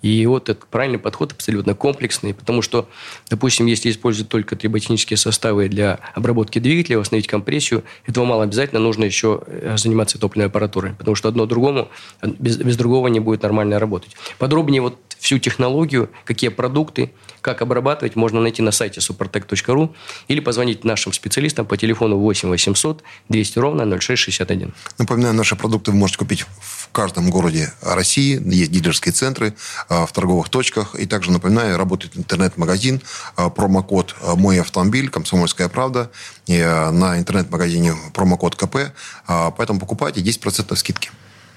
И 0.05 0.23
вот 0.27 0.49
этот 0.49 0.67
правильный 0.67 0.99
подход 0.99 1.31
абсолютно 1.31 1.73
комплексный, 1.73 2.35
потому 2.35 2.61
что, 2.61 2.87
допустим, 3.27 3.65
если 3.65 3.89
использовать 3.89 4.29
только 4.29 4.55
триботехнические 4.55 5.17
составы 5.17 5.67
для 5.67 5.99
обработки 6.13 6.59
двигателя, 6.59 6.99
восстановить 6.99 7.25
компрессию, 7.25 7.83
этого 8.05 8.23
мало 8.23 8.43
обязательно, 8.43 8.79
нужно 8.79 9.03
еще 9.03 9.41
э, 9.47 9.77
заниматься 9.77 10.19
топливной 10.19 10.45
аппаратурой, 10.45 10.93
потому 10.93 11.15
что 11.15 11.27
одно 11.27 11.47
другому, 11.47 11.89
без, 12.21 12.57
без 12.57 12.77
другого 12.77 13.07
не 13.07 13.19
будет 13.19 13.41
нормально 13.41 13.79
работать. 13.79 14.11
Подробнее 14.37 14.83
вот 14.83 14.95
всю 15.17 15.39
технологию, 15.39 16.11
какие 16.23 16.51
продукты, 16.51 17.11
как 17.45 17.61
обрабатывать, 17.61 18.15
можно 18.15 18.41
найти 18.41 18.63
на 18.63 18.71
сайте 18.71 19.01
supertech.ru 19.01 19.93
или 20.27 20.39
позвонить 20.39 20.83
нашим 20.83 21.13
специалистам 21.13 21.67
по 21.67 21.77
телефону 21.77 22.17
8 22.17 22.49
800 22.49 23.03
200 23.29 23.59
ровно 23.59 23.85
0661. 23.99 24.73
Напоминаю, 24.97 25.35
наши 25.35 25.55
продукты 25.55 25.91
вы 25.91 25.97
можете 25.97 26.17
купить 26.17 26.45
в 26.59 26.89
каждом 26.91 27.29
городе 27.29 27.71
России. 27.83 28.41
Есть 28.51 28.71
дилерские 28.71 29.13
центры 29.13 29.53
а, 29.89 30.07
в 30.07 30.11
торговых 30.11 30.49
точках. 30.49 30.95
И 30.95 31.05
также, 31.05 31.31
напоминаю, 31.31 31.77
работает 31.77 32.17
интернет-магазин, 32.17 32.99
а, 33.35 33.51
промокод 33.51 34.15
а, 34.23 34.35
«Мой 34.35 34.59
автомобиль», 34.59 35.09
«Комсомольская 35.09 35.69
правда». 35.69 36.09
И 36.47 36.57
на 36.57 37.19
интернет-магазине 37.19 37.93
промокод 38.13 38.55
КП. 38.55 38.93
Поэтому 39.27 39.79
покупайте 39.79 40.21
10% 40.21 40.75
скидки. 40.75 41.11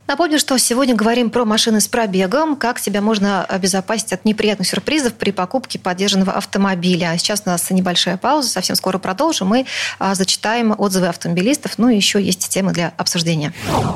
Напомню, 0.08 0.38
что 0.38 0.56
сегодня 0.58 0.94
говорим 0.94 1.28
про 1.28 1.44
машины 1.44 1.82
с 1.82 1.86
пробегом, 1.86 2.56
как 2.56 2.78
себя 2.78 3.02
можно 3.02 3.44
обезопасить 3.44 4.14
от 4.14 4.24
неприятных 4.24 4.66
сюрпризов 4.66 5.12
при 5.12 5.32
покупке 5.32 5.78
поддержанного 5.78 6.32
автомобиля. 6.32 7.10
А 7.10 7.18
сейчас 7.18 7.42
у 7.44 7.50
нас 7.50 7.70
небольшая 7.70 8.16
пауза, 8.16 8.48
совсем 8.48 8.74
скоро 8.74 8.96
продолжим 8.96 9.54
и 9.54 9.66
а, 9.98 10.14
зачитаем 10.14 10.74
отзывы 10.78 11.08
автомобилистов, 11.08 11.76
ну 11.76 11.90
и 11.90 11.96
еще 11.96 12.22
есть 12.22 12.48
темы 12.48 12.72
для 12.72 12.94
обсуждения. 12.96 13.52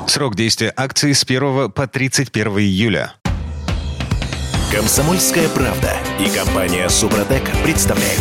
Срок 0.07 0.37
действия 0.37 0.71
акции 0.77 1.15
с 1.15 1.25
1 1.25 1.71
по 1.71 1.87
31 1.87 2.59
июля. 2.59 3.15
Комсомольская 4.71 5.49
правда 5.49 5.95
и 6.21 6.29
компания 6.29 6.91
Супротек 6.91 7.43
представляют. 7.65 8.21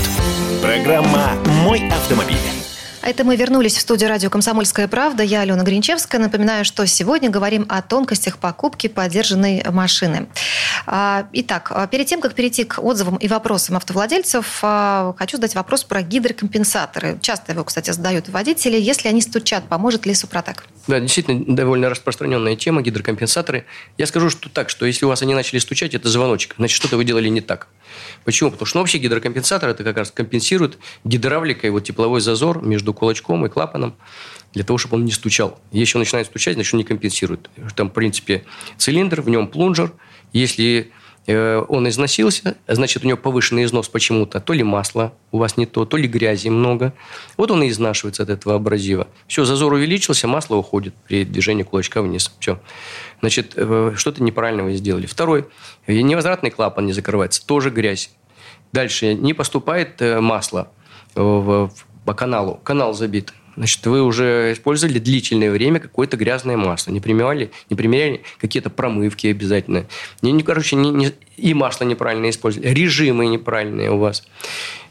Программа 0.62 1.34
«Мой 1.64 1.90
автомобиль». 1.90 2.61
Это 3.04 3.24
мы 3.24 3.36
вернулись 3.36 3.78
в 3.78 3.82
студию 3.82 4.10
радио 4.10 4.30
«Комсомольская 4.30 4.88
правда». 4.88 5.24
Я 5.24 5.42
Алена 5.42 5.64
Гринчевская. 5.64 6.22
Напоминаю, 6.22 6.64
что 6.64 6.86
сегодня 6.86 7.32
говорим 7.32 7.66
о 7.68 7.82
тонкостях 7.82 8.38
покупки 8.38 8.86
поддержанной 8.86 9.64
машины. 9.72 10.28
А, 10.86 11.26
итак, 11.34 11.72
а, 11.74 11.88
перед 11.88 12.06
тем, 12.06 12.22
как 12.22 12.36
перейти 12.36 12.64
к 12.64 12.78
отзывам 12.78 13.16
и 13.16 13.28
вопросам 13.28 13.76
автовладельцев, 13.78 14.60
а, 14.62 15.16
хочу 15.18 15.38
задать 15.38 15.56
вопрос 15.56 15.84
про 15.84 16.04
гидрокомпенсаторы. 16.04 17.18
Часто 17.22 17.54
его, 17.54 17.64
кстати, 17.64 17.90
задают 17.90 18.30
водители. 18.30 18.80
Если 18.80 19.08
они 19.08 19.22
стучат, 19.22 19.64
поможет 19.64 20.06
ли 20.06 20.14
Супротек? 20.14 20.66
Да, 20.88 21.00
действительно, 21.00 21.56
довольно 21.56 21.90
распространенная 21.90 22.56
тема 22.56 22.82
гидрокомпенсаторы. 22.82 23.66
Я 23.98 24.08
скажу, 24.08 24.30
что 24.30 24.50
так, 24.50 24.70
что 24.70 24.86
если 24.86 25.06
у 25.06 25.10
вас 25.10 25.22
они 25.22 25.36
начали 25.36 25.60
стучать, 25.60 25.94
это 25.94 26.10
звоночек. 26.10 26.56
Значит, 26.58 26.76
что-то 26.76 26.98
вы 26.98 27.04
делали 27.04 27.30
не 27.30 27.42
так. 27.42 27.68
Почему? 28.24 28.52
Потому 28.52 28.66
что 28.66 28.78
ну, 28.78 28.82
вообще 28.82 28.98
гидрокомпенсатор 28.98 29.70
это 29.70 29.84
как 29.84 29.98
раз 29.98 30.12
компенсирует 30.12 30.80
гидравликой 31.04 31.70
вот 31.70 31.84
тепловой 31.84 32.22
зазор 32.22 32.64
между 32.64 32.94
кулачком 32.94 33.46
и 33.46 33.50
клапаном 33.50 33.96
для 34.54 34.64
того, 34.64 34.78
чтобы 34.78 34.96
он 34.96 35.06
не 35.06 35.12
стучал. 35.12 35.60
Если 35.72 35.98
он 35.98 36.02
начинает 36.02 36.28
стучать, 36.28 36.56
значит, 36.56 36.74
он 36.74 36.80
не 36.80 36.84
компенсирует. 36.84 37.50
Там, 37.76 37.90
в 37.90 37.94
принципе, 37.94 38.44
цилиндр, 38.78 39.22
в 39.22 39.30
нем 39.30 39.48
плунжер. 39.48 39.94
Если 40.34 40.92
он 41.28 41.88
износился, 41.88 42.58
значит, 42.68 43.04
у 43.04 43.08
него 43.08 43.18
повышенный 43.18 43.64
износ 43.64 43.90
почему-то. 43.90 44.40
То 44.40 44.54
ли 44.54 44.64
масла 44.64 45.14
у 45.32 45.38
вас 45.38 45.56
не 45.56 45.66
то, 45.66 45.86
то 45.86 45.98
ли 45.98 46.08
грязи 46.08 46.50
много. 46.50 46.94
Вот 47.38 47.52
он 47.52 47.62
и 47.64 47.70
изнашивается 47.70 48.24
от 48.24 48.30
этого 48.30 48.56
абразива. 48.56 49.08
Все, 49.28 49.46
зазор 49.46 49.74
увеличился, 49.74 50.28
масло 50.28 50.56
уходит 50.56 50.96
при 51.08 51.24
движении 51.24 51.64
кулачка 51.64 52.02
вниз. 52.02 52.32
Все. 52.40 52.60
Значит, 53.20 53.54
э, 53.56 53.94
что-то 53.96 54.24
неправильно 54.24 54.64
вы 54.64 54.74
сделали. 54.74 55.06
Второй. 55.06 55.46
Невозвратный 55.88 56.50
клапан 56.50 56.88
не 56.88 56.94
закрывается. 56.94 57.46
Тоже 57.46 57.70
грязь. 57.70 58.10
Дальше. 58.74 59.14
Не 59.14 59.34
поступает 59.34 60.02
э, 60.02 60.20
масло 60.20 60.72
по 61.14 62.14
каналу. 62.16 62.60
Канал 62.64 62.94
забит. 62.94 63.34
Значит, 63.62 63.86
вы 63.86 64.02
уже 64.02 64.54
использовали 64.54 64.98
длительное 64.98 65.52
время 65.52 65.80
какое-то 65.80 66.18
грязное 66.18 66.58
масло. 66.58 66.90
Не 66.90 67.00
примеряли, 67.00 67.52
не 67.70 67.76
примеряли 67.76 68.24
какие-то 68.40 68.72
промывки 68.72 69.28
обязательно. 69.28 69.86
Не, 70.24 70.32
не, 70.32 70.42
короче, 70.42 70.76
не, 70.76 70.90
не, 70.90 71.12
и 71.38 71.54
масло 71.54 71.86
неправильно 71.86 72.28
использовали. 72.32 72.70
Режимы 72.70 73.28
неправильные 73.28 73.92
у 73.92 74.00
вас. 74.00 74.24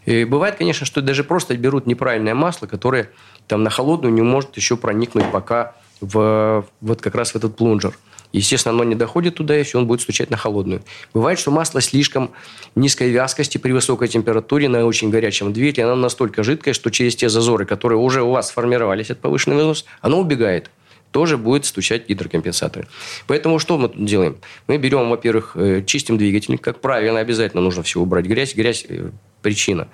И 0.06 0.22
бывает, 0.22 0.54
конечно, 0.54 0.86
что 0.86 1.02
даже 1.02 1.24
просто 1.24 1.56
берут 1.56 1.86
неправильное 1.86 2.36
масло, 2.36 2.68
которое 2.68 3.10
там 3.48 3.64
на 3.64 3.70
холодную 3.70 4.14
не 4.14 4.22
может 4.22 4.56
еще 4.56 4.76
проникнуть 4.76 5.28
пока 5.32 5.74
в, 6.00 6.64
вот 6.80 7.02
как 7.02 7.16
раз 7.16 7.32
в 7.32 7.36
этот 7.36 7.56
плунжер. 7.56 7.98
Естественно, 8.33 8.74
оно 8.74 8.85
не 8.85 8.95
доходит 8.95 9.35
туда, 9.37 9.59
и 9.59 9.62
все, 9.62 9.78
он 9.78 9.87
будет 9.87 10.01
стучать 10.01 10.31
на 10.31 10.37
холодную. 10.37 10.83
Бывает, 11.12 11.39
что 11.39 11.51
масло 11.51 11.81
слишком 11.81 12.31
низкой 12.74 13.11
вязкости 13.11 13.59
при 13.59 13.72
высокой 13.72 14.09
температуре 14.09 14.68
на 14.68 14.85
очень 14.87 15.11
горячем 15.11 15.53
двигателе, 15.53 15.87
оно 15.87 15.97
настолько 15.97 16.43
жидкое, 16.43 16.74
что 16.74 16.91
через 16.91 17.16
те 17.16 17.28
зазоры, 17.28 17.66
которые 17.66 17.99
уже 17.99 18.22
у 18.22 18.31
вас 18.31 18.49
сформировались 18.49 19.11
от 19.11 19.18
повышенного 19.18 19.61
износа, 19.61 19.85
оно 20.01 20.20
убегает 20.20 20.70
тоже 21.11 21.37
будет 21.37 21.66
стучать 21.66 22.09
гидрокомпенсаторы. 22.09 22.87
Поэтому 23.26 23.59
что 23.59 23.76
мы 23.76 23.89
тут 23.89 24.05
делаем? 24.05 24.39
Мы 24.68 24.76
берем, 24.78 25.11
во-первых, 25.11 25.57
э, 25.57 25.83
чистим 25.85 26.16
двигатель. 26.16 26.57
Как 26.57 26.81
правило, 26.81 27.18
обязательно 27.18 27.61
нужно 27.61 27.83
все 27.83 27.99
убрать. 27.99 28.26
Грязь, 28.26 28.55
грязь 28.55 28.87
э,– 28.89 29.11
причина. 29.43 29.89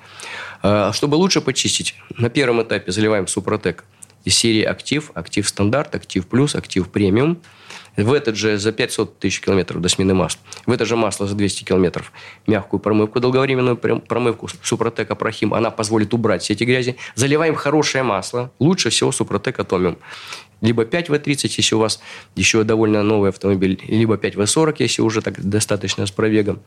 А, 0.62 0.92
чтобы 0.92 1.14
лучше 1.14 1.40
почистить, 1.40 1.94
на 2.16 2.28
первом 2.28 2.62
этапе 2.62 2.92
заливаем 2.92 3.26
Супротек 3.26 3.84
из 4.24 4.36
серии 4.36 4.62
«Актив», 4.62 5.10
«Актив 5.14 5.48
стандарт», 5.48 5.94
«Актив 5.94 6.26
плюс», 6.26 6.54
«Актив 6.54 6.88
премиум» 6.88 7.38
в 7.96 8.12
этот 8.12 8.36
же 8.36 8.58
за 8.58 8.72
500 8.72 9.18
тысяч 9.18 9.40
километров 9.40 9.80
до 9.80 9.88
смены 9.88 10.14
масла, 10.14 10.40
в 10.66 10.72
это 10.72 10.84
же 10.84 10.96
масло 10.96 11.26
за 11.26 11.34
200 11.34 11.64
километров. 11.64 12.12
Мягкую 12.46 12.80
промывку, 12.80 13.20
долговременную 13.20 13.76
промывку 13.76 14.48
Супротек 14.62 15.10
Апрахим, 15.10 15.54
она 15.54 15.70
позволит 15.70 16.14
убрать 16.14 16.42
все 16.42 16.52
эти 16.52 16.64
грязи. 16.64 16.96
Заливаем 17.14 17.54
хорошее 17.54 18.04
масло, 18.04 18.50
лучше 18.58 18.90
всего 18.90 19.12
Супротек 19.12 19.58
Атомиум 19.60 19.98
либо 20.60 20.84
5В30, 20.84 21.52
если 21.56 21.74
у 21.74 21.78
вас 21.78 22.00
еще 22.34 22.64
довольно 22.64 23.02
новый 23.02 23.30
автомобиль, 23.30 23.80
либо 23.86 24.14
5В40, 24.14 24.76
если 24.78 25.02
уже 25.02 25.20
так 25.22 25.40
достаточно 25.42 26.06
с 26.06 26.10
пробегом. 26.10 26.60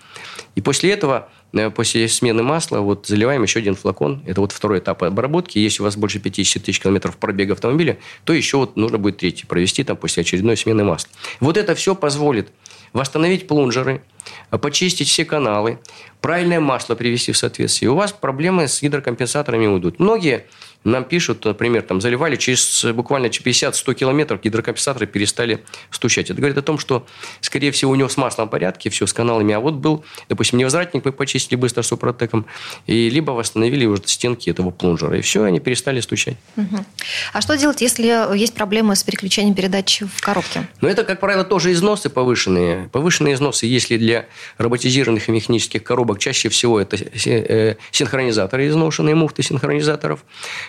И 0.55 0.61
после 0.61 0.91
этого, 0.91 1.29
э, 1.53 1.69
после 1.69 2.07
смены 2.07 2.43
масла, 2.43 2.79
вот 2.79 3.07
заливаем 3.07 3.43
еще 3.43 3.59
один 3.59 3.75
флакон. 3.75 4.21
Это 4.25 4.41
вот 4.41 4.51
второй 4.51 4.79
этап 4.79 5.03
обработки. 5.03 5.57
Если 5.57 5.81
у 5.81 5.85
вас 5.85 5.95
больше 5.95 6.19
50 6.19 6.63
тысяч 6.63 6.79
километров 6.79 7.17
пробега 7.17 7.53
автомобиля, 7.53 7.97
то 8.23 8.33
еще 8.33 8.57
вот 8.57 8.75
нужно 8.75 8.97
будет 8.97 9.17
третий 9.17 9.45
провести 9.45 9.83
там 9.83 9.97
после 9.97 10.21
очередной 10.21 10.57
смены 10.57 10.83
масла. 10.83 11.09
Вот 11.39 11.57
это 11.57 11.75
все 11.75 11.95
позволит 11.95 12.51
восстановить 12.93 13.47
плунжеры, 13.47 14.01
почистить 14.49 15.07
все 15.07 15.25
каналы, 15.25 15.79
правильное 16.21 16.59
масло 16.59 16.95
привести 16.95 17.31
в 17.31 17.37
соответствие. 17.37 17.87
И 17.87 17.89
у 17.89 17.95
вас 17.95 18.11
проблемы 18.11 18.67
с 18.67 18.81
гидрокомпенсаторами 18.81 19.67
уйдут. 19.67 19.99
Многие 19.99 20.45
нам 20.85 21.03
пишут, 21.03 21.43
например, 21.43 21.81
там 21.81 21.99
заливали 21.99 22.37
через 22.37 22.85
буквально 22.93 23.27
50-100 23.27 23.93
километров, 23.95 24.41
гидрокомпенсаторы 24.41 25.07
перестали 25.07 25.59
стучать. 25.91 26.29
Это 26.29 26.39
говорит 26.39 26.57
о 26.57 26.61
том, 26.61 26.79
что, 26.79 27.05
скорее 27.41 27.71
всего, 27.71 27.91
у 27.91 27.95
него 27.95 28.07
с 28.07 28.15
маслом 28.15 28.47
в 28.47 28.51
порядке, 28.51 28.89
все 28.89 29.05
с 29.05 29.11
каналами. 29.11 29.53
А 29.53 29.59
вот 29.59 29.73
был, 29.75 30.05
допустим, 30.29 30.57
невозвратник 30.57 31.03
мы 31.03 31.11
почистили 31.11 31.57
быстро 31.57 31.81
супротеком, 31.81 32.45
и 32.87 33.09
либо 33.09 33.31
восстановили 33.31 33.85
уже 33.85 34.03
стенки 34.05 34.49
этого 34.49 34.71
плунжера. 34.71 35.17
И 35.17 35.21
все, 35.21 35.43
они 35.43 35.59
перестали 35.59 35.99
стучать. 35.99 36.37
Угу. 36.55 36.85
А 37.33 37.41
что 37.41 37.57
делать, 37.57 37.81
если 37.81 38.37
есть 38.37 38.53
проблемы 38.53 38.95
с 38.95 39.03
переключением 39.03 39.55
передач 39.55 40.01
в 40.01 40.21
коробке? 40.21 40.67
Ну, 40.79 40.87
это, 40.87 41.03
как 41.03 41.19
правило, 41.19 41.43
тоже 41.43 41.73
износы 41.73 42.09
повышенные. 42.09 42.87
Повышенные 42.93 43.33
износы, 43.33 43.65
если 43.65 43.97
для 43.97 44.27
роботизированных 44.57 45.27
и 45.27 45.31
механических 45.33 45.83
коробок, 45.83 46.08
чаще 46.17 46.49
всего 46.49 46.79
это 46.79 46.97
э, 46.97 47.75
синхронизаторы 47.91 48.67
изношенные, 48.67 49.15
муфты 49.15 49.43
синхронизаторов. 49.43 50.25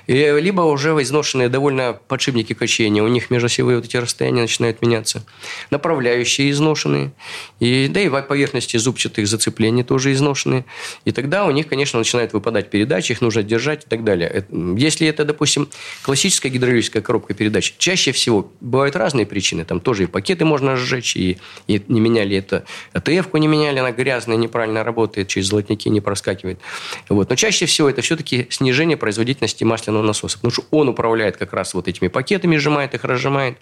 И, 0.06 0.14
либо 0.14 0.62
уже 0.62 0.90
изношенные 0.90 1.48
довольно 1.48 1.98
подшипники 2.08 2.52
качения. 2.52 3.02
У 3.02 3.08
них 3.08 3.30
межосевые 3.30 3.76
вот 3.76 3.86
эти 3.86 3.96
расстояния 3.96 4.42
начинают 4.42 4.82
меняться. 4.82 5.24
Направляющие 5.70 6.50
изношенные. 6.50 7.12
И, 7.60 7.88
да 7.88 8.00
и 8.00 8.08
поверхности 8.08 8.76
зубчатых 8.76 9.26
зацеплений 9.26 9.82
тоже 9.82 10.12
изношенные. 10.12 10.64
И 11.04 11.12
тогда 11.12 11.44
у 11.44 11.50
них, 11.50 11.68
конечно, 11.68 11.98
начинают 11.98 12.32
выпадать 12.32 12.70
передачи, 12.70 13.12
их 13.12 13.20
нужно 13.20 13.42
держать 13.42 13.84
и 13.84 13.88
так 13.88 14.04
далее. 14.04 14.44
Если 14.76 15.06
это, 15.06 15.24
допустим, 15.24 15.68
классическая 16.02 16.48
гидравлическая 16.48 17.02
коробка 17.02 17.34
передач, 17.34 17.74
чаще 17.78 18.12
всего 18.12 18.52
бывают 18.60 18.96
разные 18.96 19.26
причины. 19.26 19.64
Там 19.64 19.80
тоже 19.80 20.04
и 20.04 20.06
пакеты 20.06 20.44
можно 20.44 20.76
сжечь, 20.76 21.16
и, 21.16 21.38
и 21.66 21.82
не 21.88 22.00
меняли 22.00 22.36
это. 22.36 22.64
АТФ-ку 22.92 23.36
не 23.38 23.48
меняли, 23.48 23.78
она 23.78 23.92
грязная, 23.92 24.36
неправильно 24.36 24.84
работает, 24.84 25.28
через 25.30 25.48
золотники 25.48 25.88
не 25.88 26.00
проскакивает. 26.00 26.60
Вот. 27.08 27.30
Но 27.30 27.36
чаще 27.36 27.66
всего 27.66 27.88
это 27.88 28.02
все-таки 28.02 28.46
снижение 28.50 28.96
производительности 28.96 29.64
масляного 29.64 30.02
насоса. 30.02 30.36
Потому 30.36 30.52
что 30.52 30.64
он 30.70 30.88
управляет 30.88 31.36
как 31.36 31.52
раз 31.52 31.74
вот 31.74 31.88
этими 31.88 32.08
пакетами, 32.08 32.56
сжимает 32.56 32.94
их, 32.94 33.04
разжимает. 33.04 33.56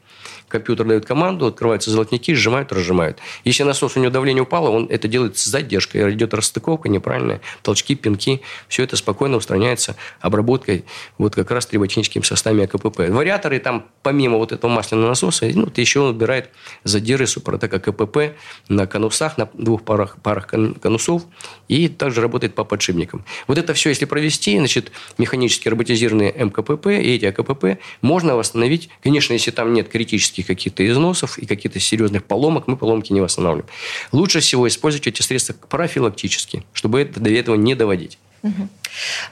Компьютер 0.49 0.87
дает 0.87 1.05
команду, 1.05 1.47
открываются 1.47 1.91
золотники, 1.91 2.35
сжимают, 2.35 2.73
разжимают. 2.73 3.19
Если 3.45 3.63
насос 3.63 3.97
у 3.97 4.01
него 4.01 4.11
давление 4.11 4.43
упало, 4.43 4.71
он 4.71 4.87
это 4.91 5.07
делает 5.07 5.37
с 5.37 5.45
задержкой. 5.45 6.13
Идет 6.13 6.35
расстыковка 6.35 6.89
неправильная, 6.89 7.41
толчки, 7.63 7.95
пинки. 7.95 8.41
Все 8.69 8.83
это 8.83 8.97
спокойно 8.97 9.37
устраняется 9.37 9.97
обработкой 10.21 10.85
вот 11.19 11.35
как 11.35 11.51
раз 11.51 11.67
триботехническими 11.67 12.23
составами 12.23 12.65
АКПП. 12.65 13.11
Вариаторы 13.11 13.59
там, 13.61 13.87
помимо 14.03 14.39
вот 14.39 14.53
этого 14.53 14.71
масляного 14.71 15.09
насоса, 15.09 15.47
ну, 15.55 15.71
еще 15.77 16.01
он 16.01 16.11
убирает 16.11 16.51
задиры 16.85 17.27
супротека 17.27 17.79
КПП 17.79 18.35
на 18.69 18.87
конусах, 18.87 19.39
на 19.39 19.49
двух 19.53 19.83
парах, 19.83 20.17
парах 20.23 20.47
конусов. 20.47 21.23
И 21.69 21.89
также 21.89 22.21
работает 22.21 22.55
по 22.55 22.65
подшипникам. 22.65 23.25
Вот 23.47 23.59
это 23.59 23.75
все, 23.75 23.91
если 23.91 24.05
провести, 24.05 24.59
значит, 24.59 24.93
механически 25.17 25.69
роботизированный 25.69 26.19
нужны 26.19 26.45
МКПП 26.45 26.87
и 26.87 27.15
эти 27.15 27.25
АКПП 27.25 27.81
можно 28.03 28.37
восстановить. 28.37 28.89
Конечно, 29.03 29.33
если 29.33 29.51
там 29.51 29.73
нет 29.73 29.89
критических 29.89 30.47
каких-то 30.47 30.87
износов 30.87 31.39
и 31.39 31.47
каких-то 31.47 31.81
серьезных 31.81 32.25
поломок, 32.25 32.67
мы 32.67 32.77
поломки 32.77 33.13
не 33.13 33.21
восстанавливаем. 33.21 33.69
Лучше 34.13 34.41
всего 34.41 34.67
использовать 34.69 35.07
эти 35.07 35.23
средства 35.23 35.55
профилактически, 35.69 36.65
чтобы 36.73 37.01
это, 37.01 37.21
до 37.21 37.31
этого 37.31 37.57
не 37.57 37.75
доводить. 37.75 38.19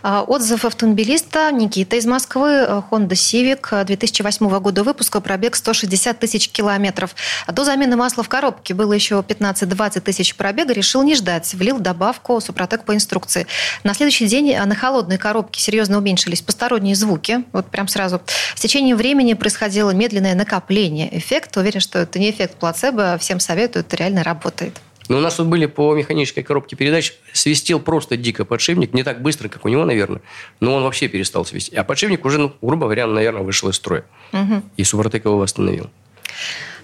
А, 0.02 0.22
отзыв 0.22 0.64
автомобилиста 0.64 1.50
Никита 1.50 1.96
из 1.96 2.06
Москвы, 2.06 2.50
э, 2.50 2.82
Honda 2.90 3.10
Civic 3.10 3.84
2008 3.84 4.46
э, 4.46 4.60
года 4.60 4.82
выпуска, 4.84 5.20
пробег 5.20 5.56
160 5.56 6.18
тысяч 6.18 6.50
километров. 6.50 7.14
А 7.46 7.52
до 7.52 7.64
замены 7.64 7.96
масла 7.96 8.22
в 8.22 8.28
коробке 8.28 8.74
было 8.74 8.92
еще 8.92 9.24
15-20 9.26 10.00
тысяч 10.00 10.34
пробега, 10.34 10.72
решил 10.72 11.02
не 11.02 11.14
ждать, 11.14 11.52
влил 11.54 11.78
добавку 11.78 12.40
Супротек 12.40 12.84
по 12.84 12.94
инструкции. 12.94 13.46
На 13.84 13.94
следующий 13.94 14.26
день 14.26 14.50
э, 14.50 14.64
на 14.64 14.74
холодной 14.74 15.18
коробке 15.18 15.60
серьезно 15.60 15.98
уменьшились 15.98 16.42
посторонние 16.42 16.94
звуки, 16.94 17.44
вот 17.52 17.66
прям 17.70 17.88
сразу. 17.88 18.20
С 18.54 18.60
течением 18.60 18.96
времени 18.96 19.34
происходило 19.34 19.90
медленное 19.90 20.34
накопление 20.34 21.16
эффекта. 21.16 21.60
Уверен, 21.60 21.80
что 21.80 21.98
это 21.98 22.18
не 22.18 22.30
эффект 22.30 22.56
плацебо, 22.56 23.16
всем 23.18 23.40
советую, 23.40 23.84
это 23.84 23.96
реально 23.96 24.22
работает. 24.22 24.80
Но 25.08 25.18
у 25.18 25.20
нас 25.20 25.36
тут 25.36 25.46
были 25.46 25.66
по 25.66 25.94
механической 25.94 26.42
коробке 26.42 26.76
передач, 26.76 27.14
свистел 27.32 27.80
просто 27.80 28.16
дико 28.16 28.44
подшипник, 28.44 28.92
не 28.94 29.02
так 29.02 29.22
быстро, 29.22 29.48
как 29.48 29.64
у 29.64 29.68
него, 29.68 29.84
наверное, 29.84 30.22
но 30.60 30.74
он 30.74 30.82
вообще 30.82 31.08
перестал 31.08 31.44
свистеть. 31.44 31.74
А 31.74 31.84
подшипник 31.84 32.24
уже, 32.24 32.38
ну, 32.38 32.52
грубо 32.60 32.86
говоря, 32.86 33.06
наверное, 33.06 33.42
вышел 33.42 33.68
из 33.68 33.76
строя. 33.76 34.04
Угу. 34.32 34.62
И 34.76 34.84
Супротек 34.84 35.24
его 35.24 35.38
восстановил. 35.38 35.90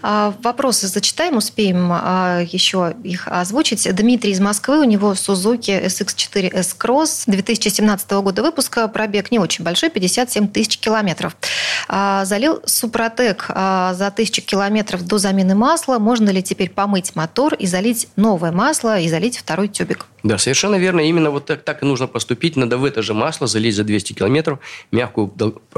А, 0.02 0.34
вопросы 0.42 0.88
зачитаем, 0.88 1.36
успеем 1.36 1.88
а, 1.90 2.40
еще 2.40 2.94
их 3.04 3.28
озвучить. 3.28 3.88
Дмитрий 3.94 4.32
из 4.32 4.40
Москвы, 4.40 4.80
у 4.80 4.84
него 4.84 5.12
Suzuki 5.12 5.84
SX4S 5.84 6.76
Cross 6.78 7.24
2017 7.26 8.10
года 8.10 8.42
выпуска, 8.42 8.88
пробег 8.88 9.30
не 9.30 9.38
очень 9.38 9.64
большой, 9.64 9.90
57 9.90 10.48
тысяч 10.48 10.78
километров. 10.78 11.36
А, 11.88 12.24
залил 12.24 12.60
Супротек 12.66 13.46
за 13.48 14.12
тысячу 14.14 14.42
километров 14.42 15.06
до 15.06 15.18
замены 15.18 15.54
масла. 15.54 15.98
Можно 15.98 16.30
ли 16.30 16.42
теперь 16.42 16.70
помыть 16.70 17.14
мотор 17.14 17.54
и 17.54 17.66
залить 17.66 18.08
новое 18.16 18.52
масло 18.52 18.98
и 18.98 19.08
залить 19.08 19.38
второй 19.38 19.68
тюбик? 19.68 20.06
Да, 20.22 20.38
совершенно 20.38 20.76
верно. 20.76 21.00
Именно 21.00 21.30
вот 21.30 21.46
так, 21.46 21.62
так 21.62 21.82
и 21.82 21.86
нужно 21.86 22.06
поступить. 22.06 22.56
Надо 22.56 22.78
в 22.78 22.84
это 22.84 23.02
же 23.02 23.12
масло 23.12 23.46
залить 23.46 23.74
за 23.74 23.82
200 23.84 24.12
километров 24.12 24.60
мягкую 24.92 25.32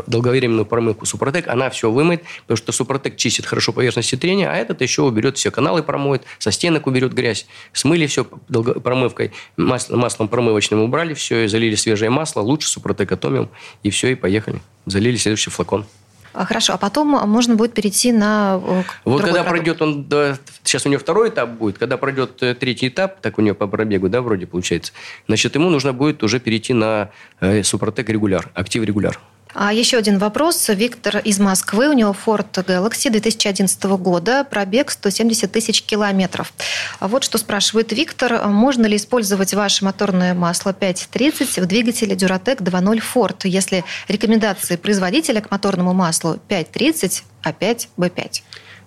долговременную 0.06 0.66
промывку 0.66 1.06
Супротек. 1.06 1.48
Она 1.48 1.70
все 1.70 1.90
вымоет, 1.90 2.22
потому 2.42 2.56
что 2.56 2.72
Супротек 2.72 3.16
чистит 3.16 3.46
хорошо 3.46 3.72
поверхности 3.72 4.13
трения, 4.16 4.50
а 4.50 4.54
этот 4.54 4.80
еще 4.80 5.02
уберет 5.02 5.36
все 5.36 5.50
каналы 5.50 5.82
промоет, 5.82 6.22
со 6.38 6.50
стенок 6.50 6.86
уберет 6.86 7.12
грязь. 7.12 7.46
Смыли 7.72 8.06
все 8.06 8.24
промывкой, 8.24 9.32
маслом, 9.56 10.00
маслом 10.00 10.28
промывочным 10.28 10.80
убрали 10.80 11.14
все, 11.14 11.44
и 11.44 11.48
залили 11.48 11.74
свежее 11.74 12.10
масло, 12.10 12.40
лучше 12.40 12.68
Супротек 12.68 13.12
атомиум, 13.12 13.50
и 13.82 13.90
все, 13.90 14.08
и 14.08 14.14
поехали. 14.14 14.60
Залили 14.86 15.16
следующий 15.16 15.50
флакон. 15.50 15.86
А, 16.34 16.44
хорошо, 16.44 16.72
а 16.74 16.78
потом 16.78 17.08
можно 17.28 17.54
будет 17.54 17.74
перейти 17.74 18.10
на 18.10 18.60
э, 18.60 18.82
Вот 19.04 19.22
когда 19.22 19.44
продукт. 19.44 19.50
пройдет 19.50 19.82
он, 19.82 20.04
да, 20.08 20.36
сейчас 20.64 20.84
у 20.84 20.88
него 20.88 20.98
второй 20.98 21.28
этап 21.28 21.50
будет, 21.50 21.78
когда 21.78 21.96
пройдет 21.96 22.42
э, 22.42 22.54
третий 22.56 22.88
этап, 22.88 23.20
так 23.20 23.38
у 23.38 23.40
него 23.40 23.54
по 23.54 23.68
пробегу, 23.68 24.08
да, 24.08 24.20
вроде 24.20 24.46
получается, 24.46 24.92
значит, 25.28 25.54
ему 25.54 25.70
нужно 25.70 25.92
будет 25.92 26.24
уже 26.24 26.40
перейти 26.40 26.72
на 26.72 27.10
э, 27.38 27.62
Супротек 27.62 28.08
регуляр, 28.08 28.50
актив 28.54 28.82
регуляр. 28.82 29.20
А 29.54 29.72
еще 29.72 29.98
один 29.98 30.18
вопрос. 30.18 30.68
Виктор 30.68 31.18
из 31.18 31.38
Москвы. 31.38 31.88
У 31.88 31.92
него 31.92 32.14
Ford 32.14 32.52
Galaxy 32.52 33.08
2011 33.08 33.84
года. 33.84 34.44
Пробег 34.44 34.90
170 34.90 35.50
тысяч 35.50 35.82
километров. 35.82 36.52
А 36.98 37.06
вот 37.06 37.22
что 37.22 37.38
спрашивает 37.38 37.92
Виктор. 37.92 38.48
Можно 38.48 38.86
ли 38.86 38.96
использовать 38.96 39.54
ваше 39.54 39.84
моторное 39.84 40.34
масло 40.34 40.70
5.30 40.70 41.62
в 41.62 41.66
двигателе 41.66 42.16
Duratec 42.16 42.58
2.0 42.58 43.02
Ford, 43.14 43.36
если 43.44 43.84
рекомендации 44.08 44.74
производителя 44.74 45.40
к 45.40 45.52
моторному 45.52 45.94
маслу 45.94 46.40
5.30, 46.48 47.22
а 47.42 47.52
5 47.52 47.88
B5? 47.96 48.42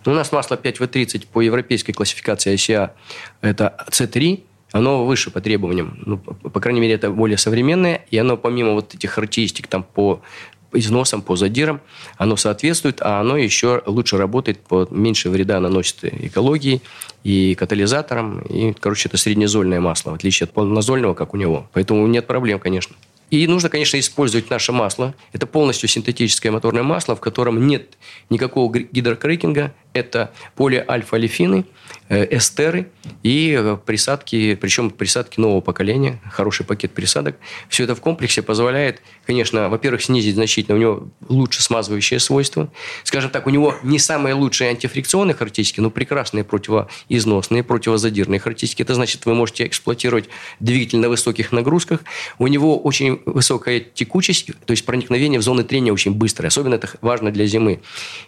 Ну, 0.05 0.11
у 0.11 0.15
нас 0.15 0.31
масло 0.33 0.55
5В30 0.55 1.27
по 1.31 1.41
европейской 1.41 1.93
классификации 1.93 2.53
ICA 2.55 2.91
это 3.41 3.85
C3, 3.89 4.43
оно 4.71 5.05
выше 5.05 5.31
по 5.31 5.41
требованиям. 5.41 5.97
Ну, 6.05 6.17
по 6.17 6.59
крайней 6.59 6.81
мере, 6.81 6.93
это 6.93 7.09
более 7.09 7.37
современное, 7.37 8.05
и 8.11 8.17
оно 8.17 8.37
помимо 8.37 8.73
вот 8.73 8.93
этих 8.95 9.11
характеристик 9.11 9.67
там 9.67 9.83
по 9.83 10.21
износом, 10.73 11.21
по 11.21 11.35
задирам, 11.35 11.81
оно 12.17 12.35
соответствует, 12.35 13.01
а 13.01 13.19
оно 13.19 13.37
еще 13.37 13.81
лучше 13.85 14.17
работает, 14.17 14.59
по 14.59 14.87
меньше 14.91 15.29
вреда 15.29 15.59
наносит 15.59 16.03
экологии 16.03 16.81
и 17.23 17.55
катализаторам. 17.55 18.41
И, 18.41 18.73
короче, 18.73 19.09
это 19.09 19.17
среднезольное 19.17 19.79
масло, 19.79 20.11
в 20.11 20.15
отличие 20.15 20.45
от 20.45 20.53
полнозольного, 20.53 21.13
как 21.13 21.33
у 21.33 21.37
него. 21.37 21.69
Поэтому 21.73 22.05
нет 22.07 22.27
проблем, 22.27 22.59
конечно. 22.59 22.95
И 23.29 23.45
нужно, 23.45 23.67
конечно, 23.69 23.99
использовать 23.99 24.49
наше 24.49 24.71
масло. 24.71 25.13
Это 25.33 25.45
полностью 25.47 25.89
синтетическое 25.89 26.51
моторное 26.51 26.83
масло, 26.83 27.15
в 27.15 27.19
котором 27.19 27.67
нет 27.67 27.97
никакого 28.29 28.73
гидрокрекинга. 28.73 29.73
Это 29.97 30.31
полиальфа-алифины, 30.55 31.65
э, 32.09 32.37
эстеры 32.37 32.89
и 33.23 33.57
э, 33.57 33.77
присадки, 33.83 34.55
причем 34.55 34.91
присадки 34.91 35.39
нового 35.39 35.61
поколения, 35.61 36.21
хороший 36.31 36.65
пакет 36.65 36.91
присадок. 36.91 37.37
Все 37.69 37.85
это 37.85 37.95
в 37.95 38.01
комплексе 38.01 38.41
позволяет, 38.41 39.01
конечно, 39.25 39.69
во-первых, 39.69 40.03
снизить 40.03 40.35
значительно, 40.35 40.77
у 40.77 40.79
него 40.79 41.07
лучше 41.27 41.63
смазывающие 41.63 42.19
свойства. 42.19 42.71
Скажем 43.03 43.31
так, 43.31 43.47
у 43.47 43.49
него 43.49 43.75
не 43.81 43.97
самые 43.97 44.35
лучшие 44.35 44.69
антифрикционные 44.69 45.33
характеристики, 45.33 45.79
но 45.79 45.89
прекрасные 45.89 46.43
противоизносные, 46.43 47.63
противозадирные 47.63 48.39
характеристики. 48.39 48.83
Это 48.83 48.93
значит, 48.93 49.25
вы 49.25 49.33
можете 49.33 49.65
эксплуатировать 49.65 50.25
двигатель 50.59 50.99
на 50.99 51.09
высоких 51.09 51.51
нагрузках. 51.51 52.01
У 52.37 52.47
него 52.47 52.77
очень 52.77 53.21
высокая 53.25 53.79
текучесть, 53.79 54.51
то 54.65 54.71
есть 54.71 54.85
проникновение 54.85 55.39
в 55.39 55.43
зоны 55.43 55.63
трения 55.63 55.91
очень 55.91 56.13
быстрое. 56.13 56.49
Особенно 56.49 56.75
это 56.75 56.89
важно 57.01 57.31
для 57.31 57.45
зимы. 57.45 57.81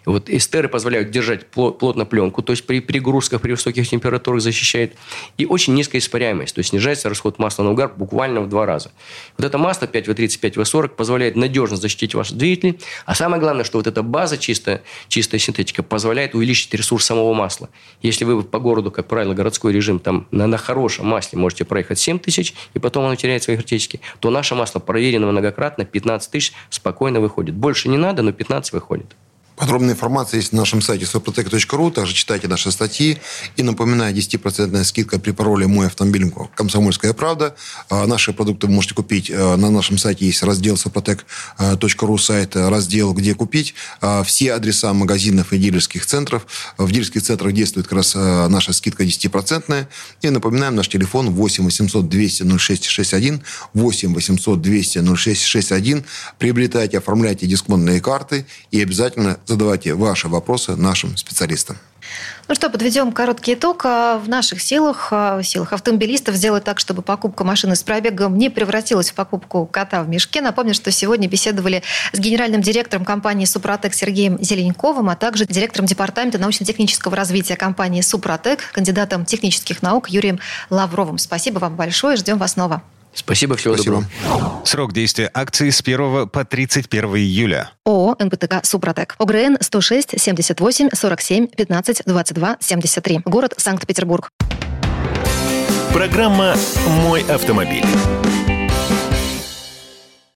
Вот 0.04 0.28
эстеры 0.28 0.68
позволяют 0.68 1.10
держать 1.10 1.46
плотно 1.70 2.04
пленку, 2.04 2.42
то 2.42 2.52
есть 2.52 2.66
при 2.66 2.80
перегрузках, 2.80 3.40
при 3.40 3.52
высоких 3.52 3.88
температурах 3.88 4.40
защищает. 4.40 4.94
И 5.38 5.46
очень 5.46 5.74
низкая 5.74 6.00
испаряемость, 6.00 6.54
то 6.54 6.60
есть 6.60 6.70
снижается 6.70 7.08
расход 7.08 7.38
масла 7.38 7.64
на 7.64 7.72
угар 7.72 7.92
буквально 7.96 8.40
в 8.40 8.48
два 8.48 8.66
раза. 8.66 8.90
Вот 9.36 9.46
это 9.46 9.58
масло 9.58 9.86
5В30, 9.86 10.40
5В40 10.40 10.88
позволяет 10.88 11.36
надежно 11.36 11.76
защитить 11.76 12.14
ваш 12.14 12.30
двигатель. 12.30 12.80
А 13.06 13.14
самое 13.14 13.40
главное, 13.40 13.64
что 13.64 13.78
вот 13.78 13.86
эта 13.86 14.02
база 14.02 14.38
чистая, 14.38 14.82
чистая 15.08 15.38
синтетика 15.38 15.82
позволяет 15.82 16.34
увеличить 16.34 16.72
ресурс 16.74 17.04
самого 17.04 17.34
масла. 17.34 17.68
Если 18.02 18.24
вы 18.24 18.42
по 18.42 18.58
городу, 18.58 18.90
как 18.90 19.06
правило, 19.06 19.34
городской 19.34 19.72
режим, 19.72 19.98
там 19.98 20.26
на, 20.30 20.46
на 20.46 20.58
хорошем 20.58 21.06
масле 21.06 21.38
можете 21.38 21.64
проехать 21.64 21.98
7 21.98 22.18
тысяч, 22.18 22.54
и 22.74 22.78
потом 22.78 23.04
оно 23.04 23.14
теряет 23.16 23.42
свои 23.42 23.56
характеристики, 23.56 24.00
то 24.20 24.30
наше 24.30 24.54
масло 24.54 24.78
проверено 24.80 25.26
многократно, 25.26 25.84
15 25.84 26.30
тысяч 26.30 26.52
спокойно 26.70 27.20
выходит. 27.20 27.54
Больше 27.54 27.88
не 27.88 27.98
надо, 27.98 28.22
но 28.22 28.32
15 28.32 28.72
выходит. 28.72 29.14
Подробная 29.60 29.92
информация 29.92 30.38
есть 30.38 30.54
на 30.54 30.60
нашем 30.60 30.80
сайте 30.80 31.04
soprotec.ru. 31.04 31.92
Также 31.92 32.14
читайте 32.14 32.48
наши 32.48 32.72
статьи. 32.72 33.18
И 33.58 33.62
напоминаю, 33.62 34.14
10% 34.14 34.84
скидка 34.84 35.18
при 35.18 35.32
пароле 35.32 35.66
«Мой 35.66 35.88
автомобиль» 35.88 36.32
«Комсомольская 36.54 37.12
правда». 37.12 37.54
А 37.90 38.06
наши 38.06 38.32
продукты 38.32 38.68
вы 38.68 38.72
можете 38.72 38.94
купить. 38.94 39.30
А, 39.30 39.56
на 39.56 39.68
нашем 39.68 39.98
сайте 39.98 40.24
есть 40.24 40.42
раздел 40.42 40.76
soprotec.ru 40.76 42.18
сайт, 42.18 42.56
раздел 42.56 43.12
«Где 43.12 43.34
купить». 43.34 43.74
А, 44.00 44.22
все 44.22 44.54
адреса 44.54 44.94
магазинов 44.94 45.52
и 45.52 45.58
дилерских 45.58 46.06
центров. 46.06 46.46
В 46.78 46.90
дилерских 46.90 47.22
центрах 47.22 47.52
действует 47.52 47.86
как 47.86 47.98
раз 47.98 48.14
наша 48.14 48.72
скидка 48.72 49.04
10%. 49.04 49.86
И 50.22 50.30
напоминаем, 50.30 50.74
наш 50.74 50.88
телефон 50.88 51.32
8 51.32 51.64
800 51.64 52.08
200 52.08 52.44
0661. 52.58 53.42
8 53.74 54.14
800 54.14 54.62
200 54.62 55.16
0661. 55.16 56.04
Приобретайте, 56.38 56.96
оформляйте 56.96 57.46
дисконтные 57.46 58.00
карты 58.00 58.46
и 58.70 58.80
обязательно 58.80 59.38
задавайте 59.50 59.94
ваши 59.94 60.28
вопросы 60.28 60.76
нашим 60.76 61.16
специалистам. 61.16 61.76
Ну 62.48 62.54
что, 62.54 62.70
подведем 62.70 63.12
короткий 63.12 63.54
итог. 63.54 63.82
А, 63.84 64.18
в 64.18 64.28
наших 64.28 64.60
силах, 64.62 65.08
а, 65.12 65.38
в 65.38 65.44
силах 65.44 65.72
автомобилистов 65.72 66.34
сделать 66.34 66.64
так, 66.64 66.80
чтобы 66.80 67.02
покупка 67.02 67.44
машины 67.44 67.76
с 67.76 67.82
пробегом 67.82 68.36
не 68.38 68.48
превратилась 68.48 69.10
в 69.10 69.14
покупку 69.14 69.66
кота 69.66 70.02
в 70.02 70.08
мешке. 70.08 70.40
Напомню, 70.40 70.74
что 70.74 70.90
сегодня 70.90 71.28
беседовали 71.28 71.82
с 72.12 72.18
генеральным 72.18 72.62
директором 72.62 73.04
компании 73.04 73.44
«Супротек» 73.44 73.94
Сергеем 73.94 74.42
Зеленковым, 74.42 75.10
а 75.10 75.16
также 75.16 75.46
директором 75.46 75.86
департамента 75.86 76.38
научно-технического 76.38 77.14
развития 77.14 77.56
компании 77.56 78.00
«Супротек», 78.00 78.72
кандидатом 78.72 79.24
технических 79.24 79.82
наук 79.82 80.08
Юрием 80.08 80.40
Лавровым. 80.70 81.18
Спасибо 81.18 81.58
вам 81.58 81.76
большое. 81.76 82.16
Ждем 82.16 82.38
вас 82.38 82.52
снова. 82.52 82.82
Спасибо, 83.12 83.56
всего 83.56 83.74
Спасибо. 83.74 84.06
доброго. 84.22 84.62
Срок 84.64 84.92
действия 84.92 85.30
акции 85.32 85.70
с 85.70 85.80
1 85.80 86.28
по 86.28 86.44
31 86.44 87.16
июля. 87.16 87.70
ООО 87.84 88.16
«НПТК 88.18 88.60
Супротек». 88.62 89.16
ОГРН 89.18 89.58
106 89.60 90.20
78 90.20 90.90
47 90.92 91.48
15 91.48 92.02
22 92.06 92.56
73. 92.60 93.20
Город 93.24 93.54
Санкт-Петербург. 93.56 94.30
Программа 95.92 96.54
«Мой 97.02 97.22
автомобиль». 97.22 97.84